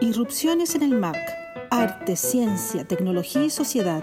Irrupciones 0.00 0.74
en 0.74 0.82
el 0.82 0.94
MAC. 0.94 1.16
Arte, 1.70 2.16
ciencia, 2.16 2.84
tecnología 2.84 3.44
y 3.44 3.50
sociedad. 3.50 4.02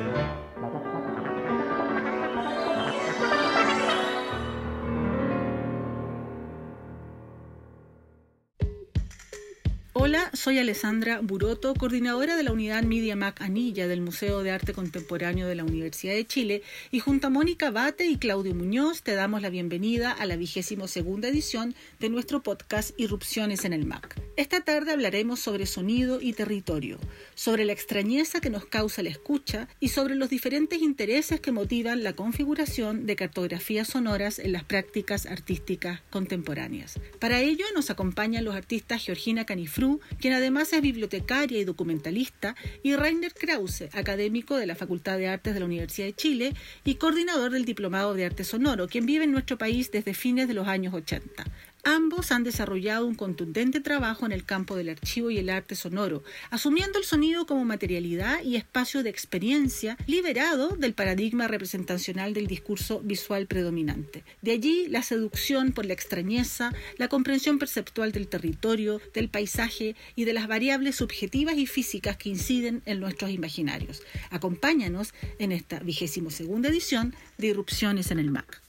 Soy 10.34 10.58
Alessandra 10.58 11.20
Buroto, 11.22 11.74
coordinadora 11.74 12.36
de 12.36 12.44
la 12.44 12.52
unidad 12.52 12.84
Media 12.84 13.16
Mac 13.16 13.42
Anilla 13.42 13.88
del 13.88 14.02
Museo 14.02 14.42
de 14.42 14.52
Arte 14.52 14.74
Contemporáneo 14.74 15.48
de 15.48 15.56
la 15.56 15.64
Universidad 15.64 16.14
de 16.14 16.26
Chile 16.26 16.64
y 16.92 17.00
junto 17.00 17.28
a 17.28 17.30
Mónica 17.30 17.72
Bate 17.72 18.06
y 18.06 18.18
Claudio 18.18 18.56
Muñoz 18.56 19.04
te 19.04 19.14
damos 19.14 19.42
la 19.42 19.50
bienvenida 19.50 20.12
a 20.12 20.26
la 20.26 20.36
vigésimo 20.36 20.88
segunda 20.88 21.28
edición 21.28 21.76
de 22.00 22.10
nuestro 22.10 22.42
podcast 22.42 23.00
Irrupciones 23.00 23.66
en 23.66 23.74
el 23.74 23.86
Mac. 23.86 24.27
Esta 24.38 24.62
tarde 24.62 24.92
hablaremos 24.92 25.40
sobre 25.40 25.66
sonido 25.66 26.22
y 26.22 26.34
territorio, 26.34 27.00
sobre 27.34 27.66
la 27.66 27.74
extrañeza 27.74 28.40
que 28.40 28.52
nos 28.52 28.66
causa 28.66 29.02
la 29.02 29.10
escucha 29.10 29.68
y 29.80 29.88
sobre 29.88 30.14
los 30.14 30.30
diferentes 30.30 30.80
intereses 30.80 31.40
que 31.40 31.52
motivan 31.52 32.04
la 32.04 32.14
configuración 32.14 33.08
de 33.08 33.16
cartografías 33.16 33.88
sonoras 33.88 34.38
en 34.38 34.52
las 34.52 34.64
prácticas 34.64 35.26
artísticas 35.26 36.02
contemporáneas. 36.12 37.00
Para 37.18 37.42
ello 37.42 37.66
nos 37.74 37.90
acompañan 37.90 38.46
los 38.46 38.54
artistas 38.54 39.04
Georgina 39.04 39.44
Canifru, 39.44 40.02
quien 40.22 40.34
además 40.34 40.72
es 40.72 40.84
bibliotecaria 40.84 41.60
y 41.60 41.64
documentalista, 41.64 42.56
y 42.84 42.96
Rainer 42.96 43.34
Krause, 43.34 43.90
académico 43.94 44.56
de 44.56 44.68
la 44.68 44.76
Facultad 44.76 45.18
de 45.18 45.30
Artes 45.30 45.56
de 45.56 45.62
la 45.62 45.66
Universidad 45.66 46.06
de 46.06 46.16
Chile 46.16 46.54
y 46.86 46.96
coordinador 46.96 47.54
del 47.54 47.66
Diplomado 47.66 48.14
de 48.14 48.26
Arte 48.26 48.44
Sonoro, 48.44 48.88
quien 48.88 49.08
vive 49.08 49.24
en 49.24 49.32
nuestro 49.32 49.58
país 49.58 49.90
desde 49.90 50.14
fines 50.14 50.48
de 50.48 50.54
los 50.54 50.68
años 50.68 50.94
80. 50.94 51.44
Ambos 51.90 52.34
han 52.34 52.44
desarrollado 52.44 53.08
un 53.08 53.16
contundente 53.16 53.80
trabajo 53.80 54.26
en 54.26 54.34
el 54.34 54.44
campo 54.44 54.76
del 54.76 54.90
archivo 54.90 55.32
y 55.32 55.38
el 55.38 55.50
arte 55.50 55.74
sonoro, 55.74 56.22
asumiendo 56.50 57.00
el 57.00 57.06
sonido 57.06 57.46
como 57.46 57.64
materialidad 57.64 58.44
y 58.44 58.58
espacio 58.58 59.04
de 59.04 59.10
experiencia 59.10 59.96
liberado 60.06 60.76
del 60.76 60.94
paradigma 60.94 61.48
representacional 61.48 62.34
del 62.34 62.46
discurso 62.46 63.00
visual 63.00 63.48
predominante. 63.48 64.26
De 64.42 64.52
allí 64.52 64.90
la 64.90 65.02
seducción 65.02 65.72
por 65.72 65.86
la 65.86 65.94
extrañeza, 65.94 66.74
la 66.98 67.08
comprensión 67.08 67.58
perceptual 67.58 68.12
del 68.12 68.28
territorio, 68.28 69.00
del 69.14 69.30
paisaje 69.30 69.96
y 70.14 70.26
de 70.26 70.34
las 70.34 70.50
variables 70.50 70.98
subjetivas 70.98 71.56
y 71.56 71.68
físicas 71.68 72.18
que 72.18 72.28
inciden 72.28 72.82
en 72.86 73.00
nuestros 73.00 73.32
imaginarios. 73.32 74.04
Acompáñanos 74.30 75.14
en 75.40 75.54
esta 75.54 75.80
vigésimo 75.80 76.32
segunda 76.32 76.68
edición 76.68 77.16
de 77.38 77.48
Irrupciones 77.48 78.12
en 78.12 78.20
el 78.20 78.30
MAC. 78.30 78.67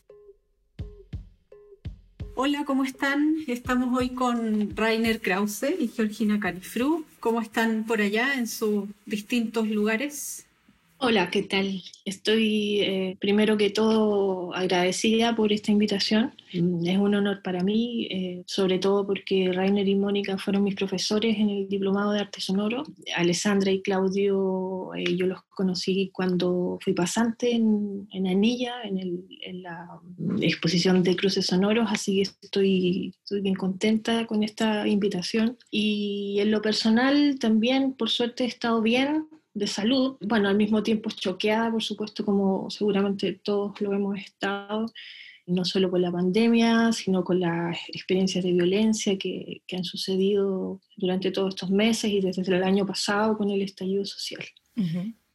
Hola, 2.41 2.64
¿cómo 2.64 2.84
están? 2.84 3.39
Estamos 3.48 3.98
hoy 3.98 4.11
con 4.11 4.77
Rainer 4.77 5.20
Krause 5.20 5.75
y 5.77 5.89
Georgina 5.89 6.39
Canifru. 6.39 7.05
¿Cómo 7.19 7.41
están 7.41 7.83
por 7.84 8.00
allá 8.00 8.34
en 8.34 8.47
sus 8.47 8.84
distintos 9.06 9.67
lugares? 9.67 10.47
Hola, 11.00 11.30
¿qué 11.30 11.44
tal? 11.44 11.80
Estoy 12.04 12.80
eh, 12.80 13.16
primero 13.20 13.56
que 13.56 13.70
todo 13.70 14.52
agradecida 14.52 15.36
por 15.36 15.52
esta 15.52 15.70
invitación. 15.70 16.34
Mm, 16.52 16.86
es 16.88 16.98
un 16.98 17.14
honor 17.14 17.41
para 17.41 17.62
mí, 17.62 18.08
eh, 18.10 18.42
sobre 18.46 18.80
todo 18.80 19.06
porque 19.06 19.52
Rainer 19.52 19.86
y 19.86 19.94
Mónica 19.94 20.36
fueron 20.38 20.64
mis 20.64 20.74
profesores 20.74 21.36
en 21.38 21.50
el 21.50 21.69
Diplomado 21.69 22.10
de 22.10 22.19
Arte 22.19 22.41
Sonoro. 22.41 22.82
Alessandra 23.14 23.70
y 23.70 23.80
Claudio 23.80 24.92
eh, 24.96 25.16
yo 25.16 25.26
los 25.26 25.44
conocí 25.50 26.10
cuando 26.12 26.80
fui 26.82 26.94
pasante 26.94 27.52
en, 27.52 28.08
Anilla, 28.12 28.82
en, 28.82 29.62
la 29.62 30.00
exposición 30.41 31.04
de 31.04 31.14
cruces 31.14 31.46
sonoros, 31.46 31.86
así 31.92 32.16
que 32.16 32.22
estoy, 32.22 33.14
estoy 33.22 33.41
bien 33.41 33.54
contenta 33.54 34.26
con 34.26 34.42
esta 34.42 34.88
invitación. 34.88 35.58
Y 35.70 36.38
en 36.41 36.50
lo 36.50 36.60
personal 36.60 37.38
también, 37.38 37.92
por 37.92 38.10
suerte, 38.10 38.42
he 38.42 38.48
estado 38.48 38.82
bien 38.82 39.28
de 39.58 39.66
salud, 39.66 40.16
bueno, 40.20 40.48
al 40.48 40.56
mismo 40.56 40.82
tiempo 40.82 41.10
choqueada, 41.10 41.70
por 41.70 41.82
supuesto, 41.82 42.24
como 42.24 42.70
seguramente 42.70 43.32
todos 43.32 43.80
lo 43.80 43.92
hemos 43.92 44.19
estado, 44.19 44.92
no 45.46 45.64
solo 45.64 45.91
con 45.91 46.02
la 46.02 46.12
pandemia, 46.12 46.92
sino 46.92 47.24
con 47.24 47.41
las 47.41 47.78
experiencias 47.88 48.44
de 48.44 48.52
violencia 48.52 49.19
que, 49.19 49.62
que 49.66 49.76
han 49.76 49.84
sucedido 49.84 50.80
durante 50.96 51.30
todos 51.30 51.54
estos 51.54 51.70
meses 51.70 52.10
y 52.10 52.20
desde 52.20 52.42
el 52.54 52.62
año 52.62 52.86
pasado 52.86 53.36
con 53.36 53.50
el 53.50 53.62
estallido 53.62 54.04
social. 54.04 54.44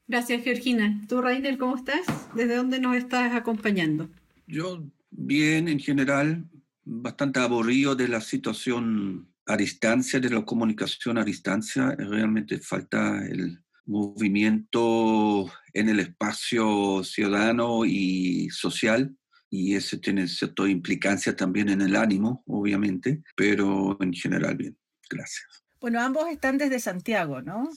Gracias, 0.08 0.44
Georgina. 0.44 1.02
¿Tú, 1.10 1.22
Rainer, 1.22 1.58
cómo 1.58 1.76
estás? 1.76 2.06
¿Desde 2.36 2.56
dónde 2.56 2.80
nos 2.80 2.96
estás 2.96 3.34
acompañando? 3.34 4.10
Yo 4.48 4.84
bien, 5.10 5.68
en 5.68 5.80
general, 5.80 6.46
bastante 6.84 7.40
aburrido 7.40 7.96
de 7.96 8.08
la 8.08 8.22
situación 8.22 9.28
a 9.46 9.58
distancia, 9.58 10.20
de 10.20 10.30
la 10.30 10.46
comunicación 10.46 11.18
a 11.18 11.26
distancia. 11.26 11.96
Realmente 11.98 12.60
falta 12.60 13.26
el, 13.26 13.64
movimiento 13.86 15.52
en 15.74 15.90
el 15.90 16.00
espacio 16.00 17.04
ciudadano 17.04 17.86
y 17.86 18.50
social 18.50 19.16
y 19.50 19.76
eso 19.76 20.00
tiene 20.00 20.28
cierta 20.28 20.68
implicancia 20.68 21.36
también 21.36 21.70
en 21.70 21.82
el 21.82 21.96
ánimo, 21.96 22.44
obviamente, 22.48 23.22
pero 23.36 23.96
en 24.02 24.12
general 24.12 24.56
bien. 24.56 24.76
Gracias. 25.08 25.64
Bueno, 25.80 26.02
ambos 26.02 26.28
están 26.30 26.58
desde 26.58 26.80
Santiago, 26.80 27.42
¿no? 27.44 27.70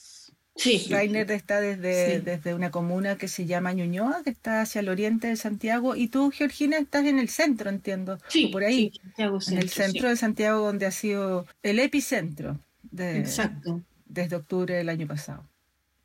Sí. 0.54 0.86
Rainer 0.88 1.30
está 1.30 1.60
desde, 1.60 2.20
desde 2.20 2.54
una 2.54 2.70
comuna 2.70 3.18
que 3.18 3.28
se 3.28 3.44
llama 3.44 3.74
Ñuñoa, 3.74 4.22
que 4.24 4.30
está 4.30 4.62
hacia 4.62 4.80
el 4.80 4.88
oriente 4.88 5.26
de 5.26 5.36
Santiago, 5.36 5.96
y 5.96 6.08
tú, 6.08 6.30
Georgina, 6.30 6.78
estás 6.78 7.04
en 7.04 7.18
el 7.18 7.28
centro, 7.28 7.68
entiendo. 7.68 8.18
Sí, 8.28 8.46
por 8.46 8.64
ahí. 8.64 8.90
Santiago 9.02 9.38
en 9.46 9.58
el 9.58 9.68
centro 9.68 10.08
de 10.08 10.16
Santiago, 10.16 10.64
donde 10.64 10.86
ha 10.86 10.90
sido 10.90 11.46
el 11.62 11.78
epicentro 11.78 12.58
de, 12.90 13.18
Exacto. 13.18 13.82
desde 14.06 14.36
octubre 14.36 14.74
del 14.74 14.88
año 14.88 15.06
pasado. 15.06 15.46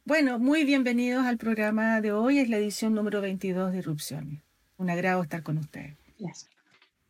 Bueno, 0.04 0.40
muy 0.40 0.64
bienvenidos 0.64 1.28
al 1.28 1.38
programa 1.38 2.02
de 2.02 2.12
hoy, 2.12 2.40
es 2.40 2.50
la 2.50 2.58
edición 2.58 2.96
número 2.96 3.22
22 3.22 3.72
de 3.72 3.78
Irrupciones. 3.78 4.42
Un 4.78 4.90
agrado 4.90 5.22
estar 5.22 5.44
con 5.44 5.60
ustedes. 5.60 5.96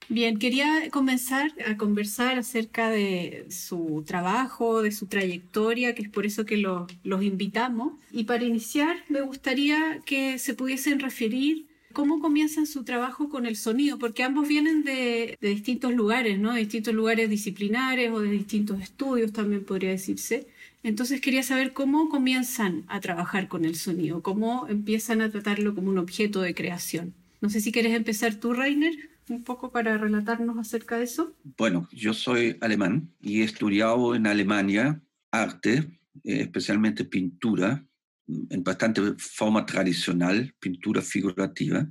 Bien, 0.09 0.37
quería 0.37 0.89
comenzar 0.91 1.53
a 1.65 1.77
conversar 1.77 2.37
acerca 2.37 2.89
de 2.89 3.45
su 3.49 4.03
trabajo, 4.05 4.81
de 4.81 4.91
su 4.91 5.07
trayectoria, 5.07 5.95
que 5.95 6.01
es 6.01 6.09
por 6.09 6.25
eso 6.25 6.45
que 6.45 6.57
los 6.57 7.23
invitamos. 7.23 7.93
Y 8.11 8.25
para 8.25 8.43
iniciar, 8.43 8.97
me 9.07 9.21
gustaría 9.21 10.01
que 10.05 10.37
se 10.37 10.53
pudiesen 10.53 10.99
referir 10.99 11.70
cómo 11.91 12.19
comienzan 12.19 12.65
su 12.65 12.83
trabajo 12.83 13.29
con 13.29 13.45
el 13.45 13.55
sonido, 13.55 13.97
porque 13.99 14.23
ambos 14.23 14.47
vienen 14.47 14.83
de, 14.83 15.37
de 15.39 15.49
distintos 15.49 15.93
lugares, 15.93 16.39
¿no? 16.39 16.53
De 16.53 16.59
distintos 16.59 16.93
lugares 16.93 17.29
disciplinares 17.29 18.11
o 18.11 18.19
de 18.19 18.31
distintos 18.31 18.81
estudios, 18.81 19.31
también 19.31 19.63
podría 19.63 19.91
decirse. 19.91 20.47
Entonces 20.83 21.21
quería 21.21 21.43
saber 21.43 21.73
cómo 21.73 22.09
comienzan 22.09 22.83
a 22.87 22.99
trabajar 22.99 23.47
con 23.47 23.65
el 23.65 23.75
sonido, 23.75 24.21
cómo 24.21 24.67
empiezan 24.67 25.21
a 25.21 25.29
tratarlo 25.29 25.75
como 25.75 25.89
un 25.89 25.99
objeto 25.99 26.41
de 26.41 26.55
creación. 26.55 27.13
No 27.39 27.49
sé 27.49 27.61
si 27.61 27.71
quieres 27.71 27.93
empezar 27.93 28.35
tú, 28.35 28.53
Rainer, 28.53 28.93
un 29.29 29.43
poco 29.43 29.71
para 29.71 29.97
relatarnos 29.97 30.57
acerca 30.57 30.97
de 30.97 31.03
eso. 31.03 31.33
Bueno, 31.57 31.87
yo 31.91 32.13
soy 32.13 32.57
alemán 32.61 33.09
y 33.21 33.41
he 33.41 33.43
estudiado 33.43 34.15
en 34.15 34.27
Alemania 34.27 35.01
arte, 35.31 35.99
eh, 36.23 36.41
especialmente 36.41 37.05
pintura, 37.05 37.85
en 38.27 38.63
bastante 38.63 39.01
forma 39.17 39.65
tradicional, 39.65 40.53
pintura 40.59 41.01
figurativa. 41.01 41.87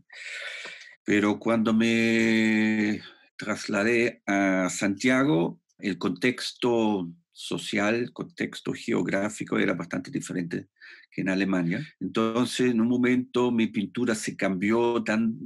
Pero 1.05 1.39
cuando 1.39 1.75
me 1.75 3.01
trasladé 3.37 4.23
a 4.27 4.69
Santiago, 4.71 5.61
el 5.79 5.99
contexto 5.99 7.11
social, 7.33 8.13
contexto 8.13 8.73
geográfico 8.73 9.59
era 9.59 9.75
bastante 9.75 10.11
diferente 10.11 10.69
que 11.11 11.23
en 11.23 11.31
Alemania. 11.31 11.85
Entonces, 11.99 12.71
en 12.71 12.81
un 12.81 12.89
momento 12.89 13.51
mi 13.51 13.67
pintura 13.67 14.15
se 14.15 14.37
cambió 14.37 15.03
tan 15.03 15.39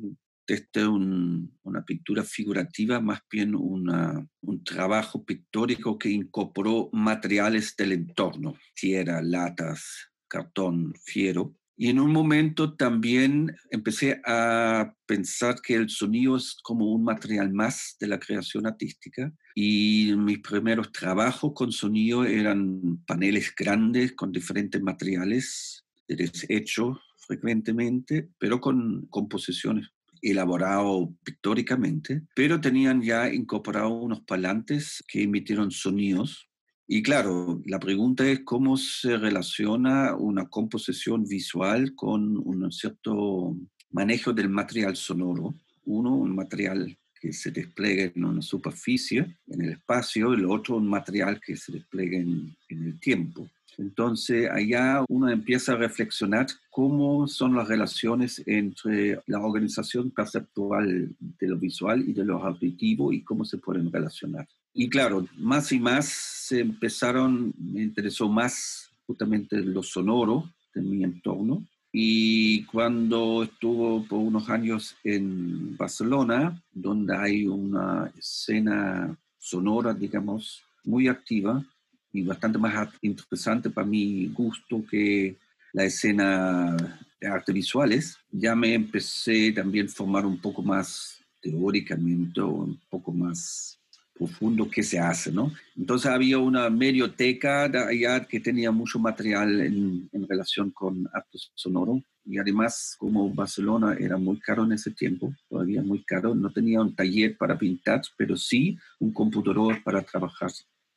desde 0.46 0.86
una 0.86 1.84
pintura 1.86 2.22
figurativa, 2.22 3.00
más 3.00 3.20
bien 3.30 3.54
una, 3.54 4.26
un 4.42 4.62
trabajo 4.62 5.24
pictórico 5.24 5.98
que 5.98 6.10
incorporó 6.10 6.90
materiales 6.92 7.74
del 7.76 7.92
entorno, 7.92 8.54
tierra, 8.74 9.22
latas, 9.22 10.10
cartón, 10.34 10.94
fiero, 11.04 11.54
y 11.76 11.88
en 11.88 11.98
un 11.98 12.12
momento 12.12 12.74
también 12.74 13.54
empecé 13.70 14.20
a 14.26 14.94
pensar 15.06 15.60
que 15.60 15.74
el 15.74 15.90
sonido 15.90 16.36
es 16.36 16.56
como 16.62 16.92
un 16.92 17.02
material 17.02 17.52
más 17.52 17.96
de 17.98 18.06
la 18.06 18.20
creación 18.20 18.66
artística. 18.66 19.32
Y 19.56 20.12
mis 20.16 20.38
primeros 20.38 20.92
trabajos 20.92 21.52
con 21.54 21.72
sonido 21.72 22.24
eran 22.24 23.02
paneles 23.06 23.52
grandes 23.56 24.12
con 24.12 24.30
diferentes 24.30 24.80
materiales 24.80 25.84
de 26.06 26.16
desecho 26.16 27.00
frecuentemente, 27.26 28.28
pero 28.38 28.60
con 28.60 29.06
composiciones 29.06 29.88
elaborado 30.22 31.12
pictóricamente, 31.22 32.22
pero 32.34 32.60
tenían 32.60 33.02
ya 33.02 33.30
incorporado 33.30 33.90
unos 33.90 34.20
palantes 34.22 35.04
que 35.06 35.22
emitieron 35.22 35.70
sonidos 35.70 36.48
y 36.86 37.02
claro, 37.02 37.62
la 37.64 37.78
pregunta 37.78 38.26
es 38.26 38.40
cómo 38.40 38.76
se 38.76 39.16
relaciona 39.16 40.14
una 40.14 40.48
composición 40.48 41.24
visual 41.26 41.94
con 41.94 42.36
un 42.36 42.70
cierto 42.70 43.56
manejo 43.90 44.32
del 44.32 44.50
material 44.50 44.94
sonoro. 44.94 45.54
Uno, 45.86 46.14
un 46.14 46.34
material 46.34 46.96
que 47.20 47.32
se 47.32 47.50
despliega 47.50 48.12
en 48.14 48.24
una 48.24 48.42
superficie, 48.42 49.38
en 49.46 49.62
el 49.62 49.70
espacio, 49.70 50.34
el 50.34 50.44
otro 50.44 50.76
un 50.76 50.88
material 50.88 51.40
que 51.40 51.56
se 51.56 51.72
despliega 51.72 52.18
en, 52.18 52.54
en 52.68 52.84
el 52.84 53.00
tiempo. 53.00 53.48
Entonces, 53.78 54.48
allá 54.50 55.04
uno 55.08 55.30
empieza 55.30 55.72
a 55.72 55.76
reflexionar 55.76 56.46
cómo 56.70 57.26
son 57.26 57.56
las 57.56 57.66
relaciones 57.66 58.42
entre 58.46 59.20
la 59.26 59.40
organización 59.40 60.10
perceptual 60.10 61.16
de 61.18 61.48
lo 61.48 61.56
visual 61.56 62.06
y 62.06 62.12
de 62.12 62.24
lo 62.24 62.44
auditivo 62.44 63.12
y 63.12 63.22
cómo 63.22 63.44
se 63.44 63.58
pueden 63.58 63.90
relacionar. 63.90 64.46
Y 64.74 64.88
claro, 64.88 65.26
más 65.36 65.70
y 65.72 65.78
más 65.78 66.06
se 66.06 66.60
empezaron, 66.60 67.54
me 67.56 67.82
interesó 67.82 68.28
más 68.28 68.90
justamente 69.06 69.56
lo 69.60 69.82
sonoro 69.82 70.52
de 70.74 70.82
mi 70.82 71.04
entorno. 71.04 71.64
Y 71.92 72.64
cuando 72.64 73.44
estuvo 73.44 74.04
por 74.04 74.18
unos 74.18 74.50
años 74.50 74.96
en 75.04 75.76
Barcelona, 75.76 76.60
donde 76.72 77.16
hay 77.16 77.46
una 77.46 78.12
escena 78.18 79.16
sonora, 79.38 79.94
digamos, 79.94 80.64
muy 80.82 81.06
activa, 81.06 81.64
y 82.12 82.22
bastante 82.22 82.58
más 82.58 82.88
interesante 83.02 83.70
para 83.70 83.86
mi 83.86 84.28
gusto 84.28 84.84
que 84.88 85.36
la 85.72 85.84
escena 85.84 86.76
de 87.20 87.26
artes 87.26 87.54
visuales. 87.54 88.16
Ya 88.30 88.54
me 88.54 88.74
empecé 88.74 89.52
también 89.52 89.86
a 89.86 89.90
formar 89.90 90.24
un 90.24 90.38
poco 90.38 90.62
más 90.62 91.20
teóricamente, 91.40 92.40
un 92.40 92.80
poco 92.88 93.12
más 93.12 93.78
profundo 94.14 94.70
qué 94.70 94.82
se 94.82 94.98
hace, 94.98 95.32
¿no? 95.32 95.52
Entonces 95.76 96.10
había 96.10 96.38
una 96.38 96.70
medioteca 96.70 97.64
allá 97.64 98.24
que 98.24 98.40
tenía 98.40 98.70
mucho 98.70 98.98
material 98.98 99.60
en, 99.60 100.08
en 100.12 100.28
relación 100.28 100.70
con 100.70 101.08
arte 101.12 101.38
sonoro 101.54 102.02
y 102.24 102.38
además 102.38 102.96
como 102.98 103.28
Barcelona 103.30 103.96
era 103.98 104.16
muy 104.16 104.38
caro 104.38 104.64
en 104.64 104.72
ese 104.72 104.92
tiempo, 104.92 105.34
todavía 105.48 105.82
muy 105.82 106.02
caro, 106.04 106.34
no 106.34 106.50
tenía 106.50 106.80
un 106.80 106.94
taller 106.94 107.36
para 107.36 107.58
pintar, 107.58 108.02
pero 108.16 108.36
sí 108.36 108.78
un 109.00 109.12
computador 109.12 109.82
para 109.82 110.02
trabajar 110.02 110.50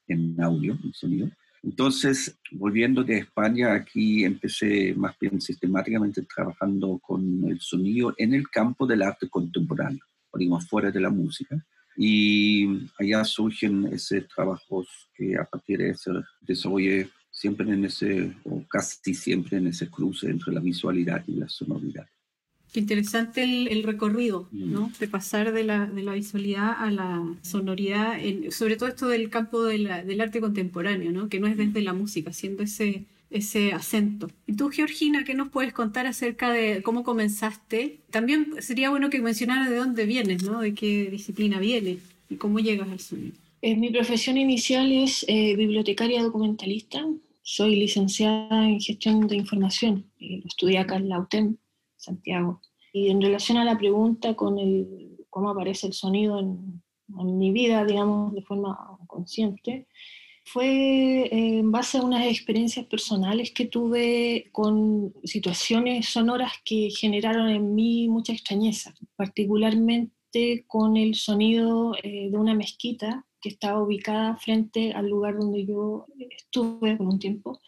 en 0.08 0.40
audio, 0.42 0.78
en 0.84 0.94
sonido. 0.94 1.30
Entonces, 1.64 2.38
volviendo 2.52 3.04
de 3.04 3.18
España, 3.18 3.74
aquí 3.74 4.24
empecé 4.24 4.94
más 4.96 5.18
bien 5.20 5.42
sistemáticamente 5.42 6.22
trabajando 6.22 7.00
con 7.00 7.44
el 7.50 7.60
sonido 7.60 8.14
en 8.18 8.34
el 8.34 8.48
campo 8.50 8.88
del 8.88 9.02
arte 9.02 9.28
contemporáneo, 9.28 10.04
digamos, 10.34 10.68
fuera 10.68 10.92
de 10.92 11.02
la 11.02 11.10
música. 11.10 11.58
Y 11.98 12.88
allá 13.00 13.24
surgen 13.26 13.88
esos 13.92 14.28
trabajos 14.28 14.88
que 15.16 15.36
a 15.36 15.46
partir 15.46 15.80
de 15.80 15.90
eso 15.90 16.24
desarrollé 16.42 17.10
siempre 17.32 17.72
en 17.72 17.86
ese, 17.86 18.34
o 18.44 18.64
casi 18.68 19.14
siempre 19.14 19.58
en 19.58 19.68
ese 19.68 19.90
cruce 19.90 20.30
entre 20.30 20.54
la 20.54 20.60
visualidad 20.60 21.24
y 21.28 21.34
la 21.34 21.50
sonoridad. 21.50 22.08
Qué 22.72 22.82
interesante 22.82 23.44
el, 23.44 23.84
recorrido, 23.84 24.50
mm. 24.52 24.72
¿no? 24.72 24.92
De 25.00 25.08
pasar 25.08 25.54
de 25.54 25.64
la, 25.64 25.88
de 25.88 26.04
la 26.04 26.14
visualidad 26.14 26.74
a 26.78 26.92
la 26.92 27.24
sonoridad, 27.42 28.20
sobre 28.52 28.76
todo 28.76 28.90
esto 28.90 29.08
del 29.08 29.30
campo 29.30 29.64
del 29.64 30.22
arte 30.22 30.42
contemporáneo, 30.42 31.12
¿no? 31.12 31.30
Que 31.30 31.40
no 31.40 31.48
es 31.48 31.58
desde 31.58 31.82
la 31.82 31.94
música, 31.94 32.34
siendo 32.34 32.64
ese, 32.64 33.06
ese 33.30 33.74
acento. 33.74 34.30
Y 34.46 34.54
tú, 34.54 34.70
Georgina, 34.70 35.24
¿qué 35.24 35.34
nos 35.34 35.50
puedes 35.50 35.74
contar 35.74 36.08
acerca 36.08 36.52
de 36.52 36.82
cómo 36.82 37.04
comenzaste? 37.04 38.00
También 38.10 38.54
sería 38.60 38.90
bueno 38.90 39.10
que 39.10 39.22
mencionara 39.22 39.70
de 39.70 39.76
dónde 39.76 40.06
vienes, 40.06 40.44
¿no? 40.44 40.62
De 40.62 40.74
qué 40.74 41.10
disciplina 41.10 41.60
vienes 41.60 42.00
y 42.30 42.36
cómo 42.36 42.60
llegas 42.60 42.90
al 42.90 43.00
sonido. 43.00 43.36
Eh, 43.62 43.76
mi 43.76 43.90
profesión 43.90 44.38
inicial 44.38 44.92
es 44.92 45.26
eh, 45.28 45.56
bibliotecaria 45.56 46.22
documentalista. 46.22 47.06
Soy 47.42 47.76
licenciada 47.76 48.68
en 48.68 48.80
gestión 48.80 49.28
de 49.28 49.36
información. 49.36 50.06
Eh, 50.20 50.42
estudié 50.46 50.80
acá 50.80 50.98
en 50.98 51.10
la 51.10 51.20
UTEM 51.20 51.58
Santiago. 51.96 52.62
Y 52.94 53.10
en 53.10 53.22
relación 53.22 53.58
a 53.58 53.66
la 53.66 53.78
pregunta 53.78 54.36
con 54.36 54.60
el, 54.60 55.18
cómo 55.30 55.50
aparece 55.50 55.88
el 55.88 55.94
sonido 55.94 56.40
en, 56.40 56.82
mi 57.10 57.52
vida, 57.52 57.86
digamos, 57.86 58.34
de 58.34 58.42
forma 58.42 58.78
consciente, 59.08 59.88
fue 60.48 61.28
en 61.32 61.72
base 61.72 61.98
a 61.98 62.04
unas 62.04 62.26
experiencias 62.26 62.86
personales 62.86 63.52
que 63.52 63.66
tuve 63.66 64.50
con 64.52 65.14
situaciones 65.24 66.08
sonoras 66.08 66.54
que 66.64 66.90
generaron 66.90 67.50
en 67.50 67.76
mí 67.76 68.08
mucha 68.08 68.34
extrañeza, 68.34 68.94
particularmente 69.16 70.64
con 70.68 70.96
el 70.96 71.16
sonido 71.16 71.96
eh, 72.02 72.30
de 72.32 72.38
una 72.38 72.54
mezquita 72.54 73.26
que 73.42 73.50
estaba 73.50 73.84
ubicada 73.84 74.38
frente 74.38 74.94
al 74.94 75.10
lugar 75.10 75.38
donde 75.38 75.66
yo 75.66 76.06
estuve 76.32 76.96
por 76.96 77.08
un 77.08 77.20
tiempo 77.20 77.60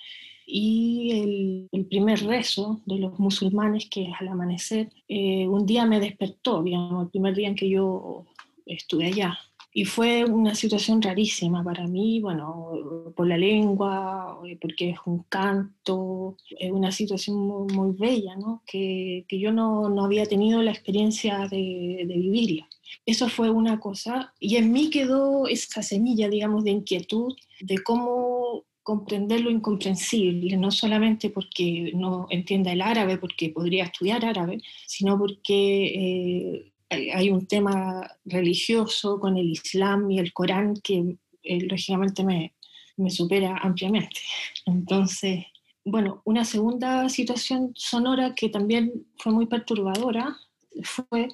y 0.52 1.68
el, 1.72 1.86
primer 1.86 2.24
rezo 2.24 2.82
de 2.86 2.98
los 2.98 3.20
musulmanes, 3.20 3.88
que 3.90 4.04
es 4.04 4.14
al 4.20 4.30
amanecer, 4.30 4.90
eh, 5.08 5.48
un 5.48 5.66
día 5.66 5.86
me 5.86 6.00
despertó, 6.00 6.64
digamos, 6.64 7.06
el 7.06 7.10
primer 7.12 7.36
día 7.36 7.48
en 7.48 7.56
que 7.56 7.70
yo 7.70 8.26
estuve 8.66 9.08
allá. 9.08 9.38
Y 9.72 9.86
fue 9.86 10.26
una 10.26 10.56
situación 10.56 11.02
rarísima 11.02 11.64
para 11.64 11.88
mí, 11.88 12.20
bueno, 12.22 13.12
por 13.16 13.28
la 13.28 13.38
lengua, 13.38 14.40
eh, 14.48 14.58
porque 14.60 14.90
es 14.90 14.98
un 15.06 15.24
canto, 15.30 16.38
es 16.60 16.72
una 16.72 16.92
situación 16.92 17.38
muy, 17.38 17.96
bella, 17.98 18.36
¿no? 18.36 18.64
Que, 18.66 19.26
que 19.28 19.40
yo 19.40 19.52
no, 19.52 19.90
no, 19.90 20.06
había 20.06 20.26
tenido 20.26 20.62
la 20.64 20.72
experiencia 20.72 21.48
de, 21.48 22.06
de 22.08 22.14
vivirla. 22.16 22.68
Eso 23.06 23.30
fue 23.30 23.50
una 23.52 23.80
cosa, 23.80 24.34
y 24.40 24.56
en 24.56 24.72
mí 24.72 24.90
quedó 24.90 25.48
esa 25.48 25.84
semilla, 25.84 26.30
digamos, 26.30 26.64
de 26.64 26.72
inquietud 26.72 27.36
de 27.62 27.78
cómo 27.84 28.66
comprender 28.90 29.42
lo 29.42 29.52
incomprensible, 29.52 30.58
no 30.58 30.72
solamente 30.72 31.30
porque 31.30 31.92
no 31.94 32.26
entienda 32.32 32.72
el 32.72 32.82
árabe, 32.82 33.20
porque 33.20 33.52
podría 33.52 33.84
estudiar 33.84 34.26
árabe, 34.26 34.62
sino 34.88 35.16
porque 35.16 35.86
eh, 35.86 36.72
hay 36.90 37.30
un 37.30 37.46
tema 37.46 38.10
religioso 38.26 39.20
con 39.20 39.38
el 39.38 39.50
Islam 39.50 40.10
y 40.10 40.20
el 40.20 40.34
Corán 40.34 40.76
que 40.76 41.18
eh, 41.44 41.62
lógicamente 41.62 42.24
me, 42.24 42.54
me 42.98 43.10
supera 43.10 43.58
ampliamente. 43.58 44.22
Entonces, 44.66 45.46
bueno, 45.86 46.22
una 46.26 46.46
segunda 46.46 47.10
situación 47.10 47.72
sonora 47.76 48.34
que 48.36 48.50
también 48.50 49.08
fue 49.18 49.32
muy 49.32 49.46
perturbadora 49.48 50.38
fue 50.84 51.30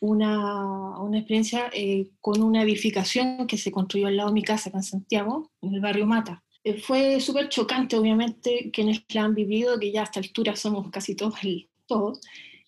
una, 0.00 0.98
una 1.00 1.18
experiencia 1.18 1.70
eh, 1.72 2.08
con 2.20 2.42
una 2.42 2.62
edificación 2.62 3.46
que 3.46 3.58
se 3.58 3.72
construyó 3.72 4.06
al 4.06 4.16
lado 4.16 4.28
de 4.28 4.34
mi 4.34 4.42
casa, 4.42 4.68
acá 4.68 4.78
en 4.78 4.84
Santiago, 4.84 5.50
en 5.62 5.74
el 5.74 5.80
barrio 5.80 6.06
Mata. 6.06 6.44
Eh, 6.64 6.78
fue 6.78 7.20
súper 7.20 7.48
chocante, 7.48 7.96
obviamente, 7.96 8.70
quienes 8.72 9.02
la 9.08 9.24
han 9.24 9.34
vivido, 9.34 9.78
que 9.78 9.92
ya 9.92 10.02
a 10.02 10.04
esta 10.04 10.20
altura 10.20 10.54
somos 10.56 10.90
casi 10.90 11.14
todos, 11.14 11.34
todos 11.86 12.20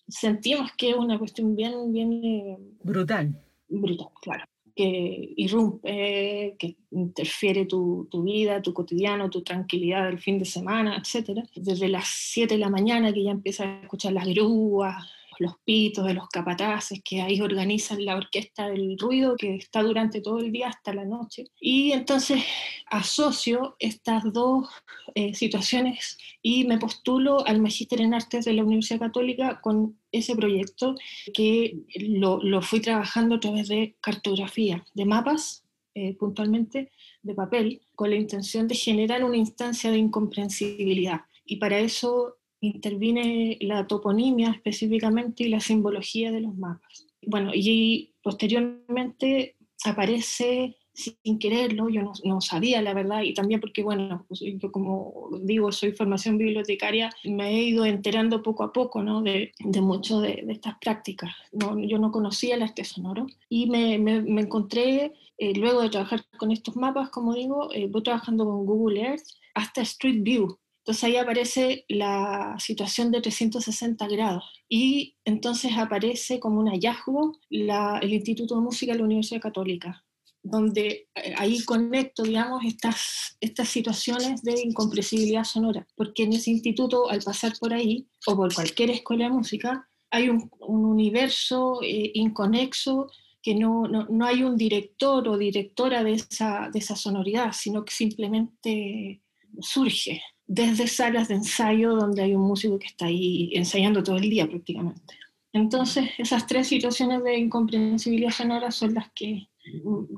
sentimos 0.09 0.71
que 0.77 0.91
es 0.91 0.95
una 0.95 1.17
cuestión 1.17 1.55
bien, 1.55 1.91
bien... 1.91 2.23
Eh, 2.23 2.57
brutal. 2.83 3.33
Brutal, 3.67 4.07
claro. 4.21 4.45
Que 4.75 5.33
irrumpe, 5.35 6.55
que 6.57 6.77
interfiere 6.91 7.65
tu, 7.65 8.07
tu, 8.09 8.23
vida, 8.23 8.61
tu 8.61 8.73
cotidiano, 8.73 9.29
tu 9.29 9.41
tranquilidad 9.41 10.05
del 10.05 10.19
fin 10.19 10.39
de 10.39 10.45
semana, 10.45 10.97
etc. 10.97 11.41
Desde 11.55 11.89
las 11.89 12.07
7 12.07 12.53
de 12.53 12.59
la 12.59 12.69
mañana 12.69 13.13
que 13.13 13.23
ya 13.23 13.31
empiezas 13.31 13.67
a 13.67 13.81
escuchar 13.81 14.13
las 14.13 14.27
grúas, 14.27 15.05
los 15.39 15.53
pitos 15.63 16.05
de 16.05 16.13
los 16.13 16.27
capataces 16.29 17.01
que 17.03 17.21
ahí 17.21 17.41
organizan 17.41 18.03
la 18.05 18.15
orquesta 18.15 18.67
del 18.67 18.97
ruido 18.99 19.35
que 19.35 19.55
está 19.55 19.81
durante 19.81 20.21
todo 20.21 20.39
el 20.39 20.51
día 20.51 20.67
hasta 20.67 20.93
la 20.93 21.05
noche. 21.05 21.45
Y 21.59 21.91
entonces 21.93 22.43
asocio 22.87 23.75
estas 23.79 24.23
dos 24.31 24.67
eh, 25.15 25.33
situaciones 25.33 26.17
y 26.41 26.65
me 26.65 26.77
postulo 26.77 27.45
al 27.47 27.61
Magíster 27.61 28.01
en 28.01 28.13
Artes 28.13 28.45
de 28.45 28.53
la 28.53 28.63
Universidad 28.63 28.99
Católica 28.99 29.59
con 29.61 29.97
ese 30.11 30.35
proyecto 30.35 30.95
que 31.33 31.79
lo, 31.95 32.41
lo 32.43 32.61
fui 32.61 32.81
trabajando 32.81 33.35
a 33.35 33.39
través 33.39 33.69
de 33.69 33.95
cartografía, 34.01 34.85
de 34.93 35.05
mapas 35.05 35.63
eh, 35.95 36.15
puntualmente, 36.15 36.91
de 37.23 37.33
papel, 37.33 37.81
con 37.95 38.09
la 38.09 38.15
intención 38.15 38.67
de 38.67 38.75
generar 38.75 39.23
una 39.23 39.37
instancia 39.37 39.91
de 39.91 39.97
incomprensibilidad. 39.97 41.21
Y 41.43 41.57
para 41.57 41.79
eso 41.79 42.37
interviene 42.61 43.57
la 43.61 43.87
toponimia 43.87 44.51
específicamente 44.51 45.43
y 45.43 45.49
la 45.49 45.59
simbología 45.59 46.31
de 46.31 46.41
los 46.41 46.55
mapas. 46.55 47.07
Bueno, 47.25 47.51
y 47.53 48.13
posteriormente 48.21 49.55
aparece 49.85 50.77
sin 50.99 51.39
quererlo, 51.39 51.89
yo 51.89 52.11
no, 52.23 52.41
sabía 52.41 52.81
la 52.81 52.93
verdad, 52.93 53.21
y 53.21 53.33
también 53.33 53.61
porque, 53.61 53.83
bueno, 53.83 54.25
pues, 54.27 54.41
yo 54.41 54.71
como 54.71 55.29
digo, 55.41 55.71
soy 55.71 55.93
formación 55.93 56.37
bibliotecaria, 56.37 57.09
me 57.23 57.49
he 57.49 57.63
ido 57.63 57.85
enterando 57.85 58.43
poco 58.43 58.63
a 58.63 58.73
poco 58.73 59.01
¿no? 59.01 59.21
de, 59.21 59.53
de 59.59 59.81
mucho 59.81 60.19
de, 60.19 60.45
estas 60.49 60.77
prácticas. 60.79 61.31
No, 61.51 61.79
yo 61.79 61.97
no 61.99 62.11
conocía 62.11 62.55
el 62.55 62.63
arte 62.63 62.83
sonoro 62.83 63.27
y 63.47 63.69
me, 63.69 63.97
me, 63.97 64.41
encontré, 64.41 65.13
eh, 65.37 65.53
luego 65.55 65.81
de 65.81 65.89
trabajar 65.89 66.25
con 66.37 66.51
estos 66.51 66.75
mapas, 66.75 67.09
como 67.09 67.33
digo, 67.33 67.73
eh, 67.73 67.87
voy 67.87 68.03
trabajando 68.03 68.45
con 68.45 68.65
Google 68.65 69.01
Earth 69.01 69.27
hasta 69.53 69.81
Street 69.81 70.21
View, 70.21 70.57
entonces 70.79 71.03
ahí 71.03 71.17
aparece 71.17 71.85
la 71.87 72.55
situación 72.57 73.11
de 73.11 73.21
360 73.21 74.07
grados. 74.07 74.43
Y 74.67 75.17
entonces 75.25 75.73
aparece 75.77 76.39
como 76.39 76.59
un 76.59 76.67
hallazgo 76.67 77.37
el 77.49 78.13
Instituto 78.13 78.55
de 78.55 78.61
Música 78.61 78.93
de 78.93 78.99
la 78.99 79.05
Universidad 79.05 79.41
Católica, 79.41 80.03
donde 80.41 81.09
eh, 81.15 81.35
ahí 81.37 81.63
conecto, 81.65 82.23
digamos, 82.23 82.63
estas, 82.65 83.37
estas 83.41 83.67
situaciones 83.67 84.41
de 84.41 84.61
incompresibilidad 84.61 85.43
sonora, 85.43 85.85
porque 85.95 86.23
en 86.23 86.33
ese 86.33 86.51
instituto, 86.51 87.09
al 87.09 87.21
pasar 87.21 87.53
por 87.59 87.73
ahí, 87.73 88.07
o 88.25 88.35
por 88.35 88.53
cualquier 88.53 88.89
escuela 88.91 89.25
de 89.25 89.31
música, 89.31 89.87
hay 90.11 90.29
un, 90.29 90.49
universo 90.59 91.81
eh, 91.83 92.11
inconexo 92.15 93.11
que 93.41 93.53
no, 93.53 93.87
no, 93.87 94.25
hay 94.25 94.43
un 94.43 94.57
director 94.57 95.27
o 95.27 95.37
directora 95.37 96.03
de 96.03 96.13
esa, 96.13 96.69
de 96.73 96.79
esa 96.79 96.95
sonoridad, 96.95 97.51
sino 97.53 97.85
que 97.85 97.93
simplemente 97.93 99.21
surge 99.61 100.21
desde 100.49 100.87
salas 100.87 101.27
de 101.27 101.35
ensayo 101.35 101.95
donde 101.95 102.23
hay 102.23 102.33
un 102.33 102.41
músico 102.41 102.79
que 102.79 102.87
está 102.87 103.05
ahí 103.05 103.51
ensayando 103.53 104.01
todo 104.01 104.17
el 104.17 104.29
día 104.29 104.47
prácticamente. 104.47 105.13
Entonces, 105.53 106.09
esas 106.17 106.47
tres 106.47 106.67
situaciones 106.67 107.23
de 107.23 107.37
incomprensibilidad 107.37 108.31
sonora 108.31 108.71
son 108.71 108.95
las 108.95 109.11
que, 109.11 109.47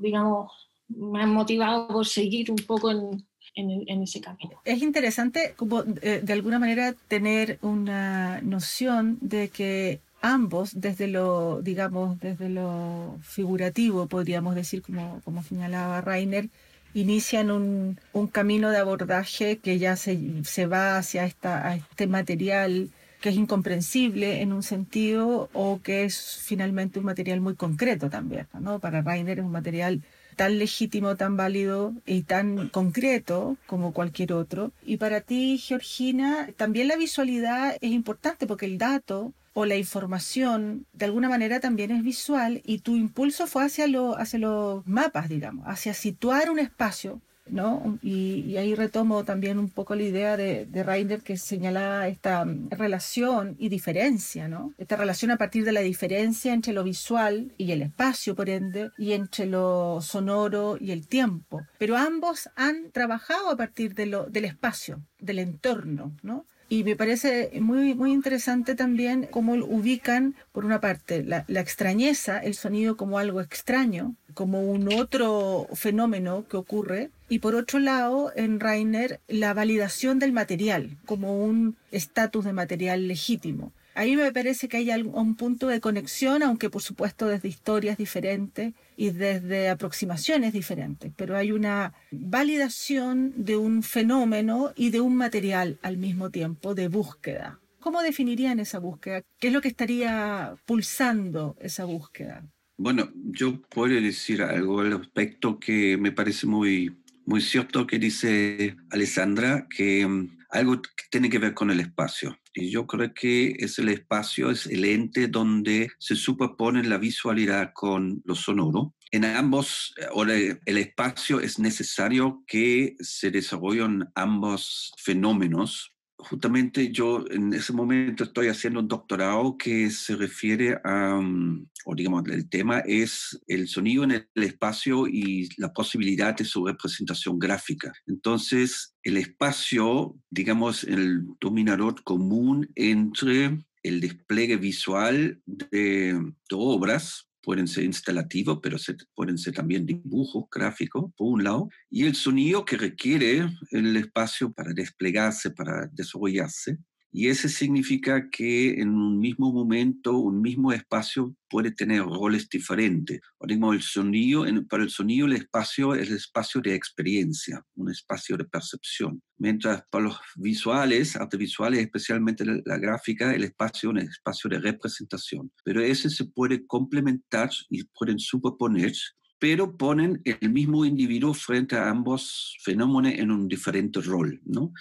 digamos, 0.01 0.51
me 0.87 1.21
han 1.21 1.33
motivado 1.33 1.89
por 1.89 2.07
seguir 2.07 2.49
un 2.49 2.57
poco 2.57 2.91
en, 2.91 3.25
en, 3.55 4.01
ese 4.01 4.21
camino. 4.21 4.61
Es 4.63 4.81
interesante, 4.81 5.53
como 5.57 5.83
eh, 6.01 6.21
de 6.23 6.33
alguna 6.33 6.59
manera, 6.59 6.93
tener 7.09 7.59
una 7.61 8.41
noción 8.41 9.17
de 9.19 9.49
que 9.49 9.99
ambos, 10.21 10.79
desde 10.79 11.07
lo, 11.07 11.61
digamos, 11.61 12.19
desde 12.21 12.47
lo 12.47 13.17
figurativo, 13.21 14.07
podríamos 14.07 14.55
decir, 14.55 14.81
como, 14.81 15.19
como 15.25 15.43
señalaba 15.43 15.99
Rainer, 15.99 16.49
inician 16.93 17.51
un, 17.51 17.99
un 18.13 18.27
camino 18.27 18.69
de 18.69 18.77
abordaje 18.77 19.57
que 19.57 19.79
ya 19.79 19.95
se, 19.95 20.43
se 20.43 20.65
va 20.65 20.97
hacia 20.97 21.25
esta, 21.25 21.75
este 21.75 22.07
material 22.07 22.89
que 23.21 23.29
es 23.29 23.35
incomprensible 23.35 24.41
en 24.41 24.51
un 24.51 24.63
sentido 24.63 25.49
o 25.53 25.79
que 25.81 26.05
es 26.05 26.39
finalmente 26.43 26.99
un 26.99 27.05
material 27.05 27.39
muy 27.39 27.55
concreto 27.55 28.09
también. 28.09 28.47
¿no? 28.59 28.79
Para 28.79 29.01
Rainer 29.01 29.39
es 29.39 29.45
un 29.45 29.51
material 29.51 30.01
tan 30.35 30.57
legítimo, 30.57 31.15
tan 31.15 31.37
válido 31.37 31.93
y 32.05 32.23
tan 32.23 32.69
concreto 32.69 33.57
como 33.67 33.93
cualquier 33.93 34.33
otro. 34.33 34.71
Y 34.83 34.97
para 34.97 35.21
ti, 35.21 35.59
Georgina, 35.59 36.49
también 36.57 36.87
la 36.87 36.95
visualidad 36.95 37.77
es 37.79 37.91
importante 37.91 38.47
porque 38.47 38.65
el 38.65 38.79
dato 38.79 39.33
o 39.53 39.65
la 39.65 39.75
información 39.75 40.85
de 40.93 41.05
alguna 41.05 41.29
manera 41.29 41.59
también 41.59 41.91
es 41.91 42.03
visual 42.03 42.61
y 42.63 42.79
tu 42.79 42.95
impulso 42.95 43.47
fue 43.47 43.65
hacia, 43.65 43.87
lo, 43.87 44.17
hacia 44.17 44.39
los 44.39 44.85
mapas, 44.87 45.29
digamos, 45.29 45.65
hacia 45.67 45.93
situar 45.93 46.49
un 46.49 46.59
espacio 46.59 47.21
¿no? 47.51 47.99
Y, 48.01 48.55
ahí 48.57 48.75
retomo 48.75 49.23
también 49.23 49.59
un 49.59 49.69
poco 49.69 49.95
la 49.95 50.03
idea 50.03 50.37
de, 50.37 50.65
de 50.65 50.83
Reiner 50.83 51.21
que 51.21 51.37
señala 51.37 52.07
esta 52.07 52.45
mm, 52.45 52.69
relación 52.71 53.55
y 53.59 53.69
diferencia, 53.69 54.47
¿no? 54.47 54.73
Esta 54.77 54.95
relación 54.95 55.31
a 55.31 55.37
partir 55.37 55.65
de 55.65 55.71
la 55.71 55.81
diferencia 55.81 56.53
entre 56.53 56.73
lo 56.73 56.83
visual 56.83 57.53
y 57.57 57.71
el 57.71 57.81
espacio, 57.81 58.35
por 58.35 58.49
ende, 58.49 58.91
y 58.97 59.13
entre 59.13 59.45
lo 59.45 59.99
sonoro 60.01 60.77
y 60.79 60.91
el 60.91 61.07
tiempo. 61.07 61.61
Pero 61.77 61.97
ambos 61.97 62.49
han 62.55 62.91
trabajado 62.91 63.49
a 63.49 63.57
partir 63.57 63.93
de 63.95 64.05
lo, 64.05 64.25
del 64.25 64.45
espacio, 64.45 65.01
del 65.19 65.39
entorno, 65.39 66.15
¿no? 66.23 66.45
Y 66.71 66.85
me 66.85 66.95
parece 66.95 67.51
muy, 67.59 67.93
muy 67.95 68.13
interesante 68.13 68.75
también 68.75 69.27
cómo 69.29 69.55
ubican, 69.55 70.35
por 70.53 70.63
una 70.63 70.79
parte, 70.79 71.21
la, 71.21 71.43
la, 71.49 71.59
extrañeza, 71.59 72.39
el 72.39 72.53
sonido 72.53 72.95
como 72.95 73.19
algo 73.19 73.41
extraño, 73.41 74.15
como 74.33 74.61
un 74.61 74.87
otro 74.93 75.67
fenómeno 75.73 76.45
que 76.47 76.55
ocurre, 76.55 77.09
y 77.27 77.39
por 77.39 77.55
otro 77.55 77.79
lado, 77.79 78.31
en 78.37 78.61
Rainer, 78.61 79.19
la 79.27 79.53
validación 79.53 80.17
del 80.17 80.31
material 80.31 80.95
como 81.05 81.43
un 81.43 81.75
estatus 81.91 82.45
de 82.45 82.53
material 82.53 83.05
legítimo. 83.05 83.73
A 83.93 84.03
mí 84.05 84.15
me 84.15 84.31
parece 84.31 84.69
que 84.69 84.77
hay 84.77 84.89
un 84.91 85.35
punto 85.35 85.67
de 85.67 85.81
conexión, 85.81 86.43
aunque 86.43 86.69
por 86.69 86.81
supuesto 86.81 87.27
desde 87.27 87.49
historias 87.49 87.97
diferentes 87.97 88.73
y 88.95 89.09
desde 89.09 89.69
aproximaciones 89.69 90.53
diferentes, 90.53 91.11
pero 91.15 91.35
hay 91.35 91.51
una 91.51 91.93
validación 92.11 93.33
de 93.35 93.57
un 93.57 93.83
fenómeno 93.83 94.71
y 94.75 94.91
de 94.91 95.01
un 95.01 95.17
material 95.17 95.77
al 95.81 95.97
mismo 95.97 96.29
tiempo 96.29 96.73
de 96.73 96.87
búsqueda. 96.87 97.59
¿Cómo 97.81 98.01
definirían 98.01 98.59
esa 98.59 98.79
búsqueda? 98.79 99.23
¿Qué 99.39 99.47
es 99.47 99.53
lo 99.53 99.59
que 99.59 99.67
estaría 99.67 100.55
pulsando 100.65 101.57
esa 101.59 101.83
búsqueda? 101.85 102.43
Bueno, 102.77 103.11
yo 103.13 103.61
puedo 103.61 103.99
decir 103.99 104.41
algo 104.41 104.81
al 104.81 104.97
respecto 104.99 105.59
que 105.59 105.97
me 105.97 106.11
parece 106.11 106.47
muy, 106.47 106.95
muy 107.25 107.41
cierto 107.41 107.85
que 107.85 107.99
dice 107.99 108.75
Alessandra, 108.89 109.67
que 109.69 110.07
mm, 110.07 110.40
algo 110.51 110.81
que 110.81 111.05
tiene 111.09 111.29
que 111.29 111.39
ver 111.39 111.53
con 111.53 111.71
el 111.71 111.79
espacio. 111.79 112.37
Y 112.53 112.69
yo 112.69 112.85
creo 112.85 113.13
que 113.13 113.55
es 113.57 113.79
el 113.79 113.89
espacio, 113.89 114.51
es 114.51 114.67
el 114.67 114.85
ente 114.85 115.27
donde 115.27 115.89
se 115.99 116.15
superpone 116.15 116.83
la 116.83 116.97
visualidad 116.97 117.71
con 117.73 118.21
lo 118.25 118.35
sonoro. 118.35 118.93
En 119.11 119.25
ambos, 119.25 119.93
eh, 119.97 120.59
el 120.65 120.77
espacio 120.77 121.39
es 121.39 121.59
necesario 121.59 122.43
que 122.47 122.95
se 122.99 123.31
desarrollen 123.31 124.07
ambos 124.15 124.93
fenómenos 124.97 125.93
justamente 126.23 126.91
yo 126.91 127.25
en 127.29 127.53
ese 127.53 127.73
momento 127.73 128.23
estoy 128.23 128.47
haciendo 128.47 128.79
un 128.79 128.87
doctorado 128.87 129.57
que 129.57 129.89
se 129.89 130.15
refiere 130.15 130.79
a, 130.83 131.19
mm, 131.21 131.67
o 131.85 131.95
digamos, 131.95 132.27
el 132.27 132.49
tema 132.49 132.79
es 132.79 133.39
el 133.47 133.67
sonido 133.67 134.03
en 134.03 134.11
el 134.11 134.43
espacio 134.43 135.07
y 135.07 135.49
la 135.57 135.73
posibilidad 135.73 136.35
de 136.35 136.45
su 136.45 136.65
representación 136.65 137.39
gráfica. 137.39 137.91
Entonces, 138.07 138.95
el 139.03 139.17
espacio, 139.17 140.15
digamos, 140.29 140.83
el 140.83 141.25
dominador 141.39 142.03
común 142.03 142.69
entre 142.75 143.63
el 143.83 143.99
despliegue 143.99 144.57
visual 144.57 145.41
de, 145.45 146.13
de 146.13 146.55
obras 146.55 147.30
pueden 147.41 147.67
ser 147.67 147.83
instalativos, 147.83 148.59
pero 148.61 148.77
se, 148.77 148.95
pueden 149.15 149.37
ser 149.37 149.53
también 149.53 149.85
dibujos 149.85 150.45
gráficos, 150.51 151.11
por 151.15 151.33
un 151.33 151.43
lado, 151.43 151.69
y 151.89 152.05
el 152.05 152.15
sonido 152.15 152.65
que 152.65 152.77
requiere 152.77 153.49
el 153.71 153.97
espacio 153.97 154.51
para 154.51 154.73
desplegarse, 154.73 155.51
para 155.51 155.87
desarrollarse, 155.87 156.77
y 157.13 157.27
ese 157.27 157.49
significa 157.49 158.29
que 158.29 158.79
en 158.79 158.89
un 158.89 159.19
mismo 159.19 159.51
momento, 159.51 160.17
un 160.17 160.41
mismo 160.41 160.71
espacio 160.71 161.35
puede 161.49 161.71
tener 161.71 162.03
roles 162.03 162.47
diferentes. 162.47 163.19
O 163.37 163.73
el 163.73 163.81
sonido, 163.81 164.45
para 164.69 164.83
el 164.83 164.89
sonido 164.89 165.27
el 165.27 165.33
espacio 165.33 165.93
es 165.93 166.09
el 166.09 166.15
espacio 166.15 166.61
de 166.61 166.73
experiencia, 166.73 167.61
un 167.75 167.91
espacio 167.91 168.37
de 168.37 168.45
percepción. 168.45 169.21
Mientras 169.37 169.83
para 169.91 170.05
los 170.05 170.17
visuales, 170.37 171.17
artes 171.17 171.57
especialmente 171.73 172.45
la 172.45 172.77
gráfica, 172.77 173.35
el 173.35 173.43
espacio 173.43 173.89
es 173.89 173.93
un 173.93 173.97
espacio 173.99 174.49
de 174.49 174.59
representación. 174.59 175.51
Pero 175.65 175.81
ese 175.81 176.09
se 176.09 176.25
puede 176.25 176.65
complementar 176.65 177.49
y 177.69 177.83
pueden 177.83 178.19
superponer 178.19 178.93
pero 179.41 179.75
ponen 179.75 180.21
el 180.23 180.51
mismo 180.51 180.85
individuo 180.85 181.33
frente 181.33 181.75
a 181.75 181.89
ambos 181.89 182.55
fenómenos 182.61 183.13
en 183.17 183.31
un 183.31 183.47
diferente 183.47 183.99
rol. 183.99 184.39
¿no? 184.45 184.71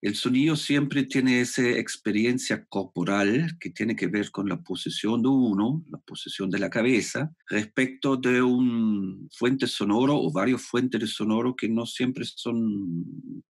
El 0.00 0.14
sonido 0.14 0.54
siempre 0.54 1.02
tiene 1.02 1.40
esa 1.40 1.68
experiencia 1.68 2.64
corporal 2.66 3.58
que 3.58 3.70
tiene 3.70 3.96
que 3.96 4.06
ver 4.06 4.30
con 4.30 4.48
la 4.48 4.62
posición 4.62 5.20
de 5.20 5.30
uno, 5.30 5.84
la 5.90 5.98
posición 5.98 6.48
de 6.48 6.60
la 6.60 6.70
cabeza, 6.70 7.34
respecto 7.48 8.16
de 8.16 8.40
un 8.40 9.28
fuente 9.36 9.66
sonoro 9.66 10.16
o 10.16 10.30
varios 10.30 10.62
fuentes 10.62 11.00
de 11.00 11.08
sonoro 11.08 11.56
que 11.56 11.68
no 11.68 11.84
siempre 11.84 12.24
son 12.24 13.04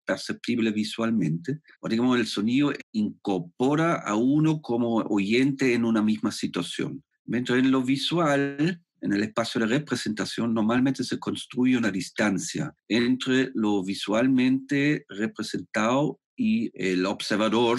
perceptibles 0.06 0.72
visualmente. 0.72 1.60
O 1.80 1.90
digamos, 1.90 2.18
el 2.18 2.26
sonido 2.26 2.72
incorpora 2.92 3.96
a 3.96 4.14
uno 4.14 4.62
como 4.62 4.94
oyente 5.10 5.74
en 5.74 5.84
una 5.84 6.00
misma 6.00 6.32
situación. 6.32 7.04
Mientras 7.26 7.58
en 7.58 7.70
lo 7.70 7.82
visual, 7.82 8.80
en 9.04 9.12
el 9.12 9.22
espacio 9.22 9.60
de 9.60 9.66
representación 9.66 10.54
normalmente 10.54 11.04
se 11.04 11.18
construye 11.18 11.76
una 11.76 11.90
distancia 11.90 12.74
entre 12.88 13.50
lo 13.54 13.84
visualmente 13.84 15.04
representado 15.08 16.20
y 16.36 16.70
el 16.74 17.04
observador 17.04 17.78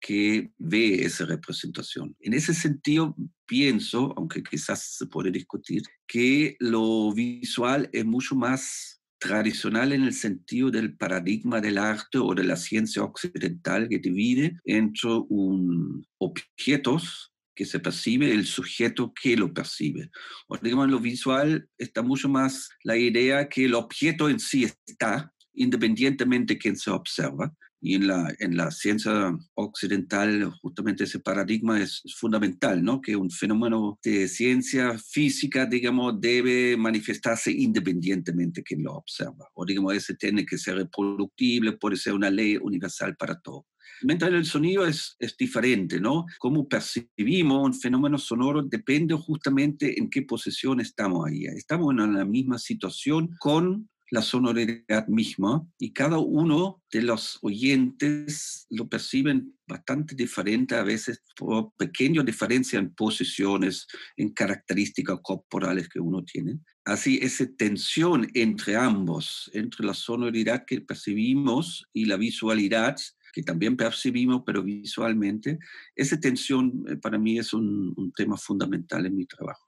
que 0.00 0.52
ve 0.58 1.04
esa 1.04 1.24
representación. 1.24 2.14
En 2.20 2.34
ese 2.34 2.52
sentido, 2.52 3.16
pienso, 3.46 4.12
aunque 4.16 4.42
quizás 4.42 4.96
se 4.98 5.06
puede 5.06 5.30
discutir, 5.30 5.82
que 6.06 6.56
lo 6.60 7.12
visual 7.12 7.88
es 7.92 8.04
mucho 8.04 8.36
más 8.36 9.00
tradicional 9.18 9.92
en 9.92 10.02
el 10.02 10.12
sentido 10.12 10.70
del 10.70 10.94
paradigma 10.94 11.60
del 11.62 11.78
arte 11.78 12.18
o 12.18 12.34
de 12.34 12.44
la 12.44 12.56
ciencia 12.56 13.02
occidental 13.02 13.88
que 13.88 13.98
divide 13.98 14.58
entre 14.64 15.10
un 15.28 16.06
objetos 16.18 17.32
que 17.56 17.64
se 17.64 17.80
percibe, 17.80 18.30
el 18.30 18.46
sujeto 18.46 19.12
que 19.20 19.36
lo 19.36 19.52
percibe. 19.52 20.10
O 20.46 20.56
digamos, 20.58 20.84
en 20.84 20.92
lo 20.92 21.00
visual 21.00 21.68
está 21.78 22.02
mucho 22.02 22.28
más 22.28 22.68
la 22.84 22.96
idea 22.96 23.48
que 23.48 23.64
el 23.64 23.74
objeto 23.74 24.28
en 24.28 24.38
sí 24.38 24.64
está, 24.86 25.32
independientemente 25.54 26.54
de 26.54 26.58
quién 26.58 26.76
se 26.76 26.90
observa. 26.90 27.52
Y 27.80 27.94
en 27.94 28.06
la, 28.06 28.34
en 28.38 28.56
la 28.56 28.70
ciencia 28.70 29.36
occidental 29.54 30.50
justamente 30.62 31.04
ese 31.04 31.20
paradigma 31.20 31.80
es, 31.80 32.02
fundamental, 32.16 32.82
¿no? 32.82 33.00
Que 33.00 33.16
un 33.16 33.30
fenómeno 33.30 33.98
de 34.02 34.28
ciencia 34.28 34.98
física, 34.98 35.66
digamos, 35.66 36.20
debe 36.20 36.76
manifestarse 36.76 37.52
independientemente 37.52 38.60
de 38.60 38.64
quien 38.64 38.82
lo 38.82 38.94
observa. 38.94 39.48
O 39.54 39.64
digamos, 39.64 39.94
ese 39.94 40.14
tiene 40.14 40.44
que 40.44 40.58
ser 40.58 40.76
reproductible, 40.76 41.72
puede 41.72 41.96
ser 41.96 42.14
una 42.14 42.30
ley 42.30 42.56
universal 42.56 43.16
para 43.16 43.38
todo. 43.40 43.66
Mientras 44.02 44.30
el 44.30 44.44
sonido 44.44 44.86
es, 44.86 45.16
es 45.18 45.36
diferente, 45.36 46.00
¿no? 46.00 46.26
Cómo 46.38 46.68
percibimos 46.68 47.64
un 47.64 47.74
fenómeno 47.74 48.18
sonoro 48.18 48.62
depende 48.62 49.14
justamente 49.14 49.98
en 49.98 50.10
qué 50.10 50.22
posición 50.22 50.80
estamos 50.80 51.26
ahí. 51.26 51.44
Estamos 51.46 51.92
en 51.92 52.14
la 52.14 52.24
misma 52.24 52.58
situación 52.58 53.30
con 53.38 53.88
la 54.10 54.22
sonoridad 54.22 55.06
misma 55.08 55.66
y 55.78 55.92
cada 55.92 56.18
uno 56.18 56.82
de 56.92 57.02
los 57.02 57.38
oyentes 57.42 58.66
lo 58.70 58.88
perciben 58.88 59.54
bastante 59.66 60.14
diferente, 60.14 60.76
a 60.76 60.84
veces 60.84 61.22
por 61.36 61.72
pequeña 61.76 62.22
diferencia 62.22 62.78
en 62.78 62.94
posiciones, 62.94 63.86
en 64.16 64.32
características 64.32 65.18
corporales 65.22 65.88
que 65.88 65.98
uno 65.98 66.24
tiene. 66.24 66.60
Así, 66.84 67.18
esa 67.20 67.46
tensión 67.56 68.28
entre 68.34 68.76
ambos, 68.76 69.50
entre 69.52 69.84
la 69.84 69.94
sonoridad 69.94 70.64
que 70.64 70.80
percibimos 70.80 71.84
y 71.92 72.04
la 72.04 72.16
visualidad, 72.16 72.96
que 73.32 73.42
también 73.42 73.76
percibimos, 73.76 74.42
pero 74.46 74.62
visualmente, 74.62 75.58
esa 75.96 76.18
tensión 76.20 76.84
eh, 76.88 76.96
para 76.96 77.18
mí 77.18 77.38
es 77.38 77.52
un, 77.52 77.92
un 77.96 78.12
tema 78.12 78.36
fundamental 78.36 79.04
en 79.04 79.16
mi 79.16 79.26
trabajo. 79.26 79.66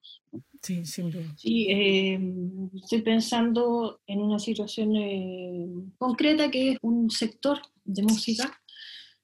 Sí, 0.62 0.84
sin 0.84 1.10
duda. 1.10 1.24
Eh, 1.44 2.18
estoy 2.74 3.02
pensando 3.02 4.00
en 4.06 4.20
una 4.20 4.38
situación 4.38 4.96
eh, 4.96 5.66
concreta 5.98 6.50
que 6.50 6.72
es 6.72 6.78
un 6.82 7.10
sector 7.10 7.60
de 7.84 8.02
música 8.02 8.60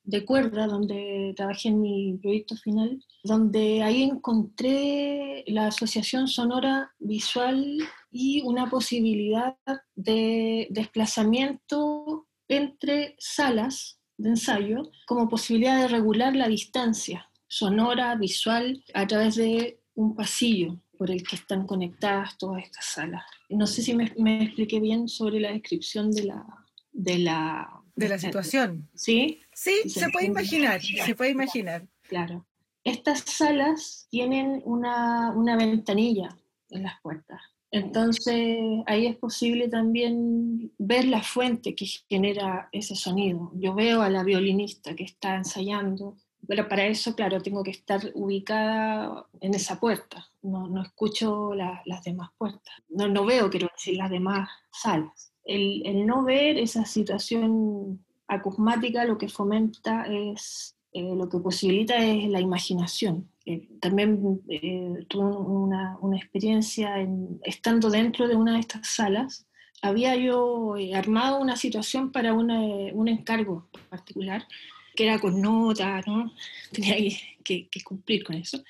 de 0.04 0.24
cuerda, 0.24 0.66
donde 0.66 1.32
trabajé 1.34 1.68
en 1.68 1.80
mi 1.80 2.18
proyecto 2.18 2.56
final, 2.56 3.02
donde 3.22 3.82
ahí 3.82 4.02
encontré 4.02 5.44
la 5.46 5.68
asociación 5.68 6.28
sonora 6.28 6.92
visual 6.98 7.78
y 8.10 8.42
una 8.42 8.68
posibilidad 8.68 9.56
de 9.94 10.68
desplazamiento 10.70 12.26
entre 12.48 13.16
salas 13.18 13.98
de 14.18 14.30
ensayo 14.30 14.90
como 15.06 15.28
posibilidad 15.28 15.80
de 15.80 15.88
regular 15.88 16.36
la 16.36 16.48
distancia 16.48 17.30
sonora, 17.48 18.14
visual, 18.16 18.84
a 18.92 19.06
través 19.06 19.36
de 19.36 19.80
un 19.94 20.14
pasillo 20.14 20.80
por 21.04 21.10
el 21.10 21.22
que 21.22 21.36
están 21.36 21.66
conectadas 21.66 22.38
todas 22.38 22.64
estas 22.64 22.86
salas. 22.86 23.26
No 23.50 23.66
sé 23.66 23.82
si 23.82 23.92
me, 23.92 24.10
me 24.16 24.42
expliqué 24.42 24.80
bien 24.80 25.06
sobre 25.06 25.38
la 25.38 25.52
descripción 25.52 26.10
de 26.10 26.24
la... 26.24 26.46
De 26.92 27.18
la, 27.18 27.82
de 27.94 28.08
la 28.08 28.18
situación. 28.18 28.88
¿Sí? 28.94 29.42
Sí, 29.52 29.86
se 29.86 30.08
puede 30.08 30.28
imaginar, 30.28 30.80
se 30.80 31.14
puede 31.14 31.32
imaginar. 31.32 31.86
Claro. 32.08 32.46
Estas 32.84 33.20
salas 33.20 34.06
tienen 34.08 34.62
una, 34.64 35.30
una 35.32 35.58
ventanilla 35.58 36.34
en 36.70 36.84
las 36.84 36.98
puertas. 37.02 37.42
Entonces 37.70 38.58
ahí 38.86 39.06
es 39.06 39.16
posible 39.16 39.68
también 39.68 40.72
ver 40.78 41.04
la 41.04 41.22
fuente 41.22 41.74
que 41.74 41.84
genera 42.08 42.70
ese 42.72 42.96
sonido. 42.96 43.52
Yo 43.56 43.74
veo 43.74 44.00
a 44.00 44.08
la 44.08 44.22
violinista 44.22 44.96
que 44.96 45.04
está 45.04 45.36
ensayando, 45.36 46.16
pero 46.48 46.66
para 46.66 46.86
eso, 46.86 47.14
claro, 47.14 47.42
tengo 47.42 47.62
que 47.62 47.72
estar 47.72 48.10
ubicada 48.14 49.26
en 49.42 49.52
esa 49.52 49.78
puerta. 49.78 50.30
No, 50.44 50.68
no 50.68 50.82
escucho 50.82 51.52
las 51.54 52.04
demás 52.04 52.30
puertas. 52.38 52.74
No, 52.88 53.08
no 53.08 53.24
veo, 53.24 53.50
quiero 53.50 53.68
decir, 53.74 53.96
las 53.96 54.10
demás 54.10 54.48
salas. 54.70 55.32
El, 55.44 55.86
el 55.86 56.06
no 56.06 56.22
ver 56.22 56.58
esa 56.58 56.84
situación 56.84 58.04
acusmática 58.28 59.04
lo 59.04 59.18
que 59.18 59.28
fomenta 59.28 60.04
es, 60.06 60.76
eh, 60.92 61.14
lo 61.14 61.28
que 61.28 61.38
posibilita 61.38 61.96
es 61.96 62.28
la 62.28 62.40
imaginación. 62.40 63.28
Eh, 63.46 63.68
también 63.80 64.40
eh, 64.48 65.04
tuve 65.08 65.36
una, 65.36 65.98
una 66.00 66.16
experiencia 66.16 66.98
en, 67.00 67.40
estando 67.42 67.90
dentro 67.90 68.28
de 68.28 68.36
una 68.36 68.54
de 68.54 68.60
estas 68.60 68.86
salas. 68.86 69.46
Había 69.82 70.16
yo 70.16 70.76
armado 70.94 71.40
una 71.40 71.56
situación 71.56 72.10
para 72.10 72.32
una, 72.32 72.60
un 72.92 73.08
encargo 73.08 73.68
particular 73.90 74.46
que 74.94 75.04
era 75.04 75.18
con 75.18 75.40
notas, 75.40 76.06
¿no? 76.06 76.32
Tenía 76.72 76.96
que, 77.42 77.68
cumplir 77.84 78.24
con 78.24 78.36
eso, 78.36 78.62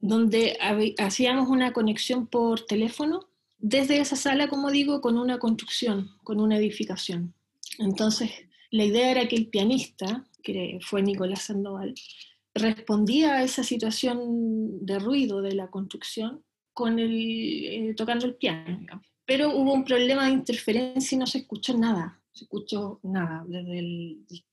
donde 0.00 0.56
hacíamos 0.98 1.48
una 1.48 1.72
conexión 1.72 2.26
por 2.26 2.64
teléfono 2.64 3.28
desde 3.58 4.00
esa 4.00 4.16
sala, 4.16 4.48
como 4.48 4.70
digo, 4.70 5.00
con 5.00 5.18
una 5.18 5.38
construcción, 5.38 6.10
con 6.24 6.40
una 6.40 6.56
edificación. 6.56 7.34
Entonces, 7.78 8.30
la 8.70 8.84
idea 8.84 9.10
era 9.10 9.28
que 9.28 9.36
el 9.36 9.46
pianista, 9.46 10.26
que 10.42 10.80
fue 10.82 11.02
Nicolás 11.02 11.42
Sandoval, 11.42 11.94
respondía 12.54 13.34
a 13.34 13.42
esa 13.44 13.62
situación 13.62 14.84
de 14.84 14.98
ruido 14.98 15.42
de 15.42 15.54
la 15.54 15.70
construcción 15.70 16.42
con 16.72 16.98
el, 16.98 17.64
eh, 17.64 17.94
tocando 17.96 18.26
el 18.26 18.34
piano. 18.34 19.02
Pero 19.24 19.54
hubo 19.54 19.72
un 19.72 19.84
problema 19.84 20.26
de 20.26 20.32
interferencia 20.32 21.14
y 21.14 21.18
no 21.18 21.26
se 21.26 21.38
escuchó 21.38 21.76
nada, 21.76 22.21
se 22.32 22.44
escuchó 22.44 23.00
nada, 23.02 23.44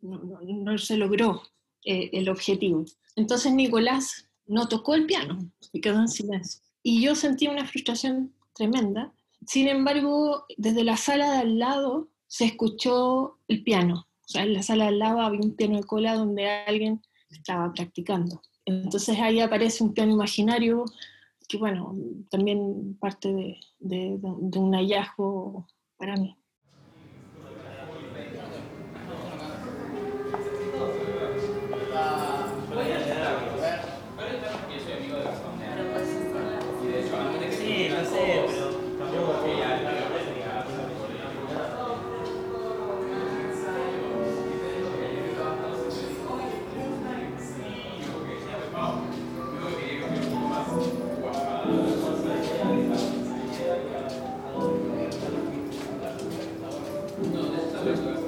no, 0.02 0.78
se 0.78 0.98
logró 0.98 1.42
eh, 1.86 2.10
el 2.14 2.30
objetivo. 2.30 2.86
Entonces 3.16 3.54
Nicolás 3.54 4.30
no 4.46 4.68
tocó 4.68 4.96
el 4.96 5.06
piano, 5.06 5.40
se 5.60 5.80
quedó 5.82 6.00
en 6.00 6.08
silencio. 6.08 6.62
Y 6.84 7.02
yo 7.02 7.16
sentí 7.16 7.48
una 7.48 7.66
frustración 7.66 8.34
tremenda. 8.54 9.14
Sin 9.46 9.68
embargo, 9.68 10.46
desde 10.58 10.84
la 10.84 10.98
sala 10.98 11.32
de 11.32 11.38
al 11.40 11.60
lado 11.60 12.10
se 12.28 12.46
escuchó 12.46 13.38
el 13.48 13.64
piano 13.64 14.10
o 14.30 14.32
sea, 14.32 14.44
en 14.44 14.54
la 14.54 14.62
sala 14.62 14.90
al 14.90 15.00
lado 15.00 15.22
había 15.22 15.40
un 15.42 15.56
piano 15.56 15.78
de 15.78 15.84
cola 15.84 16.14
donde 16.14 16.48
alguien 16.48 17.02
estaba 17.32 17.74
practicando. 17.74 18.44
Entonces 18.64 19.18
ahí 19.20 19.40
aparece 19.40 19.84
un 19.84 19.96
piano 19.96 20.12
imaginario 20.12 20.86
que, 21.48 21.58
bueno, 21.58 21.96
también 22.30 22.96
parte 23.00 23.34
de, 23.80 24.20
de 24.20 24.60
un 24.60 24.74
hallazgo 24.76 25.66
para 25.98 26.16
mí. 26.16 26.38
Gracias. 57.90 58.19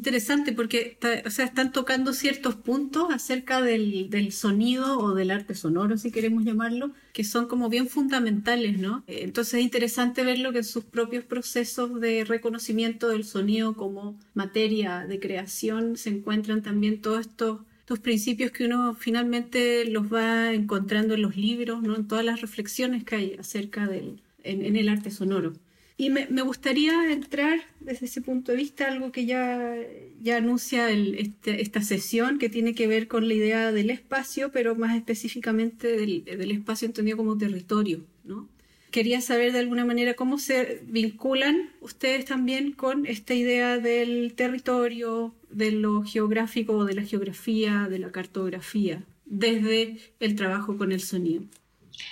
Interesante 0.00 0.52
porque 0.54 0.96
o 1.26 1.30
sea, 1.30 1.44
están 1.44 1.72
tocando 1.72 2.14
ciertos 2.14 2.54
puntos 2.54 3.12
acerca 3.12 3.60
del, 3.60 4.08
del, 4.08 4.32
sonido 4.32 4.98
o 4.98 5.14
del 5.14 5.30
arte 5.30 5.54
sonoro, 5.54 5.98
si 5.98 6.10
queremos 6.10 6.42
llamarlo, 6.42 6.92
que 7.12 7.22
son 7.22 7.46
como 7.46 7.68
bien 7.68 7.86
fundamentales, 7.86 8.78
¿no? 8.78 9.04
Entonces 9.06 9.54
es 9.54 9.60
interesante 9.60 10.24
verlo 10.24 10.52
que 10.52 10.58
en 10.58 10.64
sus 10.64 10.84
propios 10.84 11.24
procesos 11.24 12.00
de 12.00 12.24
reconocimiento 12.24 13.10
del 13.10 13.24
sonido 13.24 13.74
como 13.76 14.18
materia 14.32 15.06
de 15.06 15.20
creación 15.20 15.98
se 15.98 16.08
encuentran 16.08 16.62
también 16.62 17.02
todos 17.02 17.20
estos, 17.20 17.60
estos 17.80 17.98
principios 17.98 18.52
que 18.52 18.64
uno 18.64 18.94
finalmente 18.94 19.84
los 19.84 20.10
va 20.10 20.54
encontrando 20.54 21.12
en 21.12 21.20
los 21.20 21.36
libros, 21.36 21.82
¿no? 21.82 21.94
En 21.94 22.08
todas 22.08 22.24
las 22.24 22.40
reflexiones 22.40 23.04
que 23.04 23.16
hay 23.16 23.36
acerca 23.38 23.86
del 23.86 24.22
en 24.44 24.76
el 24.76 24.88
arte 24.88 25.10
sonoro. 25.10 25.52
Y 26.00 26.08
me, 26.08 26.24
gustaría 26.40 27.12
entrar 27.12 27.60
desde 27.78 28.06
ese 28.06 28.22
punto 28.22 28.52
de 28.52 28.56
vista, 28.56 28.86
algo 28.86 29.12
que 29.12 29.26
ya, 29.26 29.76
ya 30.22 30.38
anuncia 30.38 30.88
este, 30.90 31.60
esta 31.60 31.82
sesión, 31.82 32.38
que 32.38 32.48
tiene 32.48 32.74
que 32.74 32.86
ver 32.86 33.06
con 33.06 33.28
la 33.28 33.34
idea 33.34 33.70
del 33.70 33.90
espacio, 33.90 34.50
pero 34.50 34.74
más 34.74 34.96
específicamente 34.96 35.88
del, 35.88 36.24
del 36.24 36.52
espacio 36.52 36.86
entendido 36.86 37.18
como 37.18 37.36
territorio. 37.36 38.00
¿no? 38.24 38.48
Quería 38.90 39.20
saber 39.20 39.52
de 39.52 39.58
alguna 39.58 39.84
manera 39.84 40.14
cómo 40.14 40.38
se 40.38 40.80
vinculan 40.86 41.68
ustedes 41.82 42.24
también 42.24 42.72
con 42.72 43.04
esta 43.04 43.34
idea 43.34 43.76
del 43.76 44.32
territorio, 44.32 45.34
de 45.50 45.70
lo 45.70 46.02
geográfico, 46.02 46.86
de 46.86 46.94
la 46.94 47.02
geografía, 47.02 47.88
de 47.90 47.98
la 47.98 48.10
cartografía, 48.10 49.04
desde 49.26 49.98
el 50.18 50.34
trabajo 50.34 50.78
con 50.78 50.92
el 50.92 51.02
sonido. 51.02 51.42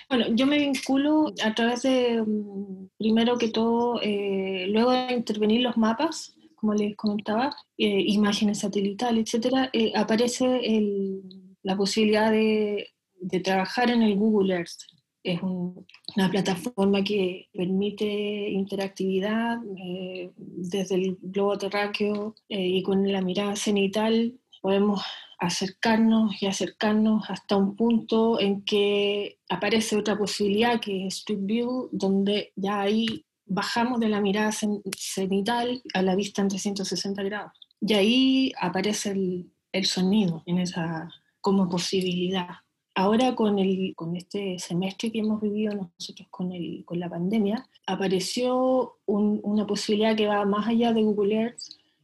Bueno, 0.09 0.27
yo 0.35 0.47
me 0.47 0.59
vinculo 0.59 1.33
a 1.45 1.55
través 1.55 1.83
de, 1.83 2.23
mm, 2.23 2.89
primero 2.99 3.39
que 3.39 3.49
todo, 3.49 4.01
eh, 4.03 4.67
luego 4.69 4.91
de 4.93 5.13
intervenir 5.13 5.63
los 5.63 5.77
mapas, 5.77 6.35
como 6.59 6.75
les 6.75 6.97
comentaba, 6.97 7.57
eh, 7.77 8.03
imágenes 8.07 8.61
satelitales, 8.61 9.25
etcétera, 9.25 9.71
eh, 9.73 9.93
aparece 9.95 10.61
la 11.63 11.77
posibilidad 11.77 12.33
de, 12.33 12.89
trabajar 13.43 13.91
en 13.91 14.03
el 14.03 14.17
Google 14.17 14.55
Earth. 14.55 14.81
es 15.25 15.41
una 15.43 16.31
plataforma 16.31 17.03
que 17.03 17.49
permite 17.53 18.05
interactividad 18.51 19.59
eh, 19.77 20.31
desde 20.37 20.95
el 20.95 21.19
globo 21.21 21.59
terráqueo 21.59 22.35
eh, 22.49 22.67
y 22.67 22.83
con 22.83 23.11
la 23.13 23.21
mirada 23.21 23.57
cenital 23.57 24.39
podemos 24.61 25.03
acercarnos 25.39 26.43
y 26.43 26.47
acercarnos 26.47 27.31
hasta 27.31 27.57
un 27.57 27.77
punto 27.77 28.41
en 28.41 28.65
que 28.65 29.39
aparece 29.49 29.97
otra 29.97 30.19
posibilidad 30.19 30.81
que 30.81 31.07
es 31.07 31.19
Street 31.19 31.41
View, 31.43 31.89
donde 31.93 32.53
ya 32.57 32.81
ahí 32.81 33.25
bajamos 33.47 34.01
de 34.01 34.09
la 34.09 34.21
mirada 34.21 34.53
cenital 34.53 35.83
a 35.95 36.03
la 36.03 36.15
vista 36.17 36.43
en 36.43 36.49
360 36.49 37.23
grados. 37.23 37.53
Y 37.81 37.95
ahí 37.95 38.53
aparece 38.61 39.11
el, 39.13 39.53
el 39.73 39.87
sonido 39.87 40.43
en 40.47 40.59
esa 40.59 41.09
como 41.41 41.69
posibilidad. 41.69 42.49
Ahora 42.95 43.37
con, 43.37 43.61
el, 43.61 43.95
con 43.95 44.17
este 44.17 44.59
semestre 44.59 45.13
que 45.13 45.21
hemos 45.21 45.41
vivido 45.41 45.73
nosotros 45.73 46.27
con, 46.31 46.53
el, 46.53 46.83
con 46.85 46.99
la 46.99 47.09
pandemia, 47.09 47.65
apareció 47.87 48.97
una 49.07 49.67
posibilidad 49.67 50.17
que 50.17 50.27
va 50.27 50.45
más 50.45 50.67
allá 50.67 50.93
de 50.93 51.05
Google 51.05 51.35
Earth 51.35 51.61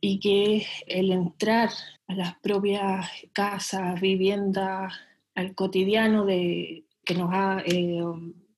y 0.07 0.21
que 0.21 0.67
el 0.87 1.11
entrar 1.13 1.71
a 2.09 2.15
las 2.15 2.39
propias 2.41 3.09
casas, 3.33 3.99
viviendas, 4.03 4.93
al 5.35 5.55
cotidiano 5.55 6.27
de, 6.27 6.85
que 7.07 7.15
nos 7.15 7.31
ha 7.33 7.63
eh, 7.65 8.03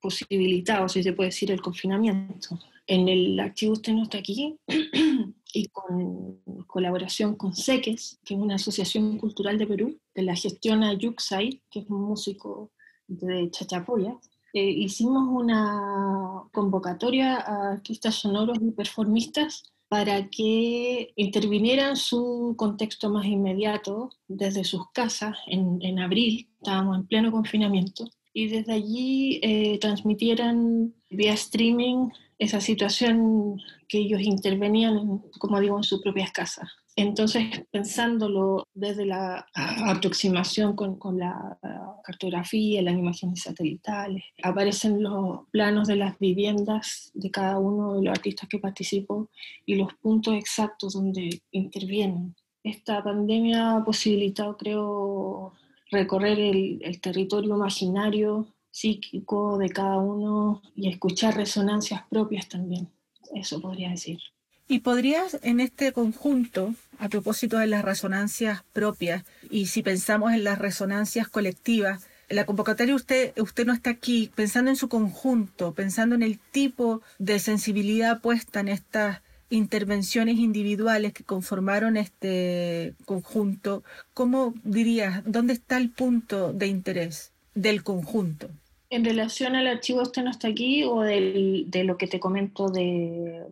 posibilitado, 0.00 0.88
si 0.88 1.04
se 1.04 1.12
puede 1.12 1.28
decir, 1.28 1.52
el 1.52 1.60
confinamiento. 1.60 2.58
En 2.88 3.08
el 3.08 3.38
archivo 3.38 3.74
usted 3.74 3.92
no 3.92 4.02
está 4.02 4.18
aquí 4.18 4.58
y 5.54 5.66
con 5.68 6.40
colaboración 6.66 7.36
con 7.36 7.54
Seques, 7.54 8.18
que 8.24 8.34
es 8.34 8.40
una 8.40 8.56
asociación 8.56 9.16
cultural 9.16 9.56
de 9.56 9.68
Perú, 9.68 10.00
que 10.12 10.22
la 10.22 10.34
gestiona 10.34 10.94
Yuxai, 10.94 11.62
que 11.70 11.78
es 11.78 11.88
un 11.88 12.02
músico 12.02 12.72
de 13.06 13.52
Chachapoya, 13.52 14.18
eh, 14.52 14.68
hicimos 14.68 15.28
una 15.30 16.42
convocatoria 16.50 17.36
a 17.36 17.70
artistas 17.74 18.16
sonoros 18.16 18.58
y 18.60 18.72
performistas 18.72 19.62
para 19.88 20.28
que 20.28 21.12
intervinieran 21.16 21.96
su 21.96 22.54
contexto 22.56 23.10
más 23.10 23.26
inmediato 23.26 24.10
desde 24.26 24.64
sus 24.64 24.90
casas 24.90 25.36
en, 25.46 25.78
en 25.82 25.98
abril, 26.00 26.48
estábamos 26.58 26.96
en 26.96 27.06
pleno 27.06 27.30
confinamiento, 27.30 28.04
y 28.32 28.48
desde 28.48 28.74
allí 28.74 29.40
eh, 29.42 29.78
transmitieran 29.78 30.94
vía 31.08 31.32
streaming 31.32 32.10
esa 32.38 32.60
situación 32.60 33.58
que 33.88 33.98
ellos 33.98 34.20
intervenían, 34.20 35.22
como 35.38 35.58
digo, 35.60 35.78
en 35.78 35.84
sus 35.84 36.02
propias 36.02 36.32
casas. 36.32 36.68
Entonces, 36.98 37.44
pensándolo 37.70 38.66
desde 38.72 39.04
la 39.04 39.46
aproximación 39.54 40.74
con, 40.74 41.18
la 41.18 41.58
cartografía, 42.02 42.80
las 42.80 42.94
imágenes 42.94 43.42
satelitales, 43.42 44.24
aparecen 44.42 45.02
los 45.02 45.40
planos 45.50 45.88
de 45.88 45.96
las 45.96 46.18
viviendas 46.18 47.10
de 47.12 47.30
cada 47.30 47.58
uno 47.58 47.96
de 47.96 48.04
los 48.04 48.16
artistas 48.16 48.48
que 48.48 48.58
participó 48.58 49.28
y 49.66 49.74
los 49.74 49.92
puntos 50.00 50.34
exactos 50.36 50.94
donde 50.94 51.42
intervienen. 51.50 52.34
Esta 52.64 53.04
pandemia 53.04 53.76
ha 53.76 53.84
posibilitado, 53.84 54.56
creo, 54.56 55.52
recorrer 55.90 56.40
el, 56.40 56.78
el 56.82 57.00
territorio 57.02 57.56
imaginario 57.56 58.48
psíquico 58.70 59.58
de 59.58 59.68
cada 59.68 59.98
uno 59.98 60.62
y 60.74 60.88
escuchar 60.88 61.36
resonancias 61.36 62.04
propias 62.08 62.48
también. 62.48 62.88
Eso 63.34 63.60
podría 63.60 63.90
decir. 63.90 64.18
¿Y 64.68 64.80
podrías 64.80 65.38
en 65.42 65.60
este 65.60 65.92
conjunto, 65.92 66.74
a 66.98 67.08
propósito 67.08 67.58
de 67.58 67.68
las 67.68 67.84
resonancias 67.84 68.64
propias, 68.72 69.24
y 69.48 69.66
si 69.66 69.82
pensamos 69.82 70.32
en 70.32 70.42
las 70.42 70.58
resonancias 70.58 71.28
colectivas, 71.28 72.06
la 72.28 72.46
convocatoria 72.46 72.96
usted, 72.96 73.32
usted 73.38 73.64
no 73.64 73.72
está 73.72 73.90
aquí 73.90 74.32
pensando 74.34 74.70
en 74.70 74.76
su 74.76 74.88
conjunto, 74.88 75.72
pensando 75.72 76.16
en 76.16 76.24
el 76.24 76.40
tipo 76.40 77.00
de 77.18 77.38
sensibilidad 77.38 78.20
puesta 78.20 78.58
en 78.58 78.66
estas 78.68 79.22
intervenciones 79.50 80.38
individuales 80.38 81.12
que 81.12 81.22
conformaron 81.22 81.96
este 81.96 82.94
conjunto, 83.04 83.84
¿cómo 84.14 84.54
dirías, 84.64 85.22
dónde 85.24 85.52
está 85.52 85.76
el 85.76 85.90
punto 85.90 86.52
de 86.52 86.66
interés 86.66 87.32
del 87.54 87.84
conjunto? 87.84 88.48
En 88.90 89.04
relación 89.04 89.54
al 89.54 89.68
archivo 89.68 90.02
este 90.02 90.22
no 90.22 90.30
está 90.30 90.48
aquí 90.48 90.82
o 90.82 91.02
de 91.02 91.84
lo 91.84 91.96
que 91.96 92.08
te 92.08 92.18
comento 92.18 92.68
de, 92.68 93.44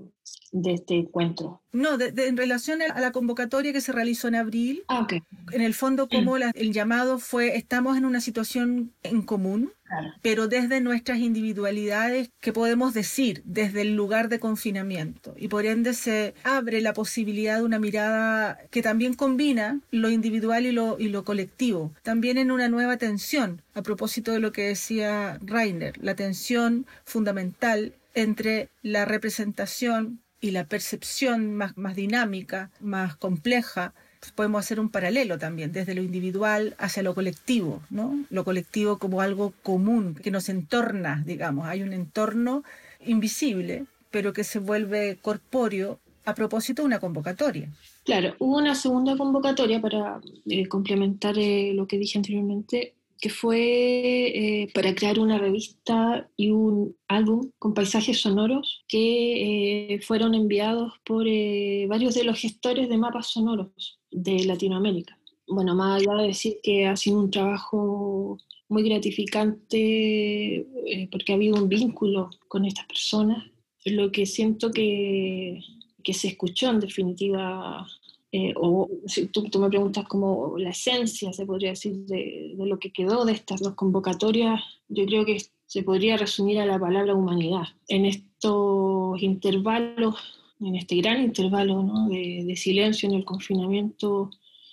de 0.54 0.74
este 0.74 0.94
encuentro. 0.94 1.60
No, 1.72 1.98
en 2.00 2.36
relación 2.36 2.80
a 2.82 3.00
la 3.00 3.10
convocatoria 3.10 3.72
que 3.72 3.80
se 3.80 3.90
realizó 3.90 4.28
en 4.28 4.36
abril, 4.36 4.84
ah, 4.86 5.00
okay. 5.00 5.22
en 5.50 5.60
el 5.60 5.74
fondo 5.74 6.08
como 6.08 6.38
la, 6.38 6.52
el 6.54 6.72
llamado 6.72 7.18
fue, 7.18 7.56
estamos 7.56 7.96
en 7.96 8.04
una 8.04 8.20
situación 8.20 8.92
en 9.02 9.22
común, 9.22 9.72
claro. 9.82 10.12
pero 10.22 10.46
desde 10.46 10.80
nuestras 10.80 11.18
individualidades, 11.18 12.30
¿qué 12.40 12.52
podemos 12.52 12.94
decir? 12.94 13.42
Desde 13.44 13.82
el 13.82 13.96
lugar 13.96 14.28
de 14.28 14.38
confinamiento. 14.38 15.34
Y 15.36 15.48
por 15.48 15.66
ende 15.66 15.94
se 15.94 16.34
abre 16.44 16.80
la 16.80 16.92
posibilidad 16.92 17.56
de 17.56 17.64
una 17.64 17.80
mirada 17.80 18.58
que 18.70 18.82
también 18.82 19.14
combina 19.14 19.80
lo 19.90 20.10
individual 20.10 20.66
y 20.66 20.70
lo, 20.70 20.96
y 21.00 21.08
lo 21.08 21.24
colectivo, 21.24 21.92
también 22.04 22.38
en 22.38 22.52
una 22.52 22.68
nueva 22.68 22.96
tensión, 22.96 23.62
a 23.74 23.82
propósito 23.82 24.30
de 24.30 24.38
lo 24.38 24.52
que 24.52 24.68
decía 24.68 25.40
Rainer, 25.42 25.98
la 25.98 26.14
tensión 26.14 26.86
fundamental 27.04 27.94
entre 28.14 28.68
la 28.82 29.04
representación 29.04 30.20
y 30.40 30.50
la 30.50 30.64
percepción 30.64 31.54
más, 31.54 31.74
dinámica, 31.96 32.70
más 32.80 33.16
compleja, 33.16 33.94
podemos 34.34 34.60
hacer 34.60 34.80
un 34.80 34.88
paralelo 34.88 35.38
también, 35.38 35.72
desde 35.72 35.94
lo 35.94 36.02
individual 36.02 36.74
hacia 36.78 37.02
lo 37.02 37.14
colectivo, 37.14 37.82
¿no? 37.90 38.24
Lo 38.30 38.44
colectivo 38.44 38.98
como 38.98 39.20
algo 39.20 39.52
común, 39.62 40.14
que 40.14 40.30
nos 40.30 40.48
entorna, 40.48 41.22
digamos. 41.26 41.66
Hay 41.66 41.82
un 41.82 41.92
entorno 41.92 42.62
invisible, 43.04 43.86
pero 44.10 44.32
que 44.32 44.44
se 44.44 44.58
vuelve 44.58 45.18
corpóreo 45.20 45.98
a 46.24 46.34
propósito 46.34 46.82
de 46.82 46.86
una 46.86 47.00
convocatoria. 47.00 47.68
Claro, 48.04 48.34
hubo 48.38 48.58
una 48.58 48.74
segunda 48.74 49.16
convocatoria 49.16 49.80
para 49.80 50.20
eh, 50.46 50.66
complementar 50.68 51.38
eh, 51.38 51.72
lo 51.74 51.86
que 51.86 51.98
dije 51.98 52.18
anteriormente, 52.18 52.94
que 53.24 53.30
fue 53.30 54.26
eh, 54.26 54.70
para 54.74 54.94
crear 54.94 55.18
una 55.18 55.38
revista 55.38 56.28
y 56.36 56.50
un 56.50 56.94
álbum 57.08 57.52
con 57.58 57.72
paisajes 57.72 58.20
sonoros 58.20 58.84
que 58.86 59.94
eh, 59.94 60.00
fueron 60.02 60.34
enviados 60.34 60.92
por 61.06 61.26
eh, 61.26 61.86
varios 61.88 62.14
de 62.16 62.24
los 62.24 62.38
gestores 62.38 62.86
de 62.90 62.98
mapas 62.98 63.28
sonoros 63.28 63.98
de 64.10 64.44
Latinoamérica. 64.44 65.18
Bueno, 65.46 65.74
más 65.74 66.02
allá 66.02 66.20
de 66.20 66.26
decir 66.26 66.58
que 66.62 66.86
ha 66.86 66.96
sido 66.96 67.18
un 67.18 67.30
trabajo 67.30 68.36
muy 68.68 68.82
gratificante 68.82 70.56
eh, 70.56 71.08
porque 71.10 71.32
ha 71.32 71.36
habido 71.36 71.56
un 71.56 71.70
vínculo 71.70 72.28
con 72.46 72.66
estas 72.66 72.84
personas, 72.84 73.42
lo 73.86 74.12
que 74.12 74.26
siento 74.26 74.70
que, 74.70 75.62
que 76.02 76.12
se 76.12 76.28
escuchó 76.28 76.68
en 76.68 76.80
definitiva 76.80 77.86
eh, 78.36 78.52
o 78.56 78.90
si 79.06 79.28
tú, 79.28 79.44
tú, 79.44 79.60
me 79.60 79.68
preguntas 79.68 80.08
como 80.08 80.58
la 80.58 80.70
esencia, 80.70 81.32
se 81.32 81.46
podría 81.46 81.70
decir, 81.70 81.94
de, 81.98 82.52
de, 82.56 82.66
lo 82.66 82.80
que 82.80 82.92
quedó 82.92 83.24
de 83.24 83.32
estas 83.32 83.60
dos 83.60 83.76
convocatorias, 83.76 84.60
yo 84.88 85.06
creo 85.06 85.24
que 85.24 85.38
se 85.66 85.84
podría 85.84 86.16
resumir 86.16 86.58
a 86.58 86.66
la 86.66 86.76
palabra 86.76 87.14
humanidad. 87.14 87.62
En 87.86 88.06
estos 88.06 89.22
intervalos, 89.22 90.16
en 90.58 90.74
este 90.74 90.96
gran 90.96 91.22
intervalo 91.22 91.84
¿no? 91.84 92.08
de, 92.08 92.42
de, 92.44 92.56
silencio 92.56 93.08
en 93.08 93.14
el 93.14 93.24
confinamiento, 93.24 94.30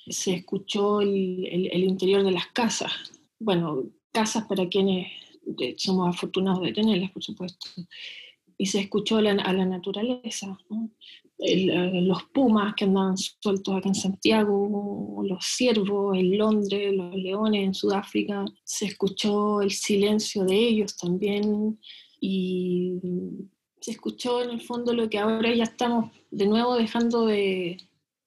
se 0.07 0.33
escuchó 0.33 1.01
el, 1.01 1.45
el, 1.45 1.69
el, 1.71 1.83
interior 1.83 2.23
de 2.23 2.31
las 2.31 2.47
casas. 2.47 2.91
Bueno, 3.37 3.83
casas 4.11 4.45
para 4.45 4.67
quienes 4.69 5.05
somos 5.77 6.09
afortunados 6.09 6.63
de 6.63 6.73
tenerlas, 6.73 7.11
por 7.11 7.21
supuesto. 7.21 7.67
Y 8.57 8.65
se 8.65 8.79
escuchó 8.79 9.21
la, 9.21 9.33
a 9.33 9.53
la 9.53 9.67
naturaleza. 9.67 10.57
¿no? 10.67 10.89
El, 11.41 11.69
eh, 11.69 12.01
los 12.01 12.23
pumas 12.33 12.75
que 12.75 12.85
andaban 12.85 13.17
sueltos 13.17 13.75
acá 13.75 13.89
en 13.89 13.95
Santiago, 13.95 15.23
los 15.25 15.43
ciervos 15.43 16.17
en 16.17 16.37
Londres, 16.37 16.93
los 16.93 17.15
leones 17.15 17.63
en 17.63 17.73
Sudáfrica, 17.73 18.45
se 18.63 18.85
escuchó 18.85 19.61
el 19.61 19.71
silencio 19.71 20.45
de 20.45 20.55
ellos 20.55 20.95
también 20.95 21.79
y 22.19 22.93
se 23.79 23.91
escuchó 23.91 24.43
en 24.43 24.51
el 24.51 24.61
fondo 24.61 24.93
lo 24.93 25.09
que 25.09 25.17
ahora 25.17 25.53
ya 25.53 25.63
estamos 25.63 26.11
de 26.29 26.45
nuevo 26.45 26.75
dejando 26.75 27.25
de, 27.25 27.77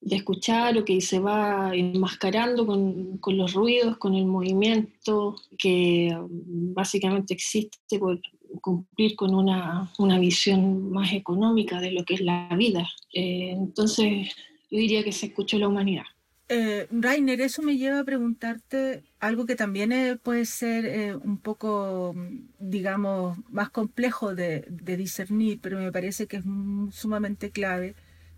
de 0.00 0.16
escuchar 0.16 0.77
o 0.77 0.85
que 0.85 1.00
se 1.00 1.20
va 1.20 1.70
enmascarando 1.74 2.66
con, 2.66 3.18
con, 3.18 3.37
los 3.37 3.55
ruidos, 3.55 3.96
con 3.96 4.14
el 4.14 4.27
movimiento 4.27 5.37
que 5.57 6.14
básicamente 6.29 7.33
existe 7.33 7.98
por 7.98 8.20
cumplir 8.61 9.17
con 9.17 9.35
una, 9.35 9.90
una, 9.99 10.19
visión 10.19 10.90
más 10.90 11.12
económica 11.12 11.81
de 11.81 11.93
lo 11.93 12.05
que 12.05 12.14
es 12.14 12.21
la 12.21 12.49
vida. 12.57 12.88
Eh, 13.12 13.51
entonces, 13.51 14.29
yo 14.71 14.79
diría 14.79 15.05
que 15.05 15.12
se 15.12 15.27
escuchó 15.27 15.59
la 15.59 15.69
humanidad. 15.69 16.05
Eh, 16.49 16.87
Rainer, 16.90 17.40
eso 17.40 17.62
me 17.62 17.79
lleva 17.79 18.01
a 18.01 18.05
preguntarte 18.05 19.03
algo 19.19 19.47
que 19.47 19.57
también 19.57 19.93
eh, 19.93 20.17
puede 20.23 20.45
ser 20.45 20.85
eh, 20.85 21.14
un 21.17 21.38
poco, 21.38 22.14
digamos, 22.59 23.38
más 23.49 23.71
complejo 23.71 24.35
de, 24.35 24.64
de, 24.69 24.97
discernir, 24.99 25.59
pero 25.62 25.79
me 25.79 25.90
parece 25.90 26.27
que 26.27 26.37
es 26.37 26.45
sumamente 26.90 27.51
clave, 27.51 27.95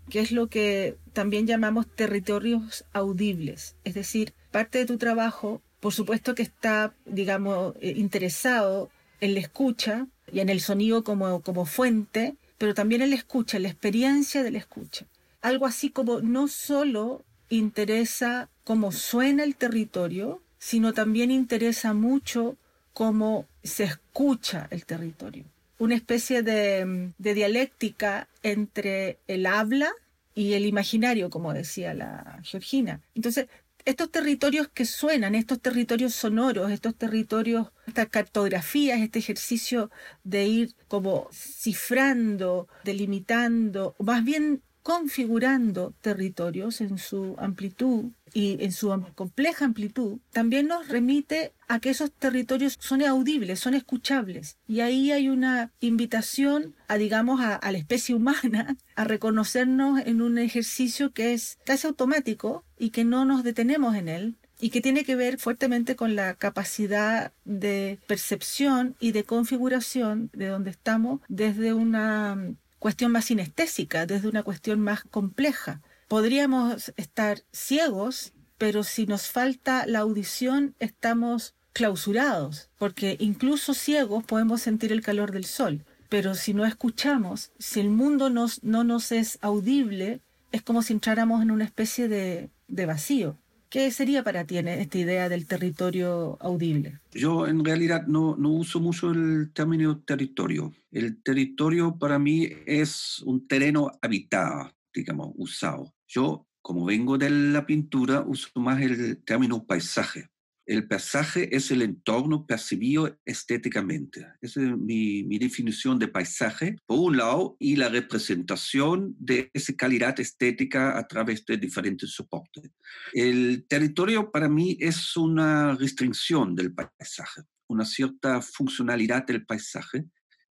que 0.09 0.21
es 0.21 0.31
lo 0.31 0.47
que 0.47 0.95
también 1.11 1.47
llamamos 1.47 1.93
territorios 1.93 2.85
audibles. 2.93 3.75
Es 3.83 3.93
decir, 3.93 4.33
parte 4.51 4.79
de 4.79 4.85
tu 4.85 4.97
trabajo, 4.97 5.61
por 5.81 5.93
supuesto 5.93 6.33
que 6.33 6.43
está, 6.43 6.93
digamos, 7.05 7.75
interesado 7.81 8.89
en 9.21 9.33
la 9.33 9.39
escucha 9.39 10.07
y 10.31 10.39
en 10.39 10.49
el 10.49 10.61
sonido 10.61 11.03
como, 11.03 11.41
como 11.41 11.65
fuente, 11.65 12.35
pero 12.57 12.73
también 12.73 13.01
en 13.01 13.11
la 13.11 13.15
escucha, 13.15 13.59
la 13.59 13.69
experiencia 13.69 14.43
de 14.43 14.51
la 14.51 14.57
escucha. 14.57 15.05
Algo 15.41 15.65
así 15.65 15.89
como 15.89 16.21
no 16.21 16.47
solo 16.47 17.23
interesa 17.49 18.49
cómo 18.63 18.91
suena 18.91 19.43
el 19.43 19.55
territorio, 19.55 20.41
sino 20.59 20.93
también 20.93 21.31
interesa 21.31 21.93
mucho 21.93 22.57
cómo 22.93 23.45
se 23.63 23.83
escucha 23.83 24.67
el 24.71 24.85
territorio. 24.85 25.45
Una 25.79 25.95
especie 25.95 26.41
de, 26.41 27.11
de 27.17 27.33
dialéctica 27.33 28.27
entre 28.41 29.19
el 29.27 29.45
habla 29.45 29.91
y 30.33 30.53
el 30.53 30.65
imaginario, 30.65 31.29
como 31.29 31.53
decía 31.53 31.93
la 31.93 32.39
Georgina. 32.43 33.01
Entonces, 33.13 33.47
estos 33.87 34.11
territorios 34.11 34.67
que 34.67 34.83
suenan, 34.83 35.33
estos 35.33 35.61
territorios 35.61 36.13
sonoros, 36.13 36.71
estos 36.71 36.93
territorios, 36.93 37.67
estas 37.85 38.09
cartografías, 38.09 38.99
este 38.99 39.19
ejercicio 39.19 39.89
de 40.25 40.45
ir 40.45 40.75
como 40.89 41.29
cifrando, 41.31 42.67
delimitando, 42.83 43.95
más 43.99 44.25
bien 44.25 44.61
configurando 44.87 45.93
territorios 45.99 46.79
en 46.79 46.97
su 46.97 47.35
amplitud 47.39 48.05
y 48.33 48.63
en 48.63 48.71
su 48.71 48.87
compleja 49.15 49.65
amplitud, 49.65 50.19
también 50.31 50.67
nos 50.67 50.87
remite 50.87 51.51
a 51.67 51.81
que 51.81 51.89
esos 51.89 52.09
territorios 52.09 52.77
son 52.79 53.01
audibles, 53.01 53.59
son 53.59 53.73
escuchables. 53.73 54.55
Y 54.65 54.79
ahí 54.79 55.11
hay 55.11 55.27
una 55.27 55.73
invitación 55.81 56.73
a, 56.87 56.95
digamos, 56.95 57.41
a, 57.41 57.59
la 57.69 57.77
especie 57.77 58.15
humana 58.15 58.77
a 58.95 59.03
reconocernos 59.03 59.99
en 60.05 60.21
un 60.21 60.37
ejercicio 60.37 61.11
que 61.11 61.33
es 61.33 61.57
casi 61.65 61.85
automático 61.85 62.63
y 62.79 62.91
que 62.91 63.03
no 63.03 63.25
nos 63.25 63.43
detenemos 63.43 63.93
en 63.93 64.07
él, 64.07 64.37
y 64.61 64.69
que 64.69 64.79
tiene 64.79 65.03
que 65.03 65.17
ver 65.17 65.37
fuertemente 65.37 65.97
con 65.97 66.15
la 66.15 66.33
capacidad 66.35 67.33
de 67.43 67.99
percepción 68.07 68.95
y 69.01 69.11
de 69.11 69.25
configuración 69.25 70.29
de 70.31 70.47
donde 70.47 70.69
estamos 70.69 71.19
desde 71.27 71.73
una 71.73 72.55
cuestión 72.79 73.11
más 73.11 73.25
sinestésica, 73.25 74.05
desde 74.05 74.27
una 74.27 74.43
cuestión 74.43 74.79
más 74.79 75.03
compleja. 75.03 75.81
Podríamos 76.07 76.93
estar 76.95 77.43
ciegos, 77.51 78.33
pero 78.57 78.83
si 78.83 79.05
nos 79.05 79.27
falta 79.27 79.85
la 79.85 79.99
audición 79.99 80.75
estamos 80.79 81.55
clausurados, 81.73 82.69
porque 82.77 83.17
incluso 83.19 83.73
ciegos 83.73 84.23
podemos 84.23 84.61
sentir 84.61 84.91
el 84.91 85.01
calor 85.01 85.31
del 85.31 85.45
sol, 85.45 85.85
pero 86.09 86.33
si 86.33 86.53
no 86.53 86.65
escuchamos, 86.65 87.51
si 87.59 87.79
el 87.79 87.89
mundo 87.89 88.29
nos, 88.29 88.63
no 88.63 88.83
nos 88.83 89.11
es 89.11 89.37
audible, 89.41 90.21
es 90.51 90.61
como 90.61 90.81
si 90.81 90.93
entráramos 90.93 91.41
en 91.41 91.51
una 91.51 91.65
especie 91.65 92.07
de, 92.07 92.49
de 92.67 92.85
vacío. 92.85 93.37
¿Qué 93.69 93.91
sería 93.91 94.23
para 94.23 94.45
ti 94.45 94.57
esta 94.57 94.97
idea 94.97 95.27
del 95.27 95.45
territorio 95.45 96.37
audible? 96.39 97.01
Yo 97.11 97.47
en 97.47 97.65
realidad 97.65 98.07
no, 98.07 98.35
no, 98.37 98.49
uso 98.51 98.79
mucho 98.79 99.11
el 99.11 99.51
término 99.53 99.99
territorio. 99.99 100.73
El 100.89 101.21
territorio 101.21 101.97
para 101.97 102.17
mí 102.17 102.47
es 102.65 103.21
un 103.25 103.45
terreno 103.45 103.91
habitado, 104.01 104.71
digamos, 104.93 105.33
usado. 105.35 105.93
Yo, 106.07 106.47
como 106.61 106.85
vengo 106.85 107.17
de 107.17 107.29
la 107.29 107.65
pintura, 107.65 108.21
uso 108.21 108.49
más 108.55 108.81
el 108.81 109.21
término 109.25 109.65
paisaje 109.65 110.29
el 110.67 110.85
paisaje 110.85 111.55
es 111.55 111.71
el 111.71 111.81
entorno 111.81 112.45
percibido 112.45 113.17
estéticamente. 113.25 114.27
Esa 114.41 114.61
es 114.61 114.77
mi, 114.77 115.23
definición 115.37 115.97
de 115.97 116.09
paisaje, 116.09 116.75
por 116.85 116.99
un 116.99 117.17
lado, 117.17 117.55
y 117.57 117.77
la 117.77 117.87
representación 117.87 119.15
de 119.17 119.49
esa 119.53 119.73
calidad 119.73 120.19
estética 120.19 120.97
a 120.97 121.07
través 121.07 121.45
de 121.45 121.57
diferentes 121.57 122.11
soportes. 122.11 122.69
El 123.13 123.65
territorio 123.67 124.29
para 124.29 124.49
mí 124.49 124.77
es 124.79 125.15
una 125.15 125.73
restricción 125.75 126.53
del 126.53 126.73
paisaje, 126.73 127.43
una 127.67 127.85
cierta 127.85 128.41
funcionalidad 128.41 129.25
del 129.25 129.45
paisaje. 129.45 130.05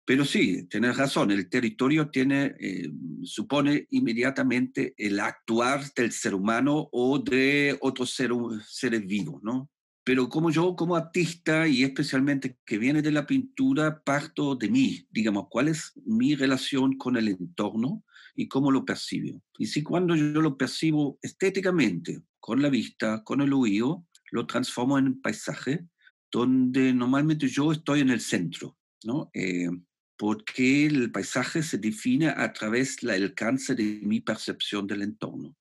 Pero 0.06 0.23
sí, 0.23 0.65
tienes 0.69 0.95
razón, 0.95 1.32
el 1.32 1.49
territorio 1.49 2.10
tiene, 2.10 2.56
eh, 2.60 2.89
supone 3.23 3.88
inmediatamente 3.89 4.93
el 4.97 5.19
actuar 5.19 5.84
del 5.93 6.12
ser 6.12 6.36
humano 6.36 6.88
o 6.91 7.19
de 7.19 7.75
otros 7.82 8.15
seres 8.15 9.06
vivos, 9.06 9.41
¿no? 9.43 9.69
Pero 10.06 10.30
como 10.30 10.52
yo 10.52 10.76
como 10.76 10.96
artista 10.96 11.68
y 11.68 11.84
especialmente 11.84 12.60
que 12.63 12.78
viene 12.78 13.02
de 13.02 13.12
la 13.12 13.26
pintura, 13.26 14.04
parto 14.04 14.56
de 14.56 14.70
mí, 14.70 15.08
digamos, 15.10 15.48
cuál 15.50 15.68
es 15.68 15.94
mi 16.06 16.36
relación 16.36 16.96
con 16.96 17.18
el 17.18 17.28
entorno 17.28 18.06
y 18.36 18.48
cómo 18.48 18.70
lo 18.72 18.86
percibo. 18.86 19.41
Y 19.58 19.65
si 19.65 19.82
cuando 19.82 20.15
yo 20.15 20.41
lo 20.41 20.58
percibo 20.58 21.18
estéticamente, 21.24 22.22
con 22.39 22.62
la 22.62 22.70
vista, 22.70 23.24
con 23.24 23.41
el 23.41 23.52
oído, 23.52 24.06
lo 24.30 24.46
transformo 24.46 25.00
en 25.00 25.20
paisaje, 25.22 25.88
donde 26.32 26.94
normalmente 26.94 27.48
yo 27.48 27.72
estoy 27.72 28.02
en 28.02 28.12
el 28.12 28.22
centro, 28.22 28.78
¿no? 29.04 29.32
Eh, 29.34 29.70
porque 30.18 30.86
el 30.86 31.12
paisaje 31.12 31.63
se 31.63 31.80
define 31.80 32.28
a 32.28 32.54
través 32.54 32.98
del 32.98 33.24
alcance 33.24 33.74
de 33.74 34.02
mi 34.04 34.22
percepción 34.22 34.86
del 34.86 35.02
entorno. 35.02 35.56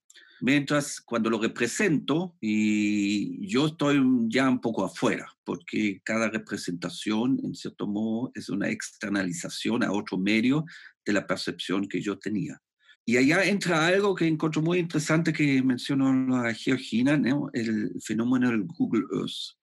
Mientras 0.46 1.00
cuando 1.00 1.30
lo 1.30 1.40
represento, 1.40 2.36
y 2.38 3.48
yo 3.48 3.68
estoy 3.68 3.98
ya 4.28 4.46
un 4.46 4.60
poco 4.60 4.84
afuera, 4.84 5.26
porque 5.42 6.02
cada 6.04 6.28
representación, 6.28 7.40
en 7.42 7.54
cierto 7.54 7.86
modo, 7.86 8.30
es 8.34 8.50
una 8.50 8.68
externalización 8.68 9.82
a 9.82 9.90
otro 9.90 10.18
medio 10.18 10.66
de 11.02 11.14
la 11.14 11.26
percepción 11.26 11.88
que 11.88 12.02
yo 12.02 12.18
tenía. 12.18 12.60
Y 13.06 13.16
allá 13.16 13.42
entra 13.42 13.86
algo 13.86 14.14
que 14.14 14.26
encuentro 14.26 14.60
muy 14.60 14.80
interesante 14.80 15.32
que 15.32 15.62
mencionó 15.62 16.12
la 16.12 16.52
Georgina, 16.52 17.18
el 17.54 17.92
fenómeno 18.02 18.50
del 18.50 18.64
Google 18.64 19.06
Earth 19.14 19.56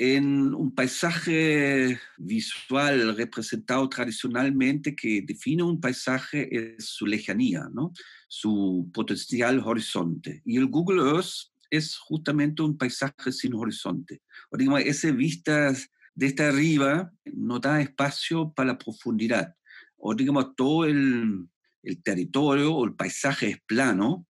en 0.00 0.54
un 0.54 0.74
paisaje 0.74 2.00
visual 2.16 3.14
representado 3.18 3.86
tradicionalmente 3.86 4.96
que 4.96 5.20
define 5.20 5.62
un 5.62 5.78
paisaje 5.78 6.48
es 6.50 6.86
su 6.86 7.04
lejanía, 7.06 7.68
¿no? 7.70 7.92
Su 8.30 8.88
potencial 8.94 9.60
horizonte. 9.64 10.40
Y 10.44 10.56
el 10.56 10.68
Google 10.68 11.02
Earth 11.02 11.50
es 11.68 11.96
justamente 11.96 12.62
un 12.62 12.78
paisaje 12.78 13.32
sin 13.32 13.54
horizonte. 13.54 14.22
O 14.50 14.56
digamos, 14.56 14.82
esa 14.82 15.10
vista 15.10 15.72
de 16.14 16.26
esta 16.26 16.48
arriba 16.48 17.12
no 17.24 17.58
da 17.58 17.80
espacio 17.80 18.52
para 18.52 18.68
la 18.68 18.78
profundidad. 18.78 19.56
O 19.96 20.14
digamos, 20.14 20.54
todo 20.54 20.84
el, 20.84 21.48
el 21.82 22.02
territorio 22.04 22.72
o 22.72 22.84
el 22.84 22.94
paisaje 22.94 23.48
es 23.50 23.60
plano. 23.66 24.24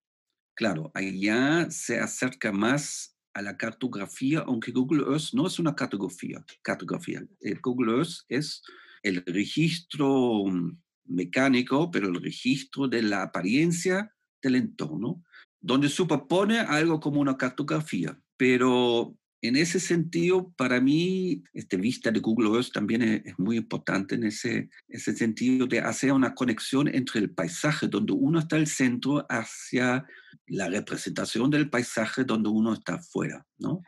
Claro, 0.55 0.91
allá 0.95 1.71
se 1.71 2.01
acerca 2.01 2.53
más 2.53 3.19
a 3.35 3.43
la 3.43 3.59
cartografía, 3.59 4.41
aunque 4.47 4.73
Google 4.73 5.05
Earth 5.13 5.35
no 5.35 5.47
es 5.47 5.59
una 5.59 5.75
cartografía. 5.75 6.43
cartografía. 6.63 7.23
El 7.41 7.61
Google 7.61 7.99
Earth 7.99 8.25
es 8.31 8.63
el 9.03 9.23
registro 9.27 10.47
mm, 10.47 10.79
mecánico, 11.05 11.91
pero 11.91 12.09
el 12.09 12.23
registro 12.23 12.89
de 12.89 13.03
la 13.03 13.23
apariencia 13.23 14.15
del 14.43 14.57
entorno, 14.57 15.23
donde 15.61 15.89
superpone 15.89 16.61
algo 16.61 17.01
como 17.01 17.21
una 17.21 17.37
cartografía. 17.37 18.19
Pero 18.37 19.17
en 19.43 19.57
ese 19.57 19.81
sentido, 19.81 20.53
para 20.57 20.81
mí, 20.81 21.43
esta 21.55 21.77
vista 21.77 22.11
de 22.11 22.21
Google 22.21 22.57
Earth 22.57 22.73
también 22.73 23.03
es, 23.03 23.39
muy 23.39 23.57
importante 23.57 24.15
en 24.15 24.25
ese, 24.25 24.69
ese 24.89 25.17
sentido 25.17 25.67
de 25.67 25.81
hacer 25.81 26.13
una 26.13 26.35
conexión 26.35 26.89
entre 26.89 27.21
el 27.21 27.31
paisaje 27.31 27.89
donde 27.89 28.13
uno 28.13 28.39
está 28.39 28.57
al 28.57 28.67
centro 28.67 29.27
hacia 29.31 30.07
la 30.47 30.69
representación 30.69 31.51
del 31.51 31.71
paisaje 31.71 32.25
donde 32.25 32.51
uno 32.51 32.75
está 32.75 32.95
afuera, 32.95 33.47
¿no? 33.59 33.83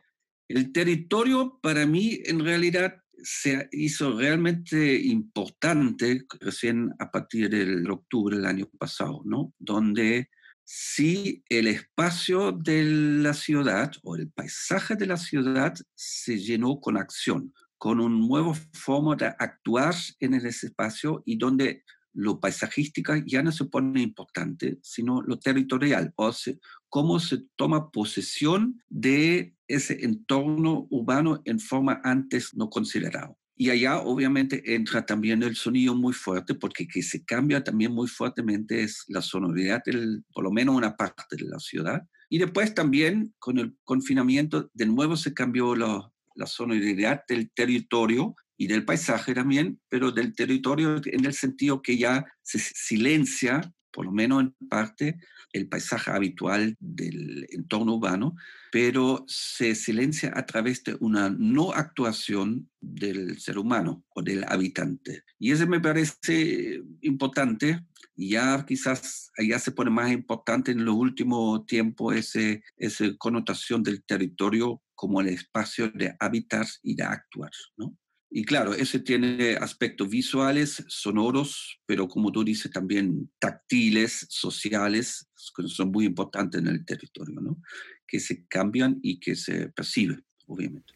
El 0.48 0.72
territorio 0.72 1.58
para 1.62 1.86
mí 1.86 2.20
en 2.24 2.40
realidad 2.40 3.01
se 3.22 3.68
hizo 3.72 4.18
realmente 4.18 5.00
importante 5.00 6.24
recién 6.40 6.92
a 6.98 7.10
partir 7.10 7.48
del 7.50 7.90
octubre 7.90 8.36
del 8.36 8.46
año 8.46 8.68
pasado, 8.78 9.22
¿no? 9.24 9.52
Donde 9.58 10.28
si 10.64 11.42
el 11.48 11.66
espacio 11.66 12.52
de 12.52 12.84
la 12.84 13.34
ciudad 13.34 13.92
o 14.02 14.16
el 14.16 14.30
paisaje 14.30 14.96
de 14.96 15.06
la 15.06 15.16
ciudad 15.16 15.74
se 15.94 16.38
llenó 16.38 16.80
con 16.80 16.96
acción, 16.96 17.52
con 17.78 18.00
un 18.00 18.26
nuevo 18.28 18.54
forma 18.72 19.16
de 19.16 19.26
actuar 19.26 19.94
en 20.20 20.34
ese 20.34 20.66
espacio 20.66 21.22
y 21.26 21.36
donde 21.36 21.82
lo 22.14 22.40
paisajístico 22.40 23.14
ya 23.26 23.42
no 23.42 23.52
se 23.52 23.64
pone 23.64 24.02
importante, 24.02 24.78
sino 24.82 25.22
lo 25.22 25.38
territorial, 25.38 26.12
o 26.16 26.32
sea, 26.32 26.54
cómo 26.88 27.18
se 27.18 27.44
toma 27.56 27.90
posesión 27.90 28.82
de 28.88 29.54
ese 29.74 30.04
entorno 30.04 30.86
urbano 30.90 31.40
en 31.44 31.58
forma 31.60 32.00
antes 32.04 32.54
no 32.54 32.68
considerado. 32.70 33.38
Y 33.56 33.70
allá 33.70 33.98
obviamente 34.00 34.74
entra 34.74 35.04
también 35.04 35.42
el 35.42 35.56
sonido 35.56 35.94
muy 35.94 36.12
fuerte, 36.12 36.54
porque 36.54 36.88
que 36.88 37.02
se 37.02 37.24
cambia 37.24 37.62
también 37.62 37.92
muy 37.92 38.08
fuertemente 38.08 38.82
es 38.82 39.04
la 39.08 39.22
sonoridad, 39.22 39.82
del, 39.84 40.24
por 40.32 40.44
lo 40.44 40.50
menos 40.50 40.74
una 40.74 40.96
parte 40.96 41.36
de 41.36 41.44
la 41.44 41.58
ciudad. 41.58 42.02
Y 42.28 42.38
después 42.38 42.74
también 42.74 43.34
con 43.38 43.58
el 43.58 43.76
confinamiento, 43.84 44.70
de 44.72 44.86
nuevo 44.86 45.16
se 45.16 45.34
cambió 45.34 45.76
la, 45.76 46.10
la 46.34 46.46
sonoridad 46.46 47.22
del 47.28 47.50
territorio, 47.52 48.34
y 48.62 48.68
del 48.68 48.84
paisaje 48.84 49.34
también, 49.34 49.80
pero 49.88 50.12
del 50.12 50.36
territorio 50.36 51.00
en 51.04 51.24
el 51.24 51.34
sentido 51.34 51.82
que 51.82 51.98
ya 51.98 52.24
se 52.42 52.60
silencia, 52.60 53.60
por 53.92 54.06
lo 54.06 54.12
menos 54.12 54.42
en 54.42 54.68
parte, 54.68 55.20
el 55.52 55.68
paisaje 55.68 56.10
habitual 56.10 56.76
del 56.80 57.46
entorno 57.50 57.96
urbano, 57.96 58.34
pero 58.70 59.24
se 59.28 59.74
silencia 59.74 60.32
a 60.34 60.46
través 60.46 60.82
de 60.82 60.96
una 61.00 61.28
no 61.28 61.72
actuación 61.72 62.70
del 62.80 63.38
ser 63.38 63.58
humano 63.58 64.04
o 64.14 64.22
del 64.22 64.44
habitante. 64.44 65.22
Y 65.38 65.52
eso 65.52 65.66
me 65.66 65.80
parece 65.80 66.82
importante. 67.02 67.84
Ya 68.16 68.64
quizás 68.66 69.30
allá 69.38 69.58
se 69.58 69.72
pone 69.72 69.90
más 69.90 70.10
importante 70.10 70.72
en 70.72 70.84
los 70.84 70.94
últimos 70.94 71.66
tiempos 71.66 72.16
ese, 72.16 72.62
esa 72.76 73.04
connotación 73.18 73.82
del 73.82 74.02
territorio 74.04 74.82
como 74.94 75.20
el 75.20 75.28
espacio 75.28 75.90
de 75.90 76.14
habitar 76.20 76.66
y 76.82 76.94
de 76.94 77.04
actuar, 77.04 77.50
¿no? 77.76 77.96
Y 78.34 78.44
claro, 78.44 78.72
ese 78.72 78.98
tiene 78.98 79.56
aspectos 79.56 80.08
visuales, 80.08 80.82
sonoros, 80.88 81.78
pero 81.84 82.08
como 82.08 82.32
tú 82.32 82.42
dices, 82.42 82.72
también 82.72 83.30
táctiles, 83.38 84.26
sociales, 84.30 85.28
que 85.54 85.68
son 85.68 85.90
muy 85.90 86.06
importantes 86.06 86.62
en 86.62 86.68
el 86.68 86.82
territorio, 86.86 87.40
¿no? 87.42 87.60
Que 88.06 88.18
se 88.20 88.46
cambian 88.46 88.98
y 89.02 89.20
que 89.20 89.36
se 89.36 89.68
perciben, 89.68 90.24
obviamente. 90.46 90.94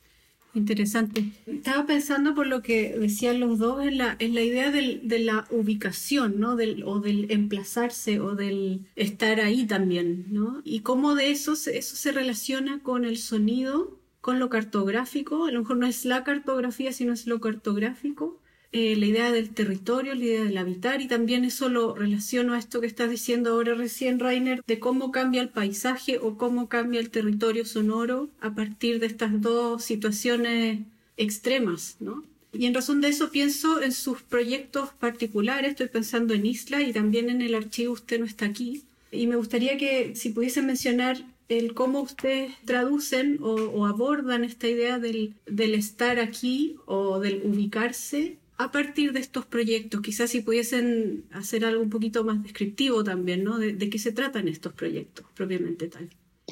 Interesante. 0.55 1.31
Estaba 1.45 1.85
pensando 1.85 2.35
por 2.35 2.47
lo 2.47 2.63
que 2.63 2.97
decían 2.99 3.41
los 3.41 3.59
dos 3.59 3.85
en 3.85 3.99
la, 3.99 4.17
en 4.19 4.35
la 4.35 4.41
idea 4.41 4.71
de 4.71 5.19
la 5.19 5.47
ubicación, 5.51 6.41
¿no? 6.41 6.57
Del, 6.57 6.85
o 6.85 7.01
del 7.01 7.31
emplazarse 7.31 8.19
o 8.19 8.35
del 8.35 8.87
estar 8.97 9.41
ahí 9.41 9.67
también, 9.67 10.25
¿no? 10.31 10.63
Y 10.65 10.81
cómo 10.81 11.15
de 11.15 11.31
eso, 11.31 11.53
eso 11.53 11.97
se 11.97 12.13
relaciona 12.13 12.83
con 12.83 13.05
el 13.05 13.19
sonido 13.19 14.01
con 14.21 14.39
lo 14.39 14.49
cartográfico, 14.49 15.47
a 15.47 15.51
lo 15.51 15.61
mejor 15.61 15.77
no 15.77 15.87
es 15.87 16.05
la 16.05 16.25
cartografía, 16.25 16.93
sino 16.93 17.13
es 17.13 17.27
lo 17.27 17.41
cartográfico, 17.41 18.41
eh, 18.73 18.97
la 18.97 19.07
idea 19.07 19.33
del 19.33 19.51
territorio, 19.51 20.15
la 20.15 20.25
idea 20.25 20.45
del 20.45 20.59
habitar, 20.59 21.01
y 21.01 21.09
también 21.09 21.45
eso 21.45 21.69
lo 21.69 21.95
relaciono 21.95 22.55
a 22.55 22.59
esto 22.59 22.81
que 22.81 22.87
estás 22.87 23.09
diciendo 23.11 23.51
ahora 23.51 23.75
recién, 23.75 24.19
Rainer, 24.19 24.63
de 24.67 24.79
cómo 24.79 25.13
cambia 25.13 25.41
el 25.41 25.49
paisaje 25.49 26.19
o 26.19 26.37
cómo 26.37 26.69
cambia 26.69 27.01
el 27.01 27.11
territorio 27.11 27.65
sonoro 27.65 28.29
a 28.41 28.55
partir 28.55 28.99
de 29.01 29.07
estas 29.07 29.41
dos 29.41 29.85
situaciones 29.85 30.81
extremas, 31.17 31.97
¿no? 32.01 32.25
Y 32.53 32.67
en 32.67 32.75
razón 32.75 33.01
de 33.01 33.09
eso 33.09 33.31
pienso 33.31 33.83
en 33.83 33.93
sus 33.93 34.23
proyectos 34.23 34.91
particulares, 34.99 35.71
estoy 35.71 35.89
pensando 35.89 36.35
en 36.35 36.47
Isla 36.47 36.81
y 36.83 36.93
también 36.93 37.29
en 37.29 37.43
el 37.43 37.55
archivo 37.55 37.93
Usted 37.93 38.19
no 38.19 38.25
está 38.25 38.47
aquí. 38.47 38.85
Y 39.13 39.27
me 39.27 39.37
gustaría 39.37 39.77
que 39.77 40.15
si 40.17 40.31
pudiesen 40.31 40.67
mencionar 40.67 41.25
el 41.49 41.75
cómo 41.75 42.01
ustedes 42.01 42.53
traducen 42.65 43.39
o, 43.43 43.87
abordan 43.87 44.45
esta 44.45 44.69
idea 44.69 44.99
del, 44.99 45.35
estar 45.47 46.19
aquí 46.19 46.77
o 46.87 47.21
del 47.21 47.43
ubicarse 47.45 48.39
a 48.59 48.73
partir 48.73 49.13
de 49.13 49.21
estos 49.21 49.47
proyectos. 49.47 50.01
Quizás 50.01 50.31
si 50.31 50.41
pudiesen 50.41 51.25
hacer 51.31 51.65
algo 51.65 51.83
un 51.83 51.91
poquito 51.91 52.25
más 52.25 52.43
descriptivo 52.43 53.05
también, 53.05 53.45
¿no? 53.45 53.59
De, 53.59 53.91
qué 53.91 53.99
se 53.99 54.13
tratan 54.13 54.49
estos 54.49 54.73
proyectos 54.73 55.27
propiamente 55.35 55.89
tal. 55.89 56.11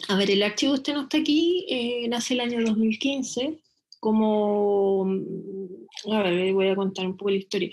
A 0.08 0.16
ver, 0.16 0.30
el 0.30 0.42
archivo 0.42 0.74
Usted 0.74 0.92
no 0.92 1.02
está 1.02 1.18
aquí, 1.18 1.66
eh, 1.68 2.08
nace 2.08 2.34
el 2.34 2.40
año 2.40 2.64
2015 2.64 3.60
como... 4.00 5.06
A 6.12 6.22
ver, 6.22 6.52
voy 6.52 6.68
a 6.68 6.76
contar 6.76 7.06
un 7.06 7.16
poco 7.16 7.30
la 7.30 7.36
historia. 7.36 7.70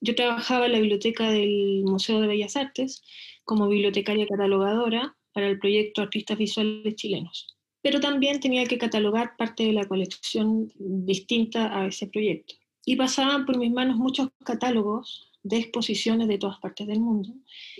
Yo 0.00 0.14
trabajaba 0.14 0.66
en 0.66 0.72
la 0.72 0.80
biblioteca 0.80 1.30
del 1.30 1.84
Museo 1.84 2.20
de 2.20 2.26
Bellas 2.26 2.56
Artes 2.56 3.02
como 3.44 3.68
bibliotecaria 3.68 4.26
catalogadora 4.26 5.16
para 5.32 5.48
el 5.48 5.58
proyecto 5.58 6.02
Artistas 6.02 6.38
Visuales 6.38 6.94
Chilenos. 6.96 7.56
Pero 7.82 8.00
también 8.00 8.40
tenía 8.40 8.66
que 8.66 8.78
catalogar 8.78 9.36
parte 9.36 9.64
de 9.64 9.72
la 9.72 9.86
colección 9.86 10.70
distinta 10.78 11.78
a 11.78 11.86
ese 11.86 12.06
proyecto. 12.06 12.54
Y 12.84 12.96
pasaban 12.96 13.46
por 13.46 13.58
mis 13.58 13.70
manos 13.70 13.96
muchos 13.96 14.28
catálogos 14.44 15.30
de 15.42 15.58
exposiciones 15.58 16.28
de 16.28 16.38
todas 16.38 16.58
partes 16.58 16.86
del 16.86 17.00
mundo. 17.00 17.30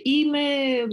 Y 0.03 0.27
me, 0.27 0.87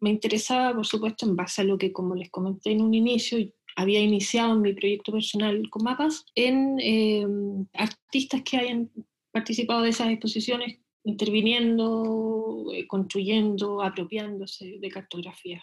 me 0.00 0.10
interesaba, 0.10 0.74
por 0.74 0.86
supuesto, 0.86 1.26
en 1.26 1.36
base 1.36 1.62
a 1.62 1.64
lo 1.64 1.78
que, 1.78 1.92
como 1.92 2.14
les 2.14 2.30
comenté 2.30 2.72
en 2.72 2.82
un 2.82 2.92
inicio, 2.92 3.38
había 3.76 4.00
iniciado 4.00 4.56
mi 4.56 4.74
proyecto 4.74 5.12
personal 5.12 5.68
con 5.70 5.84
mapas, 5.84 6.26
en 6.34 6.78
eh, 6.80 7.26
artistas 7.74 8.42
que 8.42 8.58
hayan 8.58 8.90
participado 9.32 9.82
de 9.82 9.90
esas 9.90 10.10
exposiciones 10.10 10.78
interviniendo, 11.04 12.66
eh, 12.74 12.86
construyendo, 12.86 13.82
apropiándose 13.82 14.78
de 14.80 14.88
cartografías 14.90 15.62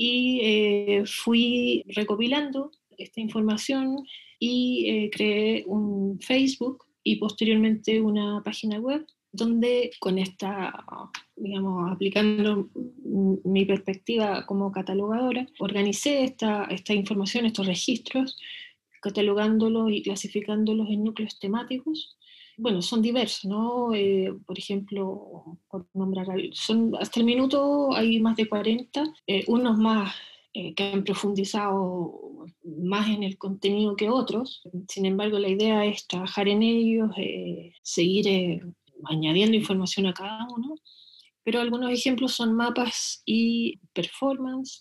y 0.00 0.40
eh, 0.44 1.04
fui 1.06 1.82
recopilando 1.88 2.70
esta 2.96 3.20
información 3.20 4.06
y 4.38 4.86
eh, 4.88 5.10
creé 5.12 5.64
un 5.66 6.20
Facebook 6.20 6.84
y 7.02 7.16
posteriormente 7.16 8.00
una 8.00 8.40
página 8.44 8.78
web 8.78 9.04
donde 9.32 9.90
con 9.98 10.18
esta, 10.18 10.72
digamos, 11.34 11.90
aplicando 11.90 12.70
mi 13.44 13.64
perspectiva 13.64 14.46
como 14.46 14.70
catalogadora, 14.70 15.48
organicé 15.58 16.22
esta, 16.22 16.66
esta 16.66 16.94
información, 16.94 17.44
estos 17.46 17.66
registros, 17.66 18.36
catalogándolos 19.02 19.90
y 19.90 20.02
clasificándolos 20.02 20.88
en 20.90 21.02
núcleos 21.02 21.40
temáticos 21.40 22.17
bueno, 22.58 22.82
son 22.82 23.00
diversos, 23.00 23.44
¿no? 23.44 23.94
Eh, 23.94 24.34
por 24.44 24.58
ejemplo, 24.58 25.58
por 25.70 25.86
nombrar, 25.94 26.26
son, 26.52 26.92
hasta 27.00 27.20
el 27.20 27.26
minuto 27.26 27.94
hay 27.94 28.18
más 28.18 28.36
de 28.36 28.48
40, 28.48 29.04
eh, 29.28 29.44
unos 29.46 29.78
más 29.78 30.12
eh, 30.52 30.74
que 30.74 30.82
han 30.82 31.04
profundizado 31.04 32.46
más 32.64 33.08
en 33.08 33.22
el 33.22 33.38
contenido 33.38 33.94
que 33.94 34.10
otros. 34.10 34.62
Sin 34.88 35.06
embargo, 35.06 35.38
la 35.38 35.48
idea 35.48 35.84
es 35.86 36.08
trabajar 36.08 36.48
en 36.48 36.62
ellos, 36.62 37.10
seguir 37.82 38.60
añadiendo 39.04 39.56
información 39.56 40.06
a 40.06 40.14
cada 40.14 40.46
uno. 40.48 40.74
Pero 41.44 41.60
algunos 41.60 41.92
ejemplos 41.92 42.32
son 42.32 42.54
mapas 42.54 43.22
y 43.24 43.78
performance, 43.92 44.80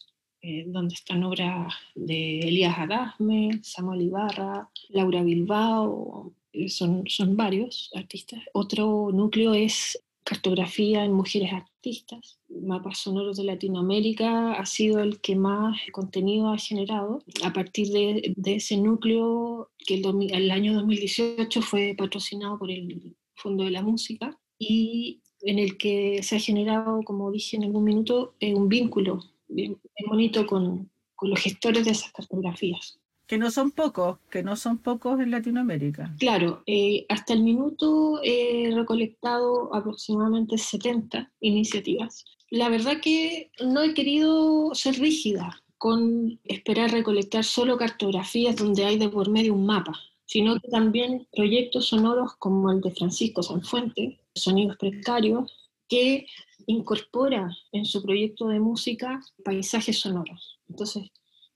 donde 0.68 0.96
están 0.96 1.24
obras 1.24 1.74
de 1.96 2.40
Elías 2.40 2.78
Adasme, 2.78 3.60
Samuel 3.62 4.02
Ibarra, 4.02 4.70
Laura 4.90 5.24
Bilbao, 5.24 6.34
eh, 6.47 6.47
son, 6.68 7.04
son 7.08 7.36
varios 7.36 7.92
artistas. 7.96 8.42
Otro 8.54 9.10
núcleo 9.12 9.54
es 9.54 10.00
cartografía 10.28 11.06
en 11.06 11.14
mujeres 11.14 11.54
artistas. 11.54 12.40
Mapas 12.50 13.00
sonoros 13.00 13.38
de 13.38 13.46
Latinoamérica 13.46 14.54
ha 14.54 14.66
sido 14.66 15.00
el 15.00 15.22
que 15.22 15.38
más 15.38 15.80
contenido 15.94 16.50
ha 16.50 16.58
generado. 16.58 17.24
A 17.44 17.54
partir 17.54 17.88
de, 17.90 18.34
de 18.36 18.56
ese 18.56 18.76
núcleo, 18.76 19.72
que 19.86 19.96
el, 19.96 20.52
año 20.52 20.74
2018 20.74 21.62
fue 21.62 21.96
patrocinado 21.98 22.60
por 22.60 22.70
el 22.70 23.16
Fondo 23.36 23.64
de 23.64 23.72
la 23.72 23.82
Música 23.82 24.38
y 24.60 25.22
en 25.42 25.60
el 25.60 25.78
que 25.78 26.22
se 26.24 26.36
ha 26.36 26.40
generado, 26.40 27.04
como 27.04 27.32
dije 27.32 27.56
en 27.56 27.64
algún 27.64 27.86
minuto, 27.86 28.36
eh, 28.42 28.54
un 28.54 28.68
vínculo 28.68 29.24
bien, 29.48 29.80
bonito 30.10 30.46
con, 30.46 30.92
con 31.16 31.30
los 31.30 31.40
gestores 31.40 31.86
de 31.86 31.92
esas 31.92 32.12
cartografías. 32.12 33.00
Que 33.28 33.38
no 33.38 33.52
son 33.52 33.72
pocos, 33.72 34.20
que 34.32 34.42
no 34.42 34.56
son 34.56 34.78
pocos 34.78 35.20
en 35.20 35.32
Latinoamérica. 35.32 36.16
Claro, 36.18 36.64
eh, 36.66 37.06
hasta 37.10 37.34
el 37.34 37.44
minuto 37.44 38.22
he 38.24 38.72
recolectado 38.74 39.74
aproximadamente 39.76 40.58
70 40.58 41.32
iniciativas. 41.42 42.24
La 42.50 42.70
verdad 42.70 43.02
que 43.02 43.52
no 43.60 43.84
he 43.84 43.94
querido 43.94 44.74
ser 44.74 44.96
rígida 44.96 45.62
con 45.78 46.40
esperar 46.46 46.92
recolectar 46.92 47.44
solo 47.44 47.78
cartografías 47.78 48.56
donde 48.56 48.86
hay 48.86 48.98
de 48.98 49.10
por 49.10 49.30
medio 49.30 49.54
un 49.54 49.66
mapa, 49.66 49.94
sino 50.26 50.60
que 50.60 50.70
también 50.70 51.28
proyectos 51.36 51.88
sonoros 51.88 52.36
como 52.40 52.72
el 52.72 52.82
de 52.82 52.92
Francisco 52.92 53.44
Sanfuente, 53.44 54.20
Sonidos 54.34 54.78
Precarios, 54.78 55.52
que 55.88 56.26
incorpora 56.66 57.50
en 57.72 57.86
su 57.86 58.04
proyecto 58.04 58.48
de 58.48 58.60
música 58.60 59.22
paisajes 59.44 60.00
sonoros. 60.00 60.60
Entonces, 60.70 61.10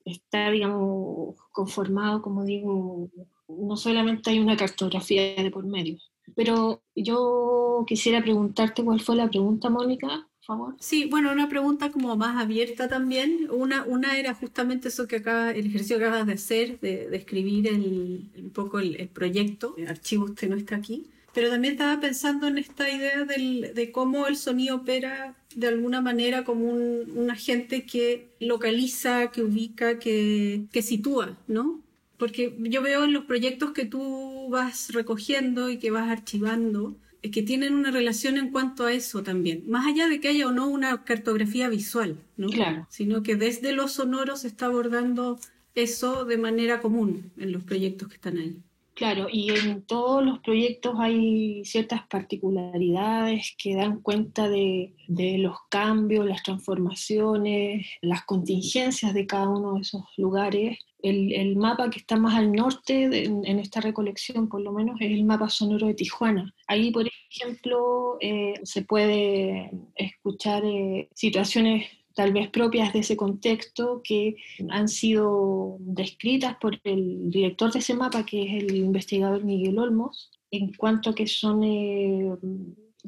está, 0.05 0.49
digamos, 0.49 1.35
conformado, 1.51 2.21
como 2.21 2.43
digo, 2.43 3.09
no 3.47 3.77
solamente 3.77 4.29
hay 4.29 4.39
una 4.39 4.57
cartografía 4.57 5.35
de 5.35 5.51
por 5.51 5.65
medio. 5.65 5.97
Pero 6.35 6.81
yo 6.95 7.83
quisiera 7.87 8.21
preguntarte 8.21 8.83
cuál 8.83 9.01
fue 9.01 9.15
la 9.15 9.29
pregunta, 9.29 9.69
Mónica, 9.69 10.27
por 10.37 10.45
favor. 10.45 10.75
Sí, 10.79 11.07
bueno, 11.09 11.31
una 11.31 11.49
pregunta 11.49 11.91
como 11.91 12.15
más 12.15 12.41
abierta 12.41 12.87
también. 12.87 13.49
Una, 13.51 13.83
una 13.83 14.17
era 14.17 14.33
justamente 14.33 14.87
eso 14.87 15.07
que 15.07 15.17
acaba, 15.17 15.51
el 15.51 15.67
ejercicio 15.67 15.97
que 15.97 16.05
acabas 16.05 16.27
de 16.27 16.33
hacer, 16.33 16.79
de, 16.79 17.15
escribir 17.15 17.67
el, 17.67 18.31
un 18.37 18.51
poco 18.51 18.79
el, 18.79 18.95
el 18.99 19.09
proyecto. 19.09 19.75
El 19.77 19.87
archivo 19.87 20.25
usted 20.25 20.49
no 20.49 20.55
está 20.55 20.77
aquí. 20.77 21.09
Pero 21.33 21.49
también 21.49 21.73
estaba 21.73 21.99
pensando 22.01 22.47
en 22.47 22.57
esta 22.57 22.89
idea 22.89 23.23
del, 23.23 23.71
de 23.73 23.91
cómo 23.91 24.27
el 24.27 24.35
sonido 24.35 24.77
opera 24.77 25.35
de 25.55 25.67
alguna 25.67 26.01
manera 26.01 26.43
como 26.43 26.65
un, 26.65 27.11
un 27.15 27.31
agente 27.31 27.85
que 27.85 28.29
localiza, 28.39 29.31
que 29.31 29.43
ubica, 29.43 29.99
que, 29.99 30.63
que 30.71 30.81
sitúa, 30.81 31.37
¿no? 31.47 31.81
Porque 32.17 32.55
yo 32.59 32.81
veo 32.81 33.03
en 33.03 33.13
los 33.13 33.25
proyectos 33.25 33.71
que 33.71 33.85
tú 33.85 34.47
vas 34.49 34.93
recogiendo 34.93 35.69
y 35.69 35.77
que 35.77 35.89
vas 35.89 36.09
archivando, 36.09 36.95
que 37.21 37.43
tienen 37.43 37.73
una 37.73 37.91
relación 37.91 38.37
en 38.37 38.51
cuanto 38.51 38.85
a 38.85 38.93
eso 38.93 39.23
también, 39.23 39.63
más 39.67 39.85
allá 39.85 40.07
de 40.07 40.19
que 40.19 40.29
haya 40.29 40.47
o 40.47 40.51
no 40.51 40.67
una 40.67 41.03
cartografía 41.03 41.69
visual, 41.69 42.17
¿no? 42.35 42.49
Claro. 42.49 42.87
Sino 42.89 43.23
que 43.23 43.35
desde 43.35 43.73
los 43.73 43.93
sonoros 43.93 44.41
se 44.41 44.47
está 44.47 44.65
abordando 44.67 45.39
eso 45.75 46.25
de 46.25 46.37
manera 46.37 46.81
común 46.81 47.31
en 47.37 47.51
los 47.51 47.63
proyectos 47.63 48.07
que 48.09 48.15
están 48.15 48.37
ahí. 48.37 48.57
Claro, 49.01 49.29
y 49.31 49.49
en 49.49 49.81
todos 49.81 50.23
los 50.23 50.37
proyectos 50.41 50.93
hay 50.99 51.65
ciertas 51.65 52.05
particularidades 52.05 53.55
que 53.57 53.73
dan 53.75 53.99
cuenta 53.99 54.47
de, 54.47 54.93
los 55.39 55.57
cambios, 55.69 56.23
las 56.23 56.43
transformaciones, 56.43 57.87
las 58.01 58.23
contingencias 58.25 59.15
de 59.15 59.25
cada 59.25 59.49
uno 59.49 59.73
de 59.73 59.81
esos 59.81 60.03
lugares. 60.17 60.77
El, 61.01 61.55
mapa 61.55 61.89
que 61.89 61.97
está 61.97 62.15
más 62.15 62.35
al 62.35 62.51
norte 62.51 63.25
en, 63.25 63.57
esta 63.57 63.81
recolección, 63.81 64.47
por 64.47 64.61
lo 64.61 64.71
menos, 64.71 65.01
es 65.01 65.09
el 65.09 65.23
mapa 65.23 65.49
sonoro 65.49 65.87
de 65.87 65.95
Tijuana. 65.95 66.53
Ahí, 66.67 66.91
por 66.91 67.07
ejemplo, 67.31 68.17
eh, 68.19 68.53
se 68.61 68.83
puede 68.83 69.71
escuchar 69.95 70.63
eh, 70.63 71.09
situaciones 71.15 71.87
tal 72.13 72.33
vez 72.33 72.49
propias 72.49 72.93
de 72.93 72.99
ese 72.99 73.17
contexto 73.17 74.01
que 74.03 74.35
han 74.69 74.87
sido 74.87 75.77
descritas 75.79 76.55
por 76.57 76.79
el 76.83 77.29
director 77.29 77.71
de 77.71 77.79
ese 77.79 77.95
mapa, 77.95 78.25
que 78.25 78.43
es 78.43 78.63
el 78.63 78.75
investigador 78.75 79.43
Miguel 79.43 79.79
Olmos, 79.79 80.31
en 80.51 80.73
cuanto 80.73 81.15
que 81.15 81.27
son... 81.27 81.63
Eh, 81.63 82.31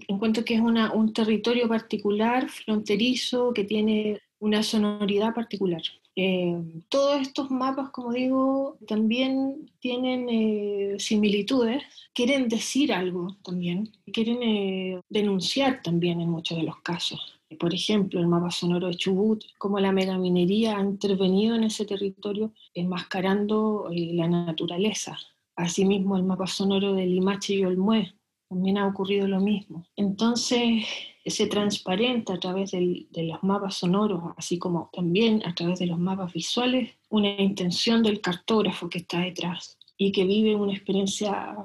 en 0.07 0.17
cuanto 0.17 0.43
que 0.43 0.55
es 0.55 0.61
un 0.61 1.13
territorio 1.13 1.67
particular, 1.67 2.49
fronterizo, 2.49 3.53
que 3.53 3.63
tiene 3.63 4.19
una 4.39 4.63
sonoridad 4.63 5.35
particular. 5.35 5.83
Eh, 6.15 6.59
todos 6.89 7.21
estos 7.21 7.51
mapas, 7.51 7.91
como 7.91 8.11
digo, 8.11 8.77
también 8.87 9.71
tienen 9.79 10.27
eh, 10.29 10.95
similitudes, 10.97 11.83
quieren 12.11 12.49
decir 12.49 12.91
algo 12.91 13.35
también, 13.43 13.91
quieren 14.11 15.03
denunciar 15.09 15.83
también 15.83 16.21
en 16.21 16.29
muchos 16.29 16.57
de 16.57 16.63
los 16.63 16.81
casos 16.81 17.33
por 17.59 17.73
ejemplo, 17.73 18.19
el 18.19 18.27
mapa 18.27 18.51
sonoro 18.51 18.87
de 18.87 18.95
Chubut, 18.95 19.43
cómo 19.57 19.79
la 19.79 19.91
megaminería 19.91 20.77
ha 20.77 20.81
intervenido 20.81 21.55
en 21.55 21.63
ese 21.63 21.85
territorio 21.85 22.53
enmascarando 22.73 23.89
eh, 23.91 24.11
la 24.13 24.27
naturaleza. 24.27 25.17
Asimismo, 25.55 26.17
el 26.17 26.23
mapa 26.23 26.47
sonoro 26.47 26.93
de 26.93 27.05
Limache 27.05 27.55
y 27.55 27.65
Olmué, 27.65 28.13
también 28.49 28.77
ha 28.77 28.87
ocurrido 28.87 29.27
lo 29.27 29.39
mismo. 29.39 29.87
Entonces, 29.95 30.85
se 31.25 31.47
transparenta 31.47 32.35
a 32.35 32.39
través 32.39 32.71
de 32.71 33.07
los 33.23 33.41
mapas 33.43 33.75
sonoros, 33.75 34.33
así 34.37 34.59
como 34.59 34.89
también 34.93 35.41
a 35.45 35.55
través 35.55 35.79
de 35.79 35.87
los 35.87 35.97
mapas 35.97 36.33
visuales, 36.33 36.91
una 37.09 37.29
intención 37.41 38.03
del 38.03 38.21
cartógrafo 38.21 38.89
que 38.89 38.99
está 38.99 39.21
detrás 39.21 39.77
y 39.97 40.11
que 40.11 40.25
vive 40.25 40.55
una 40.55 40.73
experiencia 40.73 41.55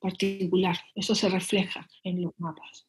particular. 0.00 0.76
Eso 0.94 1.14
se 1.14 1.28
refleja 1.28 1.86
en 2.02 2.22
los 2.22 2.32
mapas. 2.38 2.87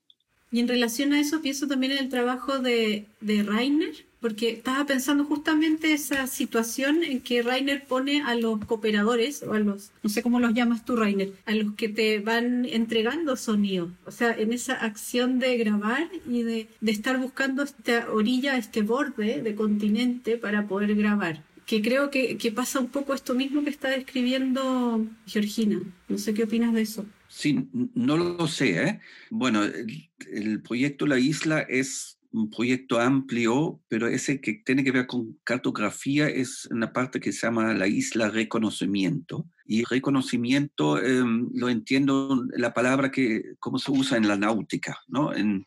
Y 0.52 0.60
en 0.60 0.68
relación 0.68 1.14
a 1.14 1.20
eso 1.20 1.42
pienso 1.42 1.68
también 1.68 1.92
en 1.92 2.00
el 2.00 2.10
trabajo 2.10 2.60
de, 2.60 3.06
Rainer, 3.22 3.94
porque 4.20 4.50
estaba 4.50 4.86
pensando 4.86 5.24
justamente 5.24 5.94
esa 5.94 6.26
situación 6.28 7.04
en 7.04 7.22
que 7.22 7.44
Rainer 7.44 7.86
pone 7.86 8.24
a 8.24 8.34
los 8.36 8.66
cooperadores, 8.66 9.44
o 9.44 9.54
a 9.54 9.60
los, 9.60 9.92
no 10.02 10.10
sé 10.10 10.24
cómo 10.24 10.40
los 10.40 10.54
llamas 10.54 10.86
tú, 10.86 10.96
Rainer, 10.96 11.32
a 11.46 11.54
los 11.54 11.76
que 11.76 11.88
te 11.88 12.20
van 12.20 12.66
entregando 12.66 13.36
sonido. 13.36 13.92
O 14.06 14.12
sea, 14.12 14.32
en 14.32 14.52
esa 14.52 14.74
acción 14.74 15.38
de 15.38 15.56
grabar 15.58 16.10
y 16.28 16.42
de, 16.42 16.68
estar 16.86 17.20
buscando 17.20 17.62
esta 17.64 18.12
orilla, 18.12 18.58
este 18.58 18.82
borde 18.82 19.44
de 19.44 19.56
continente 19.56 20.38
para 20.38 20.68
poder 20.68 20.96
grabar. 20.96 21.44
Que 21.68 21.84
creo 21.84 22.10
que 22.10 22.54
pasa 22.56 22.80
un 22.80 22.88
poco 22.88 23.14
esto 23.14 23.36
mismo 23.36 23.64
que 23.64 23.70
está 23.70 23.90
describiendo 23.90 25.06
Georgina. 25.28 25.80
No 26.08 26.18
sé 26.18 26.34
qué 26.34 26.46
opinas 26.46 26.74
de 26.74 26.82
eso. 26.82 27.06
Sí, 27.30 27.70
no 27.94 28.18
lo 28.18 28.48
sé. 28.48 28.84
¿eh? 28.84 29.00
Bueno, 29.30 29.62
el, 29.64 30.62
proyecto 30.64 31.06
La 31.06 31.20
Isla 31.20 31.62
es 31.62 32.20
un 32.32 32.50
proyecto 32.50 33.00
amplio, 33.00 33.82
pero 33.88 34.08
ese 34.08 34.42
que 34.42 34.62
tiene 34.66 34.84
que 34.84 34.92
ver 34.92 35.08
con 35.08 35.40
cartografía 35.44 36.28
es 36.28 36.68
una 36.72 36.92
parte 36.92 37.20
que 37.20 37.32
se 37.32 37.48
llama 37.48 37.74
la 37.74 37.88
isla 37.88 38.30
reconocimiento. 38.30 39.48
Y 39.66 39.84
reconocimiento 39.84 41.02
em, 41.02 41.50
lo 41.54 41.70
entiendo 41.70 42.46
la 42.56 42.74
palabra 42.74 43.12
que, 43.12 43.56
cómo 43.60 43.80
se 43.80 43.92
usa 43.92 44.18
en 44.18 44.28
la 44.28 44.36
náutica, 44.36 45.00
¿no? 45.08 45.34
En, 45.34 45.66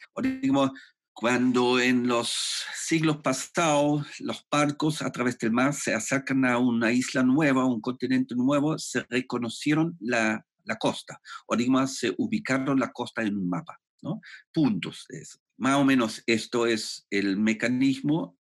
cuando 1.15 1.79
en 1.79 2.09
los 2.09 2.65
siglos 2.75 3.19
pasados 3.19 4.07
los 4.21 4.47
barcos 4.51 5.03
a 5.03 5.13
través 5.13 5.39
del 5.39 5.53
mar 5.53 5.75
se 5.75 5.95
acercan 5.95 6.45
a 6.45 6.59
una 6.59 6.93
isla 6.93 7.23
nueva, 7.23 7.67
un 7.67 7.81
continente 7.81 8.35
nuevo, 8.35 8.79
se 8.79 9.05
reconocieron 9.09 9.97
la 10.01 10.45
la 10.65 10.77
costa, 10.77 11.21
o 11.47 11.57
digamos, 11.57 11.97
se 11.97 12.15
ubicaron 12.19 12.79
la 12.79 12.93
costa 12.93 13.23
en 13.23 13.37
un 13.37 13.49
mapa, 13.49 13.79
¿no? 14.03 14.21
Puntos. 14.53 15.07
Es, 15.09 15.41
más 15.59 15.77
o 15.77 15.85
menos 15.85 16.23
esto 16.27 16.67
es 16.67 17.07
el 17.11 17.37
mecanismo, 17.37 18.37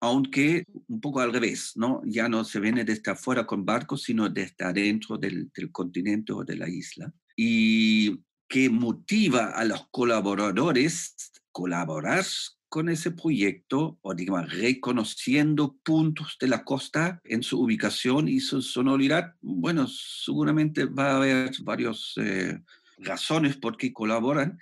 aunque 0.00 0.64
un 0.88 1.00
poco 1.00 1.20
al 1.20 1.32
revés, 1.32 1.72
¿no? 1.74 2.02
Ya 2.04 2.28
no 2.28 2.44
se 2.44 2.60
viene 2.60 2.84
desde 2.84 3.10
afuera 3.10 3.46
con 3.46 3.64
barcos, 3.64 4.02
sino 4.02 4.28
desde 4.28 4.64
adentro 4.64 5.18
del, 5.18 5.50
del 5.54 5.72
continente 5.72 6.32
o 6.32 6.44
de 6.44 6.56
la 6.56 6.68
isla. 6.68 7.12
Y 7.36 8.22
que 8.48 8.70
motiva 8.70 9.50
a 9.50 9.64
los 9.64 9.88
colaboradores 9.90 11.32
colaborar 11.50 12.24
con 12.68 12.88
ese 12.88 13.12
proyecto, 13.12 13.98
o 14.02 14.14
digamos, 14.14 14.52
reconociendo 14.52 15.76
puntos 15.82 16.36
de 16.40 16.48
la 16.48 16.64
costa 16.64 17.20
en 17.24 17.42
su 17.42 17.60
ubicación 17.60 18.28
y 18.28 18.40
su 18.40 18.62
sonoridad, 18.62 19.34
bueno, 19.40 19.86
seguramente 19.86 20.84
va 20.84 21.12
a 21.12 21.16
haber 21.16 21.52
varias 21.62 22.14
eh, 22.16 22.58
razones 22.98 23.56
por 23.56 23.76
qué 23.76 23.92
colaboran. 23.92 24.58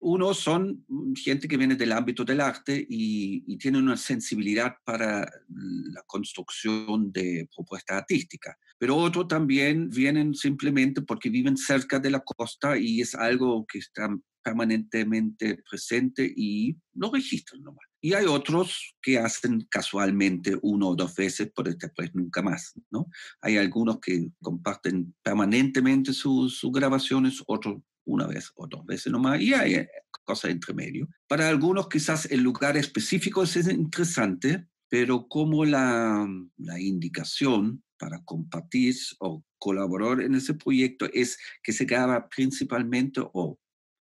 Uno 0.00 0.34
son 0.34 0.84
gente 1.14 1.46
que 1.46 1.56
viene 1.56 1.76
del 1.76 1.92
ámbito 1.92 2.24
del 2.24 2.40
arte 2.40 2.84
y, 2.88 3.44
y 3.46 3.56
tiene 3.56 3.78
una 3.78 3.96
sensibilidad 3.96 4.74
para 4.84 5.20
la 5.48 6.02
construcción 6.06 7.12
de 7.12 7.48
propuestas 7.54 7.98
artísticas, 7.98 8.56
pero 8.78 8.96
otros 8.96 9.28
también 9.28 9.88
vienen 9.90 10.34
simplemente 10.34 11.02
porque 11.02 11.30
viven 11.30 11.56
cerca 11.56 12.00
de 12.00 12.10
la 12.10 12.20
costa 12.20 12.76
y 12.76 13.00
es 13.00 13.14
algo 13.14 13.64
que 13.64 13.78
está 13.78 14.08
permanentemente 14.42 15.62
presente 15.68 16.30
y 16.36 16.76
lo 16.94 17.10
registran 17.10 17.62
nomás. 17.62 17.86
Y 18.00 18.14
hay 18.14 18.26
otros 18.26 18.96
que 19.00 19.18
hacen 19.18 19.66
casualmente 19.70 20.58
uno 20.62 20.88
o 20.88 20.96
dos 20.96 21.14
veces, 21.14 21.52
pero 21.54 21.72
después 21.72 22.12
nunca 22.14 22.42
más, 22.42 22.74
¿no? 22.90 23.06
Hay 23.40 23.56
algunos 23.56 24.00
que 24.00 24.28
comparten 24.40 25.14
permanentemente 25.22 26.12
sus, 26.12 26.60
grabaciones, 26.72 27.42
otros 27.46 27.80
una 28.04 28.26
vez 28.26 28.50
o 28.56 28.66
dos 28.66 28.84
veces 28.84 29.12
nomás, 29.12 29.40
y 29.40 29.54
hay 29.54 29.74
eh, 29.74 29.88
cosas 30.24 30.50
entre 30.50 30.74
medio. 30.74 31.08
Para 31.28 31.48
algunos 31.48 31.88
quizás 31.88 32.26
el 32.32 32.40
lugar 32.40 32.76
específico 32.76 33.44
es 33.44 33.56
interesante, 33.68 34.66
pero 34.88 35.28
como 35.28 35.64
la, 35.64 36.28
la 36.56 36.80
indicación 36.80 37.84
para 38.02 38.20
compartir 38.24 38.96
o 39.20 39.44
colaborar 39.58 40.22
en 40.22 40.34
ese 40.34 40.54
proyecto 40.54 41.08
es 41.12 41.38
que 41.62 41.72
se 41.72 41.84
graba 41.84 42.28
principalmente 42.28 43.20
o 43.32 43.60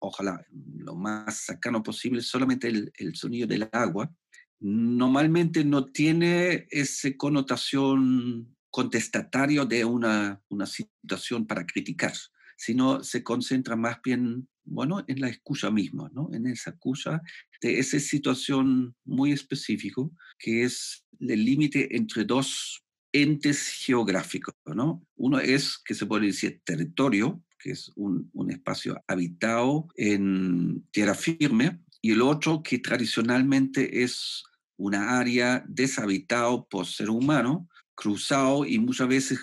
ojalá 0.08 0.46
lo 0.78 0.96
más 0.96 1.38
cercano 1.46 1.84
posible, 1.84 2.22
solamente 2.22 2.68
el, 2.68 3.16
sonido 3.16 3.48
del 3.48 3.68
agua, 3.72 4.14
normalmente 4.60 5.64
no 5.64 5.86
tiene 5.86 6.68
esa 6.70 7.10
connotación 7.18 8.56
contestatario 8.70 9.66
de 9.66 9.86
una, 9.86 10.42
una 10.50 10.66
situación 10.66 11.46
para 11.46 11.66
criticar, 11.66 12.14
sino 12.58 13.04
se 13.04 13.24
concentra 13.24 13.76
más 13.76 13.98
bien, 14.04 14.48
bueno, 14.64 15.04
en 15.08 15.22
la 15.22 15.30
escucha 15.30 15.72
misma, 15.72 16.10
¿no? 16.14 16.30
En 16.34 16.48
esa 16.48 16.72
escucha 16.72 17.22
de 17.62 17.80
esa 17.80 18.00
situación 18.00 18.96
muy 19.06 19.32
específico, 19.32 20.12
que 20.40 20.64
es 20.64 21.06
el 21.20 21.46
límite 21.46 21.96
entre 21.96 22.26
dos 22.26 22.85
entes 23.22 23.70
geográficos, 23.70 24.56
¿no? 24.66 25.06
Uno 25.16 25.40
es, 25.40 25.78
que 25.78 25.94
se 25.94 26.06
puede 26.06 26.28
decir, 26.28 26.62
territorio, 26.66 27.42
que 27.58 27.72
es 27.72 27.92
un, 27.96 28.30
espacio 28.50 29.02
habitado 29.08 29.88
en 29.96 30.86
tierra 30.92 31.16
firme, 31.16 31.82
y 32.02 32.12
el 32.12 32.22
otro 32.22 32.62
que 32.62 32.78
tradicionalmente 32.80 34.04
es 34.04 34.44
una 34.78 35.18
área 35.18 35.64
deshabitado 35.68 36.68
por 36.68 36.86
ser 36.86 37.10
humano, 37.10 37.68
cruzado 37.96 38.66
y 38.66 38.78
muchas 38.80 39.08
veces 39.08 39.40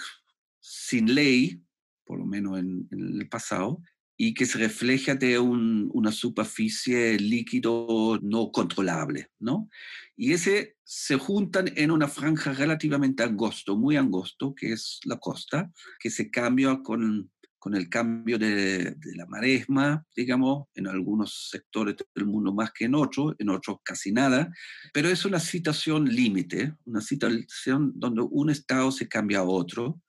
sin 0.60 1.14
ley, 1.14 1.64
por 2.04 2.18
lo 2.18 2.26
menos 2.26 2.58
en, 2.58 2.88
el 2.90 3.28
pasado, 3.28 3.82
y 4.24 4.34
que 4.34 4.46
se 4.46 4.56
refleja 4.56 5.16
de 5.16 5.40
una 5.40 6.12
superficie 6.12 7.18
líquido 7.18 8.20
no 8.22 8.52
controlable, 8.52 9.32
¿no? 9.40 9.68
Y 10.16 10.32
ese 10.32 10.76
se 10.84 11.16
juntan 11.16 11.72
en 11.74 11.90
una 11.90 12.06
franja 12.06 12.52
relativamente 12.52 13.24
angosto, 13.24 13.76
muy 13.76 13.96
angosto, 13.96 14.54
que 14.54 14.74
es 14.74 15.00
la 15.06 15.18
costa, 15.18 15.72
que 15.98 16.08
se 16.08 16.30
cambia 16.30 16.78
con 16.84 17.32
con 17.58 17.76
el 17.76 17.88
cambio 17.88 18.40
de, 18.40 18.96
la 19.14 19.24
maresma, 19.26 20.04
digamos, 20.16 20.66
en 20.74 20.88
algunos 20.88 21.48
sectores 21.48 21.94
del 22.12 22.26
mundo 22.26 22.52
más 22.52 22.72
que 22.72 22.86
en 22.86 22.96
otros, 22.96 23.36
en 23.38 23.50
otros 23.50 23.76
casi 23.84 24.10
nada, 24.10 24.52
pero 24.92 25.08
es 25.08 25.24
una 25.24 25.38
situación 25.38 26.06
límite, 26.06 26.74
una 26.86 27.00
situación 27.00 27.92
donde 27.94 28.22
un 28.22 28.50
estado 28.50 28.90
se 28.90 29.06
cambia 29.06 29.38
a 29.38 29.44
otro. 29.44 30.00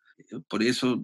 Por 0.48 0.64
eso, 0.64 1.02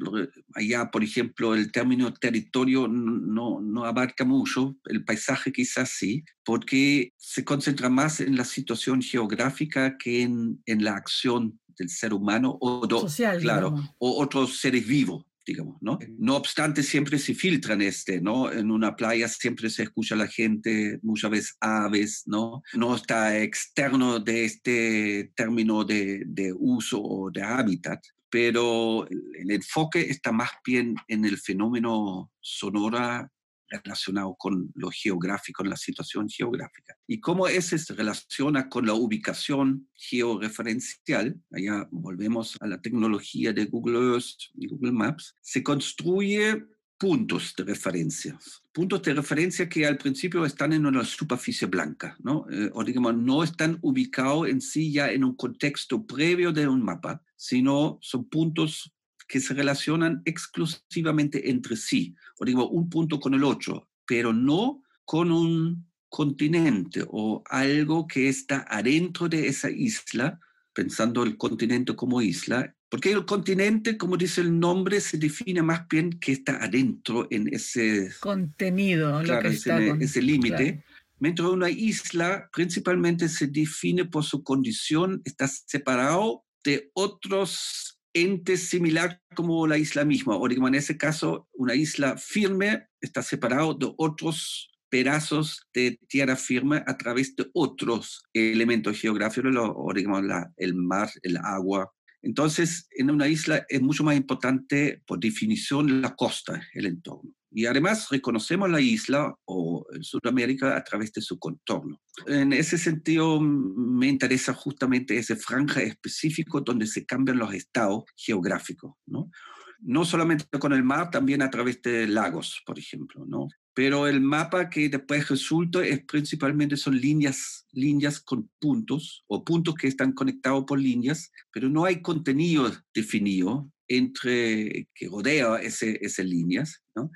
allá, 0.53 0.89
por 0.91 1.03
ejemplo, 1.03 1.53
el 1.53 1.71
término 1.71 2.13
territorio 2.13 2.87
no, 2.87 3.61
no 3.61 3.85
abarca 3.85 4.25
mucho, 4.25 4.77
el 4.85 5.03
paisaje 5.03 5.51
quizás 5.51 5.89
sí, 5.89 6.23
porque 6.43 7.13
se 7.17 7.43
concentra 7.43 7.89
más 7.89 8.19
en 8.21 8.35
la 8.35 8.45
situación 8.45 9.01
geográfica 9.01 9.97
que 9.97 10.21
en, 10.21 10.61
en 10.65 10.83
la 10.83 10.95
acción 10.95 11.59
del 11.77 11.89
ser 11.89 12.13
humano 12.13 12.57
o, 12.59 12.87
Social, 12.89 13.39
claro, 13.39 13.75
o 13.97 14.21
otros 14.21 14.59
seres 14.59 14.85
vivos 14.85 15.25
digamos, 15.49 15.77
¿no? 15.81 15.97
No 16.19 16.35
obstante, 16.35 16.83
siempre 16.83 17.17
se 17.17 17.33
filtran 17.33 17.81
este, 17.81 18.21
¿no? 18.21 18.51
En 18.51 18.69
una 18.69 18.95
playa 18.95 19.27
siempre 19.27 19.71
se 19.71 19.83
escucha 19.83 20.13
a 20.13 20.19
la 20.19 20.27
gente, 20.27 20.99
muchas 21.01 21.31
veces 21.31 21.57
aves, 21.59 22.23
¿no? 22.27 22.61
No 22.73 22.95
está 22.95 23.35
externo 23.39 24.19
de 24.19 24.45
este 24.45 25.31
término 25.35 25.83
de, 25.83 26.23
de 26.27 26.53
uso 26.53 27.01
o 27.01 27.31
de 27.31 27.41
hábitat, 27.41 27.99
pero 28.29 29.07
el 29.07 29.51
enfoque 29.51 30.01
está 30.01 30.31
más 30.31 30.51
bien 30.65 30.95
en 31.07 31.25
el 31.25 31.37
fenómeno 31.37 32.31
sonora 32.39 33.31
relacionado 33.69 34.35
con 34.37 34.71
lo 34.75 34.89
geográfico, 34.89 35.63
en 35.63 35.69
la 35.69 35.77
situación 35.77 36.27
geográfica. 36.27 36.95
Y 37.07 37.19
cómo 37.19 37.47
ese 37.47 37.77
se 37.77 37.93
relaciona 37.93 38.67
con 38.67 38.85
la 38.85 38.93
ubicación 38.93 39.87
georreferencial, 39.93 41.39
allá 41.51 41.87
volvemos 41.91 42.57
a 42.61 42.67
la 42.67 42.81
tecnología 42.81 43.53
de 43.53 43.65
Google 43.65 44.13
Earth 44.13 44.49
y 44.55 44.67
Google 44.67 44.91
Maps, 44.91 45.35
se 45.41 45.63
construye 45.63 46.63
puntos 46.99 47.53
de 47.55 47.63
referencia. 47.63 48.37
Puntos 48.73 49.01
de 49.01 49.13
referencia 49.13 49.69
que 49.69 49.87
al 49.87 49.97
principio 49.97 50.45
están 50.45 50.73
en 50.73 50.85
una 50.85 51.05
superficie 51.05 51.65
blanca, 51.67 52.17
¿no? 52.19 52.45
Eh, 52.51 52.69
o 52.73 52.83
digamos, 52.83 53.15
no 53.15 53.41
están 53.41 53.79
ubicados 53.81 54.49
en 54.49 54.59
sí 54.59 54.91
ya 54.91 55.09
en 55.09 55.23
un 55.23 55.35
contexto 55.35 56.05
previo 56.05 56.51
de 56.51 56.67
un 56.67 56.83
mapa, 56.83 57.23
sino 57.37 57.97
son 58.01 58.25
puntos 58.29 58.93
que 59.27 59.39
se 59.39 59.53
relacionan 59.53 60.21
exclusivamente 60.25 61.49
entre 61.49 61.77
sí, 61.77 62.15
o 62.37 62.45
digo, 62.45 62.69
un 62.69 62.89
punto 62.89 63.19
con 63.19 63.33
el 63.33 63.45
otro, 63.45 63.89
pero 64.05 64.33
no 64.33 64.83
con 65.05 65.31
un 65.31 65.87
continente 66.09 67.05
o 67.07 67.43
algo 67.49 68.07
que 68.07 68.27
está 68.27 68.65
adentro 68.67 69.29
de 69.29 69.47
esa 69.47 69.69
isla, 69.69 70.39
pensando 70.73 71.23
el 71.23 71.37
continente 71.37 71.95
como 71.95 72.21
isla, 72.21 72.75
porque 72.89 73.11
el 73.11 73.25
continente, 73.25 73.97
como 73.97 74.17
dice 74.17 74.41
el 74.41 74.59
nombre, 74.59 74.99
se 74.99 75.17
define 75.17 75.61
más 75.61 75.87
bien 75.87 76.19
que 76.19 76.31
está 76.31 76.63
adentro 76.63 77.27
en 77.29 77.53
ese 77.53 78.11
contenido, 78.19 79.21
lo 79.21 79.39
que 79.39 79.49
está 79.49 79.79
ese 79.79 80.21
límite. 80.21 80.83
Mientras 81.19 81.49
una 81.49 81.69
isla 81.69 82.49
principalmente 82.51 83.29
se 83.29 83.47
define 83.47 84.05
por 84.05 84.23
su 84.23 84.43
condición, 84.43 85.21
está 85.25 85.47
separado 85.47 86.45
de 86.63 86.89
otros 86.93 87.99
ente 88.13 88.57
similar 88.57 89.21
como 89.35 89.67
la 89.67 89.77
isla 89.77 90.03
misma, 90.03 90.35
o 90.35 90.47
digamos 90.47 90.69
en 90.69 90.75
ese 90.75 90.97
caso 90.97 91.47
una 91.53 91.75
isla 91.75 92.17
firme 92.17 92.87
está 93.01 93.21
separado 93.21 93.75
de 93.75 93.93
otros 93.97 94.71
pedazos 94.89 95.67
de 95.73 95.99
tierra 96.07 96.35
firme 96.35 96.83
a 96.87 96.97
través 96.97 97.35
de 97.35 97.47
otros 97.53 98.23
elementos 98.33 98.99
geográficos, 98.99 99.53
o 99.55 99.93
digamos 99.93 100.23
la, 100.23 100.51
el 100.57 100.73
mar, 100.73 101.09
el 101.21 101.37
agua. 101.37 101.91
Entonces, 102.21 102.87
en 102.91 103.09
una 103.09 103.27
isla 103.27 103.65
es 103.69 103.81
mucho 103.81 104.03
más 104.03 104.15
importante, 104.15 105.01
por 105.05 105.19
definición, 105.19 106.01
la 106.01 106.15
costa, 106.15 106.61
el 106.73 106.85
entorno. 106.85 107.33
Y 107.51 107.65
además 107.65 108.09
reconocemos 108.09 108.69
la 108.69 108.79
isla 108.79 109.33
o 109.45 109.85
Sudamérica 110.01 110.77
a 110.77 110.83
través 110.83 111.11
de 111.13 111.21
su 111.21 111.39
contorno. 111.39 111.99
En 112.27 112.53
ese 112.53 112.77
sentido, 112.77 113.41
me 113.41 114.07
interesa 114.07 114.53
justamente 114.53 115.17
ese 115.17 115.35
franja 115.35 115.81
específico 115.81 116.61
donde 116.61 116.85
se 116.85 117.05
cambian 117.05 117.39
los 117.39 117.53
estados 117.53 118.03
geográficos, 118.15 118.93
¿no? 119.07 119.31
No 119.79 120.05
solamente 120.05 120.45
con 120.59 120.73
el 120.73 120.83
mar, 120.83 121.09
también 121.09 121.41
a 121.41 121.49
través 121.49 121.81
de 121.81 122.05
lagos, 122.07 122.61
por 122.65 122.77
ejemplo, 122.77 123.25
¿no? 123.25 123.47
Pero 123.79 124.07
el 124.07 124.19
mapa 124.19 124.69
que 124.69 124.89
después 124.89 125.29
resulta 125.29 125.85
es 125.85 126.03
principalmente 126.03 126.75
son 126.75 126.99
líneas, 126.99 127.65
líneas 127.71 128.19
con 128.19 128.49
puntos 128.59 129.23
o 129.27 129.45
puntos 129.45 129.75
que 129.75 129.87
están 129.87 130.11
conectados 130.11 130.65
por 130.67 130.77
líneas, 130.77 131.31
pero 131.49 131.69
no 131.69 131.85
hay 131.85 132.01
contenido 132.01 132.69
definido 132.93 133.71
entre 133.87 134.89
que 134.93 135.07
rodea 135.07 135.61
ese, 135.61 135.97
esas 136.01 136.25
líneas, 136.25 136.83
¿no? 136.93 137.09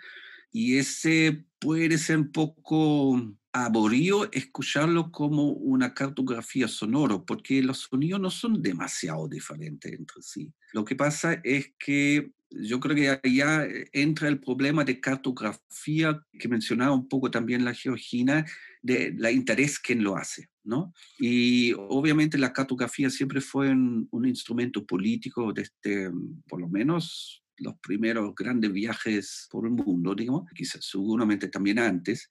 y 0.54 0.78
ese 0.78 1.44
puede 1.60 1.98
ser 1.98 2.20
un 2.20 2.32
poco 2.32 3.22
aburrido 3.52 4.30
escucharlo 4.32 5.12
como 5.12 5.50
una 5.50 5.94
cartografía 5.94 6.70
sonoro, 6.70 7.26
porque 7.26 7.62
los 7.62 7.80
sonidos 7.80 8.22
no 8.22 8.30
son 8.30 8.62
demasiado 8.62 9.28
diferentes 9.28 9.92
entre 9.92 10.22
sí. 10.22 10.54
Lo 10.72 10.86
que 10.86 10.96
pasa 10.96 11.42
es 11.44 11.74
que 11.78 12.32
yo 12.62 12.80
creo 12.80 12.96
que 12.96 13.10
allá 13.10 13.68
entra 13.92 14.28
el 14.28 14.40
problema 14.40 14.84
de 14.84 15.00
cartografía 15.00 16.22
que 16.38 16.48
mencionaba 16.48 16.94
un 16.94 17.08
poco 17.08 17.32
también 17.32 17.66
la 17.66 17.74
Georgina, 17.74 18.46
de 18.82 19.14
la 19.18 19.32
interés 19.32 19.80
quien 19.80 20.04
lo 20.04 20.16
hace, 20.16 20.50
¿no? 20.64 20.94
Y 21.18 21.74
obviamente 21.74 22.38
la 22.38 22.54
cartografía 22.54 23.10
siempre 23.10 23.42
fue 23.42 23.70
un, 23.70 24.08
un 24.12 24.26
instrumento 24.28 24.86
político 24.86 25.54
desde, 25.54 26.12
por 26.48 26.60
lo 26.60 26.68
menos, 26.68 27.44
los 27.58 27.76
primeros 27.80 28.34
grandes 28.36 28.72
viajes 28.72 29.48
por 29.50 29.66
el 29.66 29.72
mundo, 29.72 30.16
digamos, 30.16 30.44
quizás 30.56 30.86
seguramente 30.86 31.48
también 31.48 31.80
antes. 31.80 32.30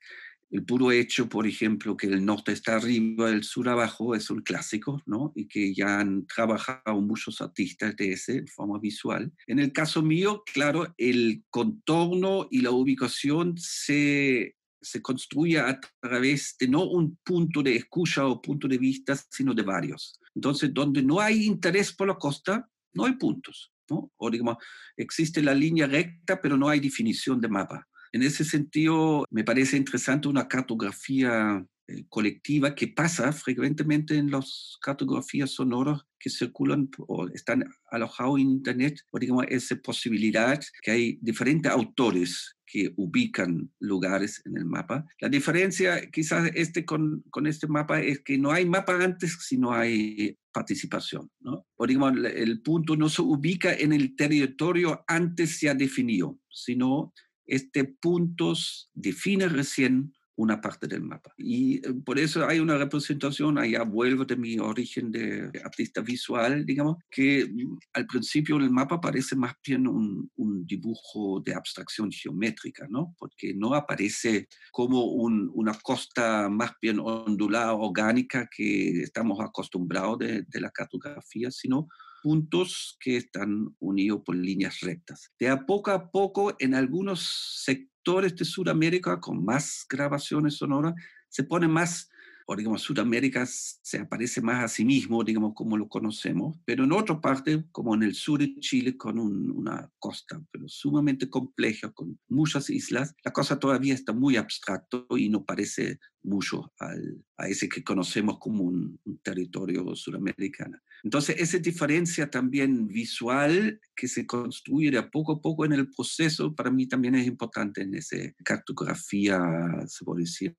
El 0.52 0.66
puro 0.66 0.92
hecho, 0.92 1.30
por 1.30 1.46
ejemplo, 1.46 1.96
que 1.96 2.08
el 2.08 2.22
norte 2.26 2.52
está 2.52 2.76
arriba, 2.76 3.30
el 3.30 3.42
sur 3.42 3.70
abajo, 3.70 4.14
es 4.14 4.28
un 4.28 4.42
clásico, 4.42 5.02
¿no? 5.06 5.32
Y 5.34 5.48
que 5.48 5.72
ya 5.72 5.98
han 5.98 6.26
trabajado 6.26 7.00
muchos 7.00 7.40
artistas 7.40 7.96
de 7.96 8.12
ese, 8.12 8.46
forma 8.46 8.78
visual. 8.78 9.32
En 9.46 9.58
el 9.58 9.72
caso 9.72 10.02
mío, 10.02 10.42
claro, 10.44 10.94
el 10.98 11.42
contorno 11.48 12.48
y 12.50 12.60
la 12.60 12.70
ubicación 12.70 13.54
se, 13.56 14.56
se 14.78 15.00
construye 15.00 15.58
a 15.58 15.80
través 16.00 16.54
de 16.60 16.68
no 16.68 16.84
un 16.84 17.16
punto 17.24 17.62
de 17.62 17.76
escucha 17.76 18.26
o 18.26 18.42
punto 18.42 18.68
de 18.68 18.76
vista, 18.76 19.16
sino 19.30 19.54
de 19.54 19.62
varios. 19.62 20.20
Entonces, 20.34 20.72
donde 20.74 21.02
no 21.02 21.18
hay 21.18 21.46
interés 21.46 21.94
por 21.94 22.08
la 22.08 22.16
costa, 22.16 22.68
no 22.92 23.06
hay 23.06 23.14
puntos. 23.14 23.72
O 24.16 24.30
digamos, 24.30 24.56
existe 24.96 25.42
la 25.42 25.54
línea 25.54 25.86
recta, 25.86 26.40
pero 26.40 26.56
no 26.56 26.68
hay 26.68 26.80
definición 26.80 27.40
de 27.40 27.48
mapa. 27.48 27.88
En 28.12 28.22
ese 28.22 28.44
sentido, 28.44 29.24
me 29.30 29.42
parece 29.42 29.76
interesante 29.76 30.28
una 30.28 30.46
cartografía 30.46 31.66
eh, 31.88 32.04
colectiva 32.08 32.74
que 32.74 32.88
pasa 32.88 33.32
frecuentemente 33.32 34.16
en 34.16 34.30
las 34.30 34.76
cartografías 34.82 35.50
sonoras 35.50 36.02
que 36.18 36.30
circulan 36.30 36.88
o 37.08 37.26
están 37.28 37.64
alojados 37.90 38.38
en 38.38 38.50
Internet, 38.50 39.00
o 39.10 39.18
digamos, 39.18 39.46
esa 39.48 39.76
posibilidad 39.76 40.60
que 40.82 40.90
hay 40.90 41.18
diferentes 41.20 41.72
autores 41.72 42.54
que 42.64 42.92
ubican 42.96 43.70
lugares 43.80 44.40
en 44.44 44.56
el 44.56 44.64
mapa. 44.64 45.04
La 45.20 45.28
diferencia 45.28 46.10
quizás 46.10 46.50
este 46.54 46.84
con, 46.84 47.24
con 47.30 47.46
este 47.46 47.66
mapa 47.66 48.00
es 48.00 48.20
que 48.20 48.38
no 48.38 48.52
hay 48.52 48.64
mapa 48.64 49.02
antes, 49.02 49.36
sino 49.40 49.72
hay 49.72 50.38
participación. 50.52 51.30
¿no? 51.40 51.66
O 51.76 51.86
digamos, 51.86 52.12
el 52.24 52.62
punto 52.62 52.94
no 52.94 53.08
se 53.08 53.22
ubica 53.22 53.74
en 53.74 53.92
el 53.92 54.14
territorio 54.14 55.02
antes 55.08 55.60
ya 55.60 55.74
definido, 55.74 56.38
sino 56.48 57.12
este 57.52 57.84
punto 57.84 58.54
define 58.94 59.46
recién 59.48 60.12
una 60.36 60.60
parte 60.60 60.86
del 60.86 61.02
mapa. 61.02 61.34
Y 61.36 61.76
eh, 61.76 61.92
por 62.04 62.18
eso 62.18 62.46
hay 62.48 62.58
una 62.58 62.78
representación, 62.78 63.58
allá 63.58 63.82
vuelvo 63.82 64.24
de 64.24 64.36
mi 64.36 64.58
origen 64.58 65.12
de 65.12 65.50
artista 65.62 66.00
visual, 66.00 66.64
digamos, 66.64 66.96
que 67.10 67.44
mm, 67.44 67.78
al 67.92 68.06
principio 68.06 68.56
el 68.56 68.70
mapa 68.70 69.00
parece 69.00 69.36
más 69.36 69.54
bien 69.64 69.86
un, 69.86 70.30
un 70.36 70.66
dibujo 70.66 71.40
de 71.44 71.54
abstracción 71.54 72.10
geométrica, 72.10 72.86
¿no? 72.88 73.14
Porque 73.18 73.52
no 73.54 73.74
aparece 73.74 74.48
como 74.70 75.04
un, 75.04 75.50
una 75.54 75.74
costa 75.74 76.48
más 76.48 76.72
bien 76.80 76.98
ondulada, 76.98 77.74
orgánica 77.74 78.48
que 78.54 79.02
estamos 79.02 79.38
acostumbrados 79.40 80.18
de, 80.18 80.42
de 80.48 80.60
la 80.60 80.70
cartografía, 80.70 81.50
sino 81.50 81.88
puntos 82.22 82.96
que 83.00 83.16
están 83.16 83.74
unidos 83.80 84.22
por 84.24 84.36
líneas 84.36 84.80
rectas. 84.80 85.32
De 85.38 85.48
a 85.48 85.66
poco 85.66 85.90
a 85.90 86.10
poco, 86.10 86.54
en 86.58 86.74
algunos 86.74 87.20
sectores, 87.64 87.92
de 88.04 88.44
Sudamérica 88.44 89.20
con 89.20 89.44
más 89.44 89.86
grabaciones 89.88 90.56
sonoras, 90.56 90.94
se 91.28 91.44
pone 91.44 91.68
más, 91.68 92.10
o 92.52 92.56
digamos, 92.56 92.82
Sudamérica 92.82 93.46
se 93.46 93.98
aparece 93.98 94.40
más 94.40 94.64
a 94.64 94.68
sí 94.68 94.84
mismo, 94.84 95.24
digamos, 95.24 95.54
como 95.54 95.76
lo 95.76 95.88
conocemos, 95.88 96.56
pero 96.64 96.84
en 96.84 96.92
otra 96.92 97.20
parte, 97.20 97.64
como 97.72 97.94
en 97.94 98.02
el 98.02 98.14
sur 98.14 98.40
de 98.40 98.54
Chile, 98.60 98.96
con 98.96 99.18
una 99.18 99.90
costa, 99.98 100.40
pero 100.50 100.68
sumamente 100.68 101.28
compleja, 101.28 101.90
con 101.92 102.18
muchas 102.28 102.68
islas, 102.70 103.14
la 103.24 103.32
cosa 103.32 103.58
todavía 103.58 103.94
está 103.94 104.12
muy 104.12 104.36
abstracto 104.36 105.06
y 105.16 105.28
no 105.28 105.44
parece 105.44 105.98
mucho 106.22 106.72
al, 106.78 107.24
a 107.36 107.48
ese 107.48 107.68
que 107.68 107.82
conocemos 107.82 108.38
como 108.38 108.64
un, 108.64 109.00
territorio 109.22 109.94
sudamericano. 109.94 110.78
Entonces, 111.04 111.36
esa 111.38 111.58
diferencia 111.58 112.28
también 112.28 112.88
visual 112.88 113.80
que 113.94 114.08
se 114.08 114.26
construye 114.26 114.90
de 114.90 114.98
a 114.98 115.10
poco 115.10 115.32
a 115.32 115.40
poco 115.40 115.64
en 115.64 115.72
el 115.72 115.88
proceso, 115.90 116.54
para 116.54 116.70
mí 116.70 116.86
también 116.86 117.14
es 117.14 117.26
importante 117.26 117.82
en 117.82 117.94
esa 117.94 118.16
cartografía, 118.44 119.40
se 119.86 120.04
puede 120.04 120.22
decir, 120.22 120.56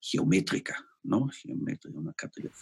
geométrica, 0.00 0.76
¿no? 1.04 1.30
Una. 1.44 2.14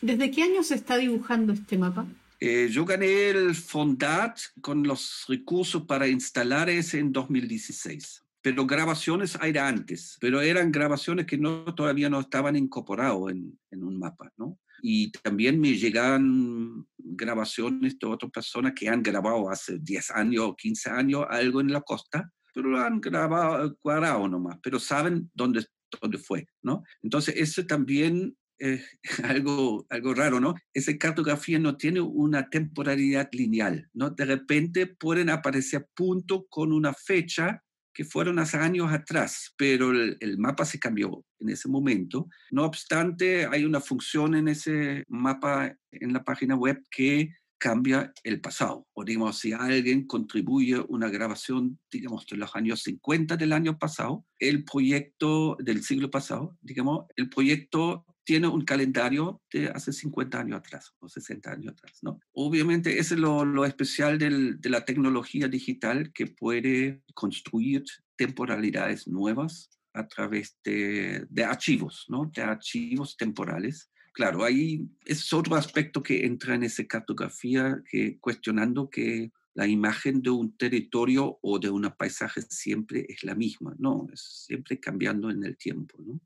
¿Desde 0.03 0.31
qué 0.31 0.43
año 0.43 0.63
se 0.63 0.75
está 0.75 0.99
dibujando 0.99 1.53
este 1.53 1.79
mapa? 1.79 2.07
Eh, 2.41 2.69
yo 2.71 2.85
gané 2.85 3.31
el 3.31 3.55
Fondat 3.55 4.39
con 4.61 4.83
los 4.83 5.25
recursos 5.29 5.85
para 5.85 6.09
instalar 6.09 6.69
ese 6.69 6.99
en 6.99 7.13
2016 7.13 8.23
pero 8.43 8.67
grabaciones 8.67 9.39
de 9.41 9.59
antes, 9.61 10.19
pero 10.21 10.41
eran 10.41 10.73
grabaciones 10.73 11.27
que 11.27 11.39
no, 11.39 11.73
todavía 11.77 12.11
no 12.11 12.19
estaban 12.19 12.57
incorporadas 12.57 13.31
en, 13.31 13.57
en 13.71 13.85
un 13.85 13.99
mapa, 13.99 14.33
¿no? 14.37 14.59
Y 14.83 15.13
también 15.13 15.61
me 15.61 15.75
llegan 15.75 16.85
grabaciones 16.99 17.97
de 17.97 18.07
otras 18.09 18.33
personas 18.33 18.73
que 18.75 18.89
han 18.89 19.01
grabado 19.01 19.49
hace 19.49 19.79
10 19.79 20.11
años 20.11 20.45
o 20.45 20.57
15 20.57 20.91
años 20.91 21.25
algo 21.31 21.61
en 21.61 21.73
la 21.73 21.83
costa, 21.83 22.33
pero 22.53 22.69
lo 22.69 22.81
han 22.81 23.01
grabado 23.01 23.77
cuadrado 23.77 24.27
nomás, 24.27 24.59
pero 24.61 24.81
saben 24.81 25.31
dónde, 25.33 25.65
dónde 26.01 26.19
fue, 26.19 26.47
¿no? 26.63 26.85
Entonces, 27.03 27.35
eso 27.37 27.67
también 27.67 28.37
es 28.59 28.83
algo, 29.25 29.87
algo 29.91 30.15
raro, 30.15 30.41
¿no? 30.41 30.55
Esa 30.73 30.97
cartografía 30.97 31.59
no 31.59 31.77
tiene 31.77 32.01
una 32.01 32.49
temporalidad 32.49 33.29
lineal, 33.33 33.89
¿no? 33.93 34.11
De 34.11 34.25
repente 34.25 34.87
pueden 34.87 35.31
aparecer 35.31 35.89
puntos 35.95 36.45
con 36.49 36.73
una 36.73 36.95
fecha 36.95 37.63
que 37.95 38.05
fueron 38.05 38.39
hace 38.39 38.57
años 38.57 38.91
atrás, 38.91 39.53
pero 39.57 39.91
el, 39.93 40.39
mapa 40.39 40.65
se 40.65 40.79
cambió 40.79 41.25
en 41.39 41.51
ese 41.51 41.69
momento. 41.69 42.27
No 42.51 42.65
obstante, 42.65 43.47
hay 43.47 43.65
una 43.65 43.81
función 43.81 44.35
en 44.35 44.49
ese 44.49 45.05
mapa 45.09 45.77
en 45.91 46.13
la 46.13 46.25
página 46.25 46.57
web 46.57 46.83
que 46.91 47.35
cambia 47.63 48.13
el 48.25 48.41
pasado. 48.41 48.89
O 48.93 49.05
digamos, 49.05 49.39
si 49.39 49.53
alguien 49.53 50.05
contribuye 50.09 50.81
una 50.89 51.09
grabación, 51.09 51.79
digamos, 51.93 52.27
de 52.27 52.37
los 52.37 52.57
años 52.57 52.83
50 52.83 53.37
del 53.37 53.53
año 53.53 53.79
pasado, 53.79 54.27
el 54.41 54.65
proyecto 54.65 55.57
del 55.61 55.85
siglo 55.85 56.11
pasado, 56.11 56.59
digamos, 56.61 57.07
el 57.15 57.29
proyecto 57.29 58.05
tiene 58.25 58.49
un 58.49 58.65
calendario 58.65 59.41
de 59.53 59.69
hace 59.69 59.93
50 59.93 60.41
años 60.41 60.59
atrás 60.59 60.93
o 60.99 61.09
60 61.09 61.53
años 61.53 61.75
atrás, 61.75 62.01
¿no? 62.03 62.19
Obviamente, 62.33 62.99
ese 62.99 63.15
es 63.15 63.21
lo, 63.21 63.45
lo 63.45 63.65
especial 63.65 64.19
del, 64.19 64.61
de 64.61 64.69
la 64.69 64.85
tecnología 64.85 65.47
digital 65.47 66.13
que 66.13 66.27
puede 66.27 67.03
construir 67.15 67.85
temporalidades 68.17 69.07
nuevas 69.07 69.71
a 69.95 70.09
través 70.09 70.59
de, 70.65 71.27
de 71.31 71.45
archivos, 71.45 72.07
¿no? 72.09 72.29
De 72.35 72.43
archivos 72.43 73.17
temporales. 73.17 73.92
Claro, 74.13 74.45
ahí 74.45 74.87
es 75.07 75.33
otro 75.33 75.57
aspecto 75.57 76.03
que 76.03 76.27
entra 76.27 76.55
en 76.55 76.65
esa 76.65 76.85
cartografía, 76.85 77.83
que 77.89 78.19
cuestionando 78.19 78.91
que 78.91 79.33
la 79.55 79.67
imagen 79.67 80.23
de 80.23 80.31
un 80.31 80.57
territorio 80.57 81.39
o 81.43 81.59
de 81.59 81.71
un 81.71 81.91
paisaje 81.97 82.43
siempre 82.43 83.07
es 83.09 83.25
la 83.25 83.35
misma, 83.35 83.75
no, 83.79 84.07
es 84.13 84.45
siempre 84.47 84.79
cambiando 84.79 85.31
en 85.31 85.45
el 85.45 85.57
tiempo, 85.57 85.97
¿no? 86.03 86.21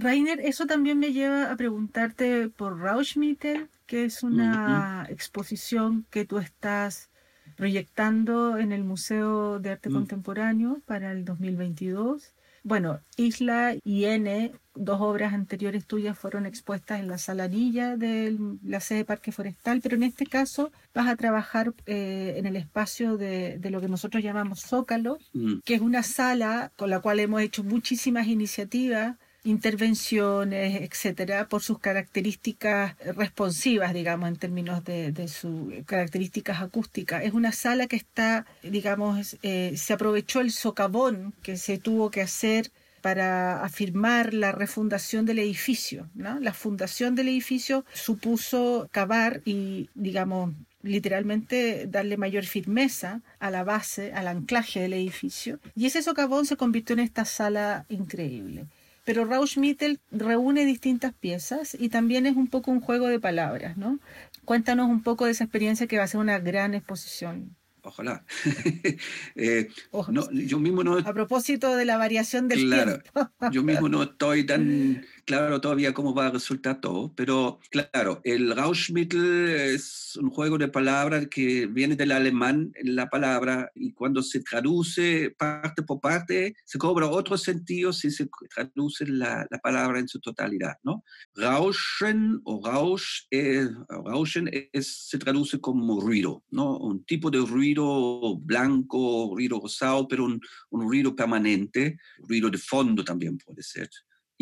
Rainer, 0.00 0.40
eso 0.40 0.66
también 0.66 0.98
me 0.98 1.12
lleva 1.12 1.50
a 1.50 1.56
preguntarte 1.56 2.48
por 2.48 2.78
Rauschmittel, 2.80 3.68
que 3.86 4.04
es 4.04 4.22
una 4.22 5.06
exposición 5.10 6.06
que 6.10 6.24
tú 6.24 6.38
estás 6.38 7.10
proyectando 7.56 8.56
en 8.56 8.72
el 8.72 8.84
Museo 8.84 9.58
de 9.58 9.72
Arte 9.72 9.90
Contemporáneo 9.90 10.80
para 10.86 11.12
el 11.12 11.24
2022. 11.24 12.32
Bueno, 12.62 13.00
Isla 13.16 13.74
y 13.84 14.04
N, 14.04 14.52
dos 14.74 15.00
obras 15.00 15.32
anteriores 15.32 15.86
tuyas 15.86 16.18
fueron 16.18 16.46
expuestas 16.46 17.00
en 17.00 17.08
la 17.08 17.18
sala 17.18 17.44
Anilla 17.44 17.96
de 17.96 18.36
la 18.62 18.80
sede 18.80 19.04
Parque 19.04 19.32
Forestal, 19.32 19.80
pero 19.82 19.96
en 19.96 20.02
este 20.02 20.26
caso 20.26 20.70
vas 20.94 21.08
a 21.08 21.16
trabajar 21.16 21.74
eh, 21.86 22.34
en 22.36 22.46
el 22.46 22.56
espacio 22.56 23.16
de, 23.16 23.58
de, 23.58 23.70
lo 23.70 23.80
que 23.80 23.88
nosotros 23.88 24.22
llamamos 24.22 24.60
Zócalo, 24.60 25.18
mm. 25.32 25.60
que 25.64 25.74
es 25.74 25.80
una 25.80 26.02
sala 26.02 26.72
con 26.76 26.90
la 26.90 27.00
cual 27.00 27.20
hemos 27.20 27.40
hecho 27.40 27.64
muchísimas 27.64 28.26
iniciativas 28.26 29.16
intervenciones, 29.44 30.82
etcétera, 30.82 31.48
por 31.48 31.62
sus 31.62 31.78
características 31.78 32.96
responsivas, 33.16 33.94
digamos, 33.94 34.28
en 34.28 34.36
términos 34.36 34.84
de, 34.84 35.28
sus 35.28 35.72
características 35.86 36.60
acústicas. 36.60 37.24
Es 37.24 37.32
una 37.32 37.52
sala 37.52 37.86
que 37.86 37.96
está, 37.96 38.46
digamos, 38.62 39.36
eh, 39.42 39.74
se 39.76 39.92
aprovechó 39.92 40.40
el 40.40 40.52
socavón 40.52 41.34
que 41.42 41.56
se 41.56 41.78
tuvo 41.78 42.10
que 42.10 42.22
hacer 42.22 42.70
para 43.00 43.64
afirmar 43.64 44.34
la 44.34 44.52
refundación 44.52 45.24
del 45.24 45.38
edificio. 45.38 46.08
¿no? 46.14 46.38
La 46.38 46.52
fundación 46.52 47.14
del 47.14 47.28
edificio 47.28 47.84
supuso 47.94 48.88
cavar 48.92 49.40
y, 49.44 49.88
digamos, 49.94 50.54
literalmente 50.82 51.86
darle 51.86 52.16
mayor 52.16 52.44
firmeza 52.44 53.20
a 53.38 53.50
la 53.50 53.64
base, 53.64 54.12
al 54.12 54.28
anclaje 54.28 54.80
del 54.80 54.94
edificio. 54.94 55.60
Y 55.74 55.86
ese 55.86 56.02
socavón 56.02 56.46
se 56.46 56.56
convirtió 56.56 56.94
en 56.94 57.00
esta 57.00 57.24
sala 57.24 57.84
increíble. 57.88 58.66
Pero 59.04 59.24
Rauschmittel 59.24 60.00
reúne 60.10 60.64
distintas 60.64 61.12
piezas 61.14 61.76
y 61.78 61.88
también 61.88 62.26
es 62.26 62.36
un 62.36 62.48
poco 62.48 62.70
un 62.70 62.80
juego 62.80 63.08
de 63.08 63.18
palabras, 63.18 63.76
¿no? 63.76 63.98
Cuéntanos 64.44 64.88
un 64.88 65.02
poco 65.02 65.26
de 65.26 65.32
esa 65.32 65.44
experiencia 65.44 65.86
que 65.86 65.98
va 65.98 66.04
a 66.04 66.08
ser 66.08 66.20
una 66.20 66.38
gran 66.38 66.74
exposición. 66.74 67.56
Ojalá. 67.82 68.24
eh, 69.36 69.68
no, 70.08 70.30
yo 70.32 70.58
mismo 70.58 70.84
no... 70.84 70.98
A 70.98 71.14
propósito 71.14 71.76
de 71.76 71.84
la 71.84 71.96
variación 71.96 72.48
del 72.48 72.66
claro, 72.66 73.00
tiempo. 73.00 73.30
yo 73.50 73.62
mismo 73.62 73.88
no 73.88 74.02
estoy 74.02 74.44
tan 74.44 75.06
claro 75.24 75.60
todavía 75.60 75.94
cómo 75.94 76.14
va 76.14 76.26
a 76.26 76.30
resultar 76.30 76.80
todo, 76.80 77.12
pero 77.14 77.58
claro, 77.70 78.20
el 78.24 78.54
Rauschmittel 78.54 79.48
es 79.48 80.16
un 80.16 80.30
juego 80.30 80.58
de 80.58 80.68
palabras 80.68 81.28
que 81.28 81.66
viene 81.66 81.96
del 81.96 82.12
alemán 82.12 82.72
la 82.82 83.08
palabra 83.08 83.70
y 83.74 83.92
cuando 83.92 84.22
se 84.22 84.40
traduce 84.40 85.34
parte 85.38 85.82
por 85.82 86.00
parte 86.00 86.54
se 86.64 86.78
cobra 86.78 87.08
otro 87.08 87.36
sentido 87.36 87.92
si 87.92 88.10
se 88.10 88.28
traduce 88.54 89.06
la, 89.06 89.46
la 89.50 89.58
palabra 89.58 89.98
en 89.98 90.08
su 90.08 90.20
totalidad, 90.20 90.76
¿no? 90.82 91.04
Rauschen 91.34 92.40
o 92.44 92.60
Rausch, 92.64 93.26
eh, 93.30 93.68
Rauschen 93.88 94.50
se 94.80 95.18
traduce 95.18 95.60
como 95.60 96.00
ruido, 96.00 96.44
¿no? 96.50 96.78
Un 96.78 97.04
tipo 97.04 97.30
de 97.30 97.38
ruido 97.38 98.36
blanco, 98.38 99.32
ruido 99.34 99.60
rosado, 99.60 100.06
pero 100.08 100.24
un, 100.24 100.40
un 100.70 100.82
ruido 100.82 101.14
permanente, 101.14 101.98
ruido 102.18 102.50
de 102.50 102.58
fondo 102.58 103.04
también 103.04 103.38
puede 103.38 103.62
ser. 103.62 103.88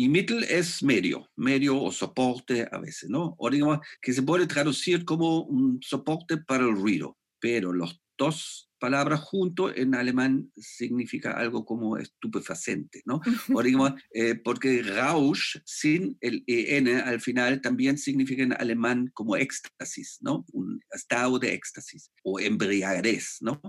Y 0.01 0.07
Mittel 0.07 0.45
es 0.45 0.81
medio, 0.81 1.29
medio 1.35 1.83
o 1.83 1.91
soporte 1.91 2.65
a 2.71 2.77
veces, 2.77 3.09
¿no? 3.09 3.35
O 3.37 3.49
digamos 3.49 3.79
que 4.01 4.13
se 4.13 4.23
puede 4.23 4.47
traducir 4.47 5.03
como 5.03 5.41
un 5.41 5.81
soporte 5.81 6.37
para 6.37 6.63
el 6.63 6.71
ruido, 6.71 7.17
pero 7.37 7.73
los 7.73 8.01
dos 8.17 8.68
palabras 8.79 9.19
juntos 9.21 9.73
en 9.75 9.93
alemán 9.93 10.51
significa 10.55 11.33
algo 11.33 11.65
como 11.65 11.97
estupefacente, 11.97 13.01
¿no? 13.05 13.21
O 13.53 13.61
digamos, 13.61 13.93
eh, 14.11 14.35
porque 14.35 14.81
Rausch 14.81 15.57
sin 15.65 16.17
el 16.21 16.43
EN 16.47 16.87
al 16.87 17.21
final 17.21 17.61
también 17.61 17.97
significa 17.97 18.43
en 18.43 18.53
alemán 18.53 19.11
como 19.13 19.35
éxtasis, 19.35 20.19
¿no? 20.21 20.45
Un 20.53 20.79
estado 20.91 21.39
de 21.39 21.53
éxtasis 21.53 22.11
o 22.23 22.39
embriaguez, 22.39 23.37
¿no? 23.41 23.61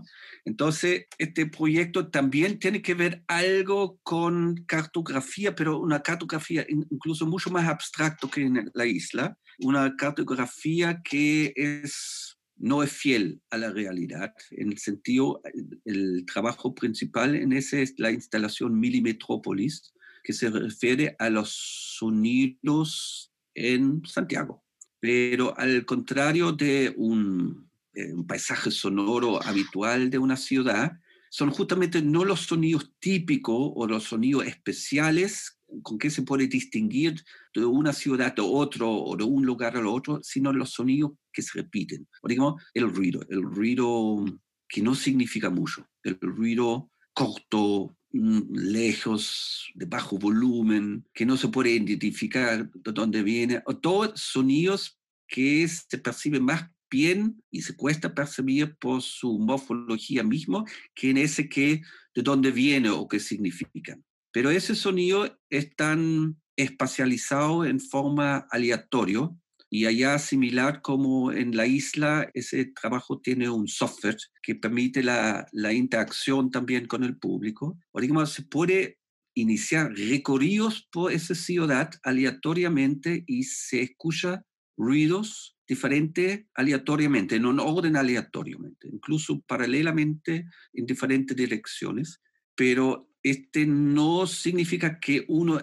Entonces, 0.44 1.06
este 1.18 1.46
proyecto 1.46 2.08
también 2.11 2.58
tiene 2.58 2.82
que 2.82 2.94
ver 2.94 3.22
algo 3.26 3.98
con 4.02 4.64
cartografía, 4.66 5.54
pero 5.54 5.80
una 5.80 6.02
cartografía 6.02 6.64
incluso 6.68 7.26
mucho 7.26 7.50
más 7.50 7.68
abstracto 7.68 8.30
que 8.30 8.42
en 8.42 8.70
la 8.74 8.86
isla, 8.86 9.36
una 9.58 9.94
cartografía 9.96 11.00
que 11.02 11.52
es 11.56 12.38
no 12.61 12.82
es 12.82 12.92
fiel 12.92 13.40
a 13.50 13.56
la 13.58 13.70
realidad. 13.70 14.34
En 14.50 14.70
el 14.70 14.78
sentido, 14.78 15.42
el 15.84 16.24
trabajo 16.26 16.74
principal 16.74 17.34
en 17.34 17.52
ese 17.52 17.82
es 17.82 17.94
la 17.96 18.12
instalación 18.12 18.78
Milimetrópolis, 18.78 19.92
que 20.22 20.34
se 20.34 20.50
refiere 20.50 21.16
a 21.18 21.30
los 21.30 21.50
sonidos 21.98 23.32
en 23.54 24.02
Santiago. 24.04 24.62
Pero 25.00 25.58
al 25.58 25.86
contrario 25.86 26.52
de 26.52 26.92
un, 26.96 27.70
eh, 27.94 28.12
un 28.12 28.26
paisaje 28.26 28.70
sonoro 28.70 29.42
habitual 29.42 30.11
de 30.11 30.18
una 30.18 30.36
ciudad, 30.36 30.92
son 31.30 31.50
justamente 31.50 32.02
no 32.02 32.24
los 32.24 32.40
sonidos 32.40 32.92
típicos 32.98 33.72
o 33.74 33.86
los 33.86 34.04
sonidos 34.04 34.46
especiales 34.46 35.59
con 35.82 35.98
qué 35.98 36.10
se 36.10 36.22
puede 36.22 36.46
distinguir 36.46 37.22
de 37.54 37.64
una 37.64 37.92
ciudad 37.92 38.34
a 38.38 38.42
otra 38.42 38.86
o 38.86 39.16
de 39.16 39.24
un 39.24 39.44
lugar 39.44 39.76
a 39.76 39.88
otro, 39.88 40.20
sino 40.22 40.52
los 40.52 40.70
sonidos 40.70 41.12
que 41.32 41.42
se 41.42 41.58
repiten. 41.58 42.06
Por 42.20 42.32
ejemplo, 42.32 42.56
el 42.74 42.92
ruido, 42.92 43.20
el 43.28 43.42
ruido 43.42 44.24
que 44.68 44.82
no 44.82 44.94
significa 44.94 45.50
mucho, 45.50 45.86
el 46.04 46.18
ruido 46.20 46.90
corto, 47.12 47.96
mm, 48.12 48.40
lejos, 48.52 49.70
de 49.74 49.86
bajo 49.86 50.18
volumen, 50.18 51.04
que 51.12 51.26
no 51.26 51.36
se 51.36 51.48
puede 51.48 51.70
identificar 51.70 52.70
de 52.70 52.92
dónde 52.92 53.22
viene, 53.22 53.62
o 53.66 53.76
todos 53.76 54.20
sonidos 54.20 54.98
que 55.26 55.66
se 55.68 55.98
perciben 55.98 56.44
más 56.44 56.70
bien 56.90 57.40
y 57.50 57.62
se 57.62 57.76
cuesta 57.76 58.14
percibir 58.14 58.76
por 58.76 59.00
su 59.00 59.38
morfología 59.38 60.24
mismo 60.24 60.66
que 60.94 61.10
en 61.10 61.18
ese 61.18 61.48
que 61.48 61.82
de 62.14 62.22
dónde 62.22 62.50
viene 62.50 62.90
o 62.90 63.06
qué 63.06 63.20
significan. 63.20 64.04
Pero 64.32 64.50
ese 64.50 64.74
sonido 64.74 65.38
es 65.48 65.74
tan 65.74 66.40
espacializado 66.56 67.64
en 67.64 67.80
forma 67.80 68.46
aleatorio 68.50 69.36
y 69.70 69.86
allá 69.86 70.18
similar 70.18 70.82
como 70.82 71.30
en 71.32 71.56
la 71.56 71.66
isla, 71.66 72.28
ese 72.34 72.66
trabajo 72.66 73.20
tiene 73.20 73.48
un 73.48 73.68
software 73.68 74.16
que 74.42 74.56
permite 74.56 75.02
la, 75.02 75.46
la 75.52 75.72
interacción 75.72 76.50
también 76.50 76.86
con 76.86 77.04
el 77.04 77.16
público. 77.16 77.78
O 77.92 78.00
digamos, 78.00 78.32
se 78.32 78.42
puede 78.42 78.98
iniciar 79.34 79.92
recorridos 79.92 80.88
por 80.90 81.12
esa 81.12 81.36
ciudad 81.36 81.90
aleatoriamente 82.02 83.22
y 83.26 83.44
se 83.44 83.82
escucha 83.82 84.44
ruidos 84.76 85.56
diferentes 85.68 86.46
aleatoriamente, 86.54 87.36
en 87.36 87.46
un 87.46 87.60
orden 87.60 87.96
aleatoriamente, 87.96 88.88
incluso 88.88 89.40
paralelamente 89.46 90.46
en 90.72 90.86
diferentes 90.86 91.36
direcciones, 91.36 92.20
pero 92.56 93.09
este 93.22 93.66
no 93.66 94.26
significa 94.26 94.98
que 95.00 95.24
uno 95.28 95.60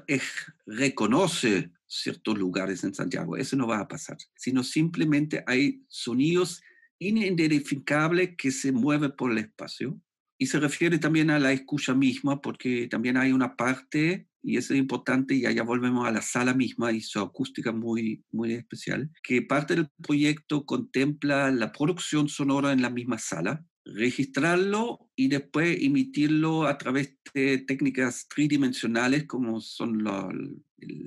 reconoce 0.65 1.71
ciertos 1.87 2.37
lugares 2.37 2.83
en 2.83 2.93
Santiago, 2.93 3.37
eso 3.37 3.55
no 3.55 3.67
va 3.67 3.79
a 3.79 3.87
pasar, 3.87 4.17
sino 4.35 4.63
simplemente 4.63 5.43
hay 5.47 5.83
sonidos 5.87 6.61
inidentificables 6.99 8.35
que 8.37 8.51
se 8.51 8.71
mueven 8.71 9.13
por 9.15 9.31
el 9.31 9.37
espacio 9.37 9.99
y 10.37 10.47
se 10.47 10.59
refiere 10.59 10.99
también 10.99 11.29
a 11.29 11.39
la 11.39 11.53
escucha 11.53 11.93
misma 11.93 12.41
porque 12.41 12.87
también 12.87 13.17
hay 13.17 13.31
una 13.31 13.55
parte 13.55 14.27
y 14.47 14.55
eso 14.55 14.73
es 14.73 14.79
importante, 14.79 15.35
y 15.35 15.45
allá 15.45 15.61
volvemos 15.63 16.07
a 16.07 16.11
la 16.11 16.21
sala 16.21 16.53
misma 16.53 16.93
y 16.93 17.01
su 17.01 17.19
acústica 17.19 17.73
muy, 17.73 18.23
muy 18.31 18.53
especial, 18.53 19.11
que 19.21 19.41
parte 19.41 19.75
del 19.75 19.89
proyecto 20.01 20.65
contempla 20.65 21.51
la 21.51 21.73
producción 21.73 22.29
sonora 22.29 22.71
en 22.71 22.81
la 22.81 22.89
misma 22.89 23.17
sala, 23.17 23.65
registrarlo 23.93 25.09
y 25.15 25.27
después 25.27 25.77
emitirlo 25.81 26.67
a 26.67 26.77
través 26.77 27.17
de 27.33 27.59
técnicas 27.59 28.27
tridimensionales 28.27 29.25
como 29.25 29.61
son 29.61 30.03
la, 30.03 30.29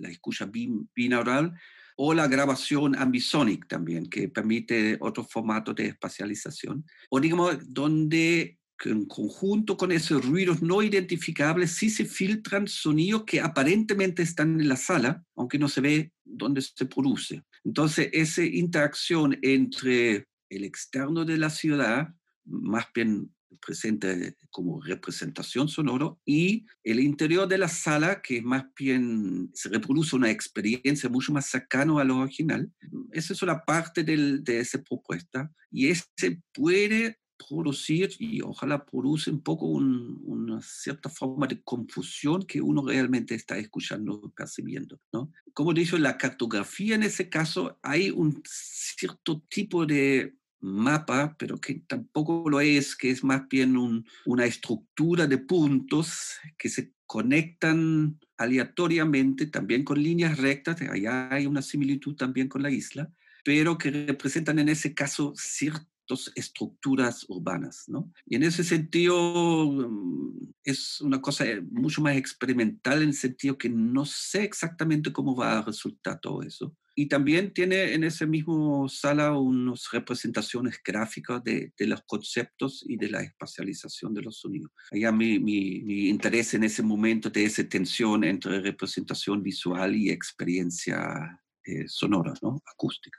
escucha 0.09 0.51
binaural 0.95 1.55
o 1.97 2.14
la 2.14 2.28
grabación 2.28 2.97
ambisonic 2.97 3.68
también, 3.68 4.07
que 4.09 4.28
permite 4.28 4.97
otro 5.01 5.24
formato 5.24 5.74
de 5.74 5.87
espacialización, 5.87 6.85
o 7.11 7.20
digamos, 7.20 7.59
donde 7.72 8.59
en 8.85 9.05
conjunto 9.05 9.76
con 9.76 9.93
esos 9.93 10.24
ruidos 10.24 10.62
no 10.62 10.83
identificables, 10.83 11.72
sí 11.72 11.91
se 11.91 12.07
filtran 12.07 12.66
sonidos 12.66 13.24
que 13.24 13.41
aparentemente 13.41 14.22
están 14.22 14.59
en 14.59 14.68
la 14.68 14.76
sala, 14.76 15.22
aunque 15.37 15.59
no 15.59 15.68
se 15.68 15.83
ve 15.83 16.12
dónde 16.24 16.62
se 16.62 16.87
produce. 16.87 17.43
Entonces, 17.64 18.09
esa 18.12 18.43
interacción 18.43 19.39
entre 19.43 20.26
el 20.49 20.64
externo 20.64 21.24
de 21.24 21.37
la 21.37 21.51
ciudad, 21.51 22.14
más 22.51 22.86
bien 22.94 23.30
presente 23.61 24.36
como 24.51 24.80
representación 24.80 25.68
sonoro, 25.68 26.20
y 26.24 26.66
el 26.84 27.01
interior 27.01 27.48
de 27.48 27.59
la 27.59 27.68
sala, 27.68 28.22
que 28.22 28.42
más 28.42 28.64
bien 28.78 29.51
se 29.55 29.68
reproduce 29.68 30.16
una 30.16 30.30
experiencia 30.30 31.09
mucho 31.09 31.32
más 31.32 31.46
cercana 31.46 32.01
a 32.01 32.05
lo 32.05 32.18
original. 32.18 32.70
Esa 33.12 33.32
es 33.32 33.42
una 33.42 33.64
parte 33.64 34.05
del, 34.05 34.44
de 34.44 34.61
esa 34.61 34.82
propuesta 34.82 35.51
y 35.70 35.88
ese 35.88 36.40
puede 36.53 37.18
producir 37.48 38.11
y 38.18 38.42
ojalá 38.42 38.84
produce 38.84 39.30
un 39.30 39.42
poco 39.42 39.66
una 39.66 40.61
cierta 40.62 41.09
forma 41.09 41.46
de 41.46 41.62
confusión 41.62 42.42
que 42.42 42.61
uno 42.61 42.84
realmente 42.86 43.34
está 43.34 43.57
escuchando, 43.57 44.32
percibiendo. 44.36 44.98
¿no? 45.12 45.32
Como 45.55 45.72
dicho, 45.72 45.96
la 45.98 46.18
cartografía 46.18 46.94
en 46.94 47.03
ese 47.03 47.28
caso 47.28 47.78
hay 47.82 48.11
un 48.11 48.42
cierto 48.44 49.42
tipo 49.48 49.86
de 49.86 50.34
mapa, 50.61 51.36
pero 51.38 51.61
que 51.61 51.82
tampoco 51.86 52.48
lo 52.48 52.61
es, 52.61 52.96
que 52.96 53.11
es 53.11 53.24
más 53.24 53.48
bien 53.48 53.76
una 54.24 54.44
estructura 54.44 55.26
de 55.26 55.38
puntos 55.38 56.34
que 56.58 56.68
se 56.68 56.92
conectan 57.06 58.18
aleatoriamente, 58.36 59.46
también 59.46 59.84
con 59.84 60.02
líneas 60.02 60.38
rectas, 60.38 60.80
allá 60.82 61.32
hay 61.32 61.46
una 61.46 61.62
similitud 61.62 62.14
también 62.14 62.48
con 62.48 62.62
la 62.62 62.70
isla, 62.70 63.12
pero 63.44 63.78
que 63.78 63.90
representan 63.90 64.58
en 64.58 64.68
ese 64.68 64.94
caso 64.94 65.32
cierto 65.36 65.90
estructuras 66.34 67.26
urbanas. 67.28 67.84
¿no? 67.88 68.12
Y 68.26 68.36
en 68.36 68.42
ese 68.42 68.64
sentido 68.64 69.70
mm, 69.70 70.52
es 70.64 71.00
una 71.00 71.20
cosa 71.20 71.46
eh, 71.46 71.61
mucho 71.61 72.00
más 72.02 72.16
experimental 72.16 73.02
en 73.02 73.08
el 73.08 73.14
sentido 73.14 73.58
que 73.58 73.68
no 73.68 74.04
sé 74.04 74.44
exactamente 74.44 75.12
cómo 75.12 75.36
va 75.36 75.58
a 75.58 75.62
resultar 75.62 76.20
todo 76.20 76.42
eso. 76.42 76.76
Y 77.01 77.07
también 77.07 77.55
tiene 77.55 77.94
en 77.94 78.05
ese 78.05 78.26
mismo 78.26 78.86
sala 78.86 79.32
unas 79.32 79.90
representaciones 79.90 80.78
gráficas 80.84 81.42
de, 81.42 81.72
de 81.74 81.86
los 81.86 82.03
conceptos 82.03 82.84
y 82.86 82.98
de 82.98 83.09
la 83.09 83.22
espacialización 83.22 84.12
de 84.12 84.20
los 84.20 84.38
sonidos. 84.38 84.70
Allá 84.90 85.11
mi, 85.11 85.38
mi, 85.38 85.80
mi, 85.80 86.11
interés 86.11 86.53
en 86.53 86.64
ese 86.64 86.82
momento 86.82 87.30
de 87.30 87.46
esa 87.46 87.66
tensión 87.66 88.22
entre 88.22 88.61
representación 88.61 89.42
visual 89.42 89.96
y 89.96 90.11
experiencia 90.11 91.40
eh, 91.64 91.88
sonora, 91.88 92.34
¿no? 92.42 92.61
acústica. 92.70 93.18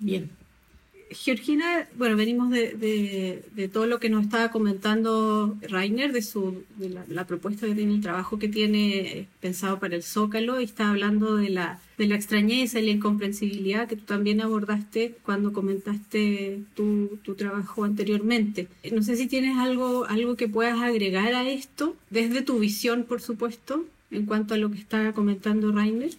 Bien, 0.00 0.28
Georgina, 1.10 1.88
bueno, 1.96 2.16
venimos 2.16 2.50
de, 2.50 3.42
de, 3.54 3.68
todo 3.68 3.86
lo 3.86 3.98
que 3.98 4.10
nos 4.10 4.24
estaba 4.24 4.50
comentando 4.50 5.56
Rainer, 5.62 6.12
de, 6.12 6.22
su, 6.22 6.64
de 6.76 6.90
la, 7.08 7.26
propuesta 7.26 7.66
que 7.66 7.74
tiene, 7.74 7.94
el 7.94 8.00
trabajo 8.00 8.38
que 8.38 8.48
tiene 8.48 9.26
pensado 9.40 9.78
para 9.78 9.96
el 9.96 10.02
Zócalo, 10.02 10.60
y 10.60 10.64
está 10.64 10.90
hablando 10.90 11.36
de 11.36 11.50
la, 11.50 11.80
de 11.96 12.06
la 12.06 12.14
extrañeza 12.14 12.80
y 12.80 12.86
la 12.86 12.92
incomprensibilidad 12.92 13.88
que 13.88 13.96
tú 13.96 14.04
también 14.04 14.40
abordaste 14.40 15.16
cuando 15.22 15.52
comentaste 15.52 16.60
tu, 16.74 17.18
tu 17.22 17.34
trabajo 17.34 17.84
anteriormente. 17.84 18.68
No 18.92 19.02
sé 19.02 19.16
si 19.16 19.26
tienes 19.26 19.56
algo, 19.56 20.04
algo 20.04 20.36
que 20.36 20.48
puedas 20.48 20.80
agregar 20.80 21.34
a 21.34 21.48
esto, 21.48 21.96
desde 22.10 22.42
tu 22.42 22.58
visión, 22.58 23.04
por 23.04 23.20
supuesto 23.20 23.86
en 24.10 24.26
cuanto 24.26 24.54
a 24.54 24.56
lo 24.56 24.70
que 24.70 24.78
está 24.78 25.12
comentando 25.12 25.72
Rainer? 25.72 26.10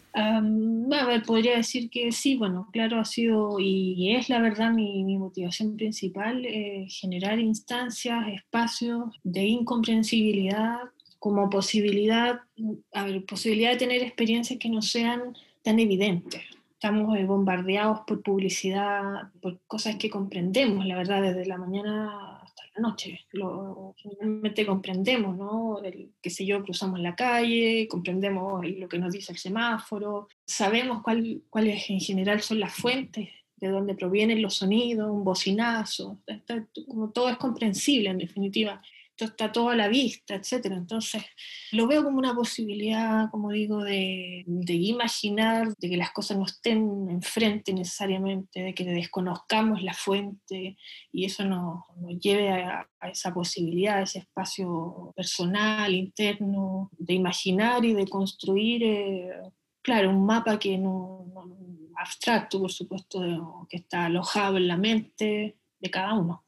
ver, 1.05 1.23
podría 1.23 1.57
decir 1.57 1.89
que 1.89 2.11
sí, 2.11 2.37
bueno, 2.37 2.69
claro, 2.71 2.99
ha 2.99 3.05
sido 3.05 3.59
y 3.59 4.15
es 4.15 4.29
la 4.29 4.39
verdad 4.39 4.71
mi, 4.71 5.17
motivación 5.17 5.75
principal, 5.75 6.45
eh, 6.45 6.87
generar 6.89 7.39
instancias, 7.39 8.27
espacios 8.27 9.19
de 9.23 9.43
incomprensibilidad 9.43 10.79
como 11.19 11.49
posibilidad, 11.49 12.39
posibilidad 13.27 13.71
de 13.71 13.77
tener 13.77 14.01
experiencias 14.01 14.57
que 14.57 14.69
no 14.69 14.81
sean 14.81 15.35
tan 15.61 15.79
evidentes. 15.79 16.41
Estamos 16.73 17.17
eh, 17.17 17.25
bombardeados 17.25 18.01
por 18.07 18.21
publicidad, 18.23 19.29
por 19.41 19.59
cosas 19.67 19.97
que 19.97 20.09
comprendemos, 20.09 20.85
la 20.85 20.95
verdad, 20.95 21.21
desde 21.21 21.45
la 21.45 21.57
mañana 21.57 22.38
noche. 22.79 23.21
Lo, 23.31 23.93
generalmente 23.97 24.65
comprendemos, 24.65 25.37
¿no? 25.37 25.81
El, 25.83 26.11
qué 26.21 26.29
sé 26.29 26.45
yo, 26.45 26.63
cruzamos 26.63 26.99
la 26.99 27.15
calle, 27.15 27.87
comprendemos 27.87 28.65
lo 28.67 28.87
que 28.87 28.99
nos 28.99 29.13
dice 29.13 29.31
el 29.31 29.37
semáforo, 29.37 30.27
sabemos 30.45 31.01
cuál, 31.01 31.41
cuáles 31.49 31.89
en 31.89 31.99
general 31.99 32.41
son 32.41 32.59
las 32.59 32.73
fuentes 32.73 33.29
de 33.57 33.67
dónde 33.67 33.93
provienen 33.93 34.41
los 34.41 34.55
sonidos, 34.55 35.11
un 35.11 35.23
bocinazo, 35.23 36.19
como 36.87 37.09
todo 37.11 37.29
es 37.29 37.37
comprensible 37.37 38.09
en 38.09 38.17
definitiva 38.17 38.81
está 39.25 39.51
todo 39.51 39.69
a 39.69 39.75
la 39.75 39.87
vista, 39.87 40.35
etc. 40.35 40.65
Entonces, 40.71 41.23
lo 41.71 41.87
veo 41.87 42.03
como 42.03 42.17
una 42.17 42.33
posibilidad, 42.33 43.29
como 43.31 43.51
digo, 43.51 43.83
de, 43.83 44.43
imaginar, 44.67 45.73
de 45.77 45.89
que 45.89 45.97
las 45.97 46.11
cosas 46.11 46.37
no 46.37 46.45
estén 46.45 47.09
enfrente 47.09 47.73
necesariamente, 47.73 48.61
de 48.61 48.73
que 48.73 48.85
desconozcamos 48.85 49.81
la 49.83 49.93
fuente 49.93 50.77
y 51.11 51.25
eso 51.25 51.45
nos, 51.45 51.83
lleve 52.21 52.49
a, 52.49 52.87
esa 53.11 53.33
posibilidad, 53.33 53.97
a 53.97 54.03
ese 54.03 54.19
espacio 54.19 55.13
personal, 55.15 55.93
interno, 55.93 56.89
de 56.97 57.13
imaginar 57.13 57.85
y 57.85 57.93
de 57.93 58.07
construir, 58.07 58.83
eh, 58.83 59.31
claro, 59.81 60.09
un 60.09 60.25
mapa 60.25 60.59
que 60.59 60.77
no, 60.77 61.25
abstracto, 61.97 62.59
por 62.59 62.71
supuesto, 62.71 63.67
que 63.69 63.77
está 63.77 64.05
alojado 64.05 64.57
en 64.57 64.67
la 64.67 64.77
mente 64.77 65.57
de 65.79 65.89
cada 65.89 66.13
uno. 66.13 66.45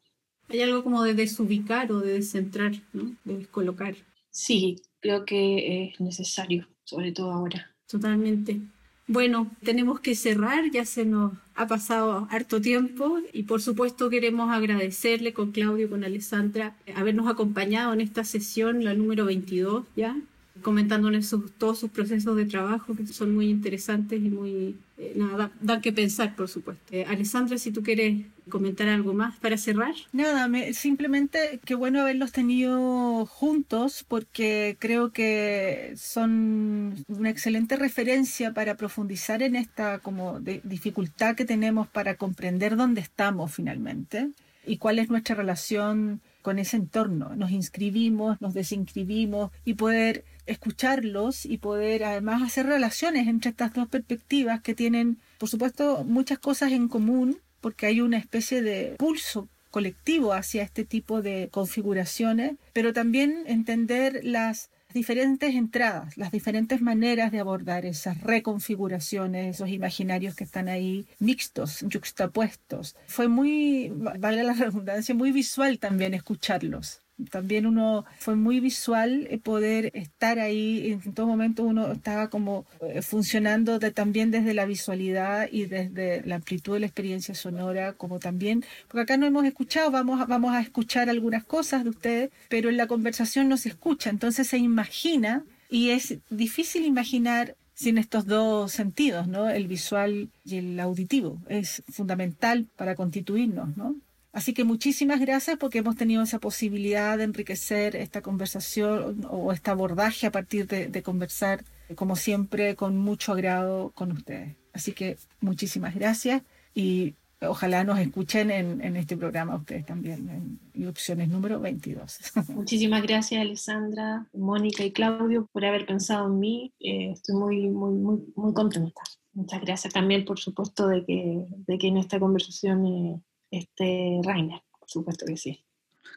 Hay 0.52 0.62
algo 0.62 0.84
como 0.84 1.04
de 1.04 1.14
desubicar 1.14 1.91
o 1.91 1.99
de 1.99 2.14
descentrar, 2.14 2.74
¿no? 2.93 3.16
de 3.24 3.38
descolocar. 3.38 3.95
Sí, 4.30 4.82
creo 4.99 5.26
que 5.26 5.86
es 5.86 5.99
necesario, 6.02 6.68
sobre 6.84 7.12
todo 7.12 7.32
ahora. 7.32 7.72
Totalmente. 7.88 8.62
Bueno, 9.08 9.52
tenemos 9.64 9.99
que 9.99 10.16
cerrar, 10.16 10.72
ya 10.72 10.86
se 10.86 11.04
nos 11.04 11.34
ha 11.56 11.68
pasado 11.68 12.28
harto 12.32 12.62
tiempo 12.62 13.20
y 13.34 13.43
por 13.43 13.62
supuesto 13.62 14.10
queremos 14.10 14.49
agradecerle 14.52 15.34
con 15.34 15.52
Claudio, 15.52 15.89
con 15.89 16.06
Alessandra, 16.06 16.78
habernos 16.95 17.28
acompañado 17.28 17.91
en 17.93 17.99
esta 17.99 18.24
sesión, 18.24 18.86
la 18.86 18.93
número 18.93 19.26
22 19.26 19.84
ya, 19.97 20.16
comentándonos 20.62 21.36
todos 21.58 21.80
sus 21.80 21.91
procesos 21.91 22.38
de 22.38 22.45
trabajo 22.45 22.95
que 22.95 23.06
son 23.08 23.36
muy 23.36 23.49
interesantes 23.49 24.22
y 24.22 24.30
muy, 24.30 24.78
eh, 25.02 25.14
nada, 25.16 25.49
dan 25.62 25.82
que 25.82 25.91
pensar, 25.91 26.36
por 26.36 26.47
supuesto. 26.47 26.84
Eh, 26.91 27.06
Alessandra, 27.08 27.58
si 27.58 27.72
tú 27.72 27.82
quieres 27.82 28.22
comentar 28.49 28.88
algo 28.88 29.14
más 29.16 29.36
para 29.39 29.58
cerrar. 29.58 29.95
Nada, 30.14 30.47
simplemente 30.74 31.60
qué 31.66 31.74
bueno 31.74 32.02
haberlos 32.02 32.32
tenido 32.32 33.26
juntos 33.26 34.06
porque 34.08 34.78
creo 34.78 35.12
que 35.12 35.93
son 35.97 37.04
una 37.08 37.32
excelente 37.32 37.78
referencia 37.78 38.54
para 38.54 38.76
profundizar 38.76 39.41
en 39.41 39.56
esta 39.56 39.97
como 39.99 40.39
dificultad 40.39 41.36
que 41.36 41.45
tenemos 41.45 41.88
para 41.88 42.16
comprender 42.16 42.76
dónde 42.76 43.02
estamos 43.02 43.52
finalmente 43.52 44.30
y 44.68 44.78
cuál 44.78 44.99
es 44.99 45.10
nuestra 45.10 45.34
relación 45.34 46.22
con 46.43 46.60
ese 46.60 46.78
entorno. 46.78 47.36
Nos 47.36 47.49
inscribimos, 47.49 48.39
nos 48.39 48.54
desinscribimos 48.54 49.52
y 49.66 49.74
poder 49.74 50.26
escucharlos 50.45 51.45
y 51.45 51.57
poder 51.57 52.03
además 52.03 52.41
hacer 52.41 52.65
relaciones 52.65 53.27
entre 53.27 53.51
estas 53.51 53.73
dos 53.73 53.87
perspectivas 53.87 54.61
que 54.61 54.75
tienen, 54.75 55.17
por 55.37 55.49
supuesto, 55.49 56.03
muchas 56.03 56.39
cosas 56.39 56.71
en 56.71 56.87
común, 56.87 57.39
porque 57.61 57.85
hay 57.85 58.01
una 58.01 58.17
especie 58.17 58.61
de 58.61 58.95
pulso 58.97 59.47
colectivo 59.69 60.33
hacia 60.33 60.63
este 60.63 60.83
tipo 60.83 61.21
de 61.21 61.49
configuraciones, 61.49 62.53
pero 62.73 62.93
también 62.93 63.43
entender 63.47 64.21
las 64.23 64.69
diferentes 64.93 65.55
entradas, 65.55 66.17
las 66.17 66.31
diferentes 66.31 66.81
maneras 66.81 67.31
de 67.31 67.39
abordar 67.39 67.85
esas 67.85 68.21
reconfiguraciones, 68.21 69.55
esos 69.55 69.69
imaginarios 69.69 70.35
que 70.35 70.43
están 70.43 70.67
ahí 70.67 71.05
mixtos, 71.19 71.85
juxtapuestos. 71.91 72.95
Fue 73.07 73.29
muy, 73.29 73.91
vale 73.95 74.43
la 74.43 74.53
redundancia, 74.53 75.15
muy 75.15 75.31
visual 75.31 75.79
también 75.79 76.13
escucharlos 76.13 77.01
también 77.30 77.65
uno 77.65 78.05
fue 78.19 78.36
muy 78.36 78.59
visual 78.59 79.28
eh, 79.30 79.38
poder 79.38 79.91
estar 79.93 80.39
ahí, 80.39 80.99
en 81.03 81.13
todo 81.13 81.28
momento 81.28 81.63
uno 81.63 81.91
estaba 81.91 82.30
como 82.30 82.65
eh, 82.82 83.01
funcionando 83.01 83.80
de, 83.80 83.91
también 83.91 84.32
desde 84.32 84.53
la 84.53 84.65
visualidad 84.65 85.47
y 85.51 85.65
desde 85.65 86.24
la 86.26 86.36
amplitud 86.36 86.74
de 86.74 86.82
la 86.82 86.86
experiencia 86.86 87.36
sonora, 87.36 87.93
como 87.93 88.19
también, 88.19 88.63
porque 88.88 89.01
acá 89.01 89.17
no 89.17 89.26
hemos 89.26 89.45
escuchado, 89.45 89.91
vamos, 89.91 90.28
vamos 90.28 90.53
a 90.53 90.61
escuchar 90.61 91.09
algunas 91.09 91.43
cosas 91.43 91.84
de 91.84 91.89
ustedes, 91.89 92.30
pero 92.49 92.69
en 92.69 92.78
la 92.78 92.88
conversación 92.88 93.49
no 93.49 93.57
se 93.57 93.69
escucha, 93.69 94.09
entonces 94.09 94.47
se 94.47 94.57
imagina 94.57 95.43
y 95.69 95.89
es 95.89 96.17
difícil 96.30 96.86
imaginar 96.86 97.55
sin 97.74 97.97
estos 97.97 98.28
dos 98.28 98.72
sentidos, 98.72 99.28
¿no? 99.28 99.49
El 99.49 99.67
visual 99.67 100.30
y 100.45 100.57
el 100.57 100.80
auditivo. 100.80 101.41
Es 101.49 101.84
fundamental 101.89 102.67
para 102.76 102.95
constituirnos, 102.95 103.76
¿no? 103.76 103.95
Así 104.34 104.53
que 104.53 104.63
muchísimas 104.63 105.19
gracias 105.19 105.57
porque 105.57 105.79
hemos 105.79 105.97
tenido 105.97 106.23
esa 106.23 106.39
posibilidad 106.39 107.17
de 107.17 107.25
enriquecer 107.25 107.97
esta 107.97 108.21
conversación 108.21 109.25
o 109.29 109.51
este 109.51 109.71
abordaje 109.71 110.25
a 110.25 110.32
partir 110.32 110.67
de, 110.67 111.03
conversar, 111.03 111.65
como 111.95 112.15
siempre, 112.15 112.75
con 112.75 112.97
mucho 112.97 113.34
agrado 113.34 113.91
con 113.91 114.13
ustedes. 114.13 114.55
Así 114.71 114.93
que 114.93 115.17
muchísimas 115.41 115.95
gracias 115.95 116.43
y 116.73 117.15
ojalá 117.41 117.84
nos 117.84 117.99
escuchen 117.99 118.51
en, 118.51 118.95
este 118.95 119.17
programa 119.17 119.57
ustedes 119.57 119.86
también, 119.86 120.59
en 120.73 120.88
opciones 120.88 121.27
número 121.27 121.59
22. 121.59 122.19
Muchísimas 122.55 123.03
gracias, 123.03 123.41
Alessandra, 123.41 124.27
Mónica 124.34 124.86
y 124.86 124.93
Claudio, 124.93 125.49
por 125.51 125.65
haber 125.65 125.86
pensado 125.86 126.27
en 126.27 126.39
mí. 126.39 126.73
Eh, 126.79 127.11
estoy 127.11 127.36
muy, 127.36 127.69
muy, 127.69 127.95
muy, 127.95 128.23
muy 128.36 128.53
contenta. 128.53 129.01
Muchas 129.34 129.59
gracias 129.59 129.93
también, 129.93 130.23
por 130.23 130.39
supuesto, 130.39 130.88
de 130.88 131.03
que, 131.03 131.45
de 131.67 131.77
que 131.77 131.88
en 131.88 131.97
esta 131.97 132.17
conversación... 132.17 132.86
Eh, 132.86 133.21
este, 133.52 134.20
Rainer, 134.24 134.62
por 134.80 134.89
supuesto 134.89 135.26
que 135.26 135.38
sí. 135.38 135.64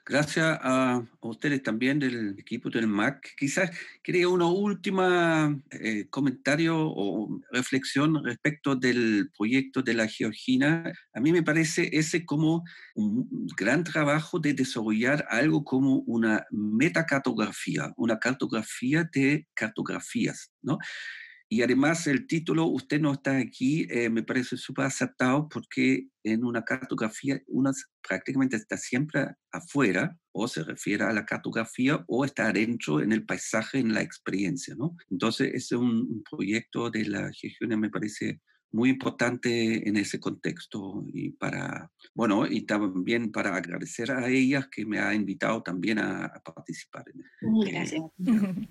Gracias 0.07 0.59
a, 0.61 1.03
ustedes 1.22 1.62
también 1.62 1.99
del 1.99 2.39
equipo 2.39 2.68
del 2.68 2.87
MAC. 2.87 3.35
Quizás 3.39 3.70
quería 4.03 4.28
una 4.28 4.47
última 4.47 5.59
eh, 5.70 6.07
comentario 6.11 6.76
o 6.78 7.41
reflexión 7.51 8.22
respecto 8.22 8.76
del 8.76 9.30
proyecto 9.35 9.80
de 9.80 9.95
la 9.95 10.07
Georgina. 10.07 10.93
A 11.14 11.20
mí 11.20 11.32
me 11.32 11.43
parece 11.43 11.89
ese 11.93 12.26
como 12.26 12.64
un 12.95 13.47
gran 13.57 13.82
trabajo 13.82 14.39
de 14.39 14.53
desarrollar 14.53 15.24
algo 15.30 15.64
como 15.64 16.01
una 16.01 16.45
metacartografía, 16.51 17.91
una 17.97 18.18
cartografía 18.18 19.09
de 19.11 19.47
cartografías, 19.55 20.53
¿no? 20.61 20.76
Y 21.49 21.62
además 21.62 22.07
el 22.07 22.26
título, 22.26 22.66
usted 22.66 23.01
no 23.01 23.12
está 23.12 23.36
aquí, 23.36 23.86
eh, 23.90 24.09
me 24.09 24.22
parece 24.22 24.57
súper 24.57 24.86
aceptado 24.86 25.49
porque 25.49 26.09
en 26.22 26.45
una 26.45 26.64
cartografía 26.64 27.40
uno 27.47 27.70
prácticamente 28.07 28.57
está 28.57 28.76
siempre 28.76 29.26
afuera 29.53 30.16
o 30.32 30.49
se 30.49 30.64
refiere 30.64 31.05
a 31.05 31.12
la 31.12 31.26
cartografía 31.26 32.03
o 32.09 32.24
está 32.24 32.49
adentro 32.49 33.01
en 33.01 33.12
el 33.12 33.24
paisaje, 33.24 33.78
en 33.78 33.92
la 33.92 34.03
experiencia, 34.03 34.74
¿no? 34.74 34.97
Entonces 35.11 35.53
es 35.55 35.70
un, 35.72 36.24
proyecto 36.28 36.90
de 36.90 37.05
la 37.05 37.30
gestión, 37.32 37.78
me 37.78 37.90
parece 37.90 38.40
muy 38.72 38.90
importante 38.90 39.88
en 39.88 39.97
ese 39.97 40.18
contexto 40.18 41.05
y 41.12 41.30
para, 41.30 41.92
bueno, 42.14 42.47
y 42.47 42.62
también 42.62 43.30
para 43.30 43.55
agradecer 43.55 44.11
a 44.11 44.28
ellas 44.28 44.66
que 44.68 44.84
me 44.84 44.99
ha 44.99 45.14
invitado 45.14 45.62
también 45.62 46.01
a, 46.01 46.24
a 46.24 46.42
participar. 46.42 47.05
En 47.40 47.61
Gracias. 47.61 48.03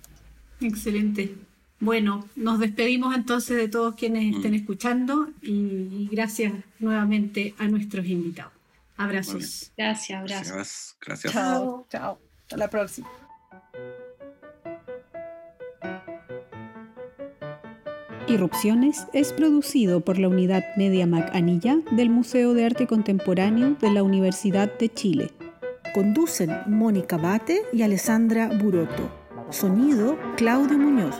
Excelente. 0.60 1.53
Bueno, 1.80 2.28
nos 2.36 2.60
despedimos 2.60 3.14
entonces 3.14 3.56
de 3.56 3.68
todos 3.68 3.94
quienes 3.94 4.36
estén 4.36 4.52
mm. 4.52 4.56
escuchando 4.56 5.28
y, 5.42 6.08
gracias 6.10 6.52
nuevamente 6.78 7.54
a 7.58 7.66
nuestros 7.66 8.06
invitados. 8.06 8.52
Abrazos. 8.96 9.72
Gracias, 9.76 10.18
abrazos. 10.18 10.96
Gracias. 11.04 11.32
Chao, 11.32 11.86
chao. 11.90 12.18
Hasta 12.42 12.56
la 12.56 12.70
próxima. 12.70 13.08
Irrupciones 18.26 19.06
es 19.12 19.34
producido 19.34 20.00
por 20.00 20.18
la 20.18 20.28
unidad 20.28 20.64
Media 20.76 21.06
Mac 21.06 21.30
Anilla 21.34 21.76
del 21.90 22.08
Museo 22.08 22.54
de 22.54 22.64
Arte 22.64 22.86
Contemporáneo 22.86 23.76
de 23.80 23.90
la 23.90 24.02
Universidad 24.02 24.78
de 24.78 24.88
Chile. 24.88 25.30
Conducen 25.92 26.50
Mónica 26.66 27.18
Bate 27.18 27.62
y 27.72 27.82
Alessandra 27.82 28.48
Buroto. 28.48 29.10
Sonido 29.50 30.18
Claudio 30.36 30.78
Muñoz. 30.78 31.14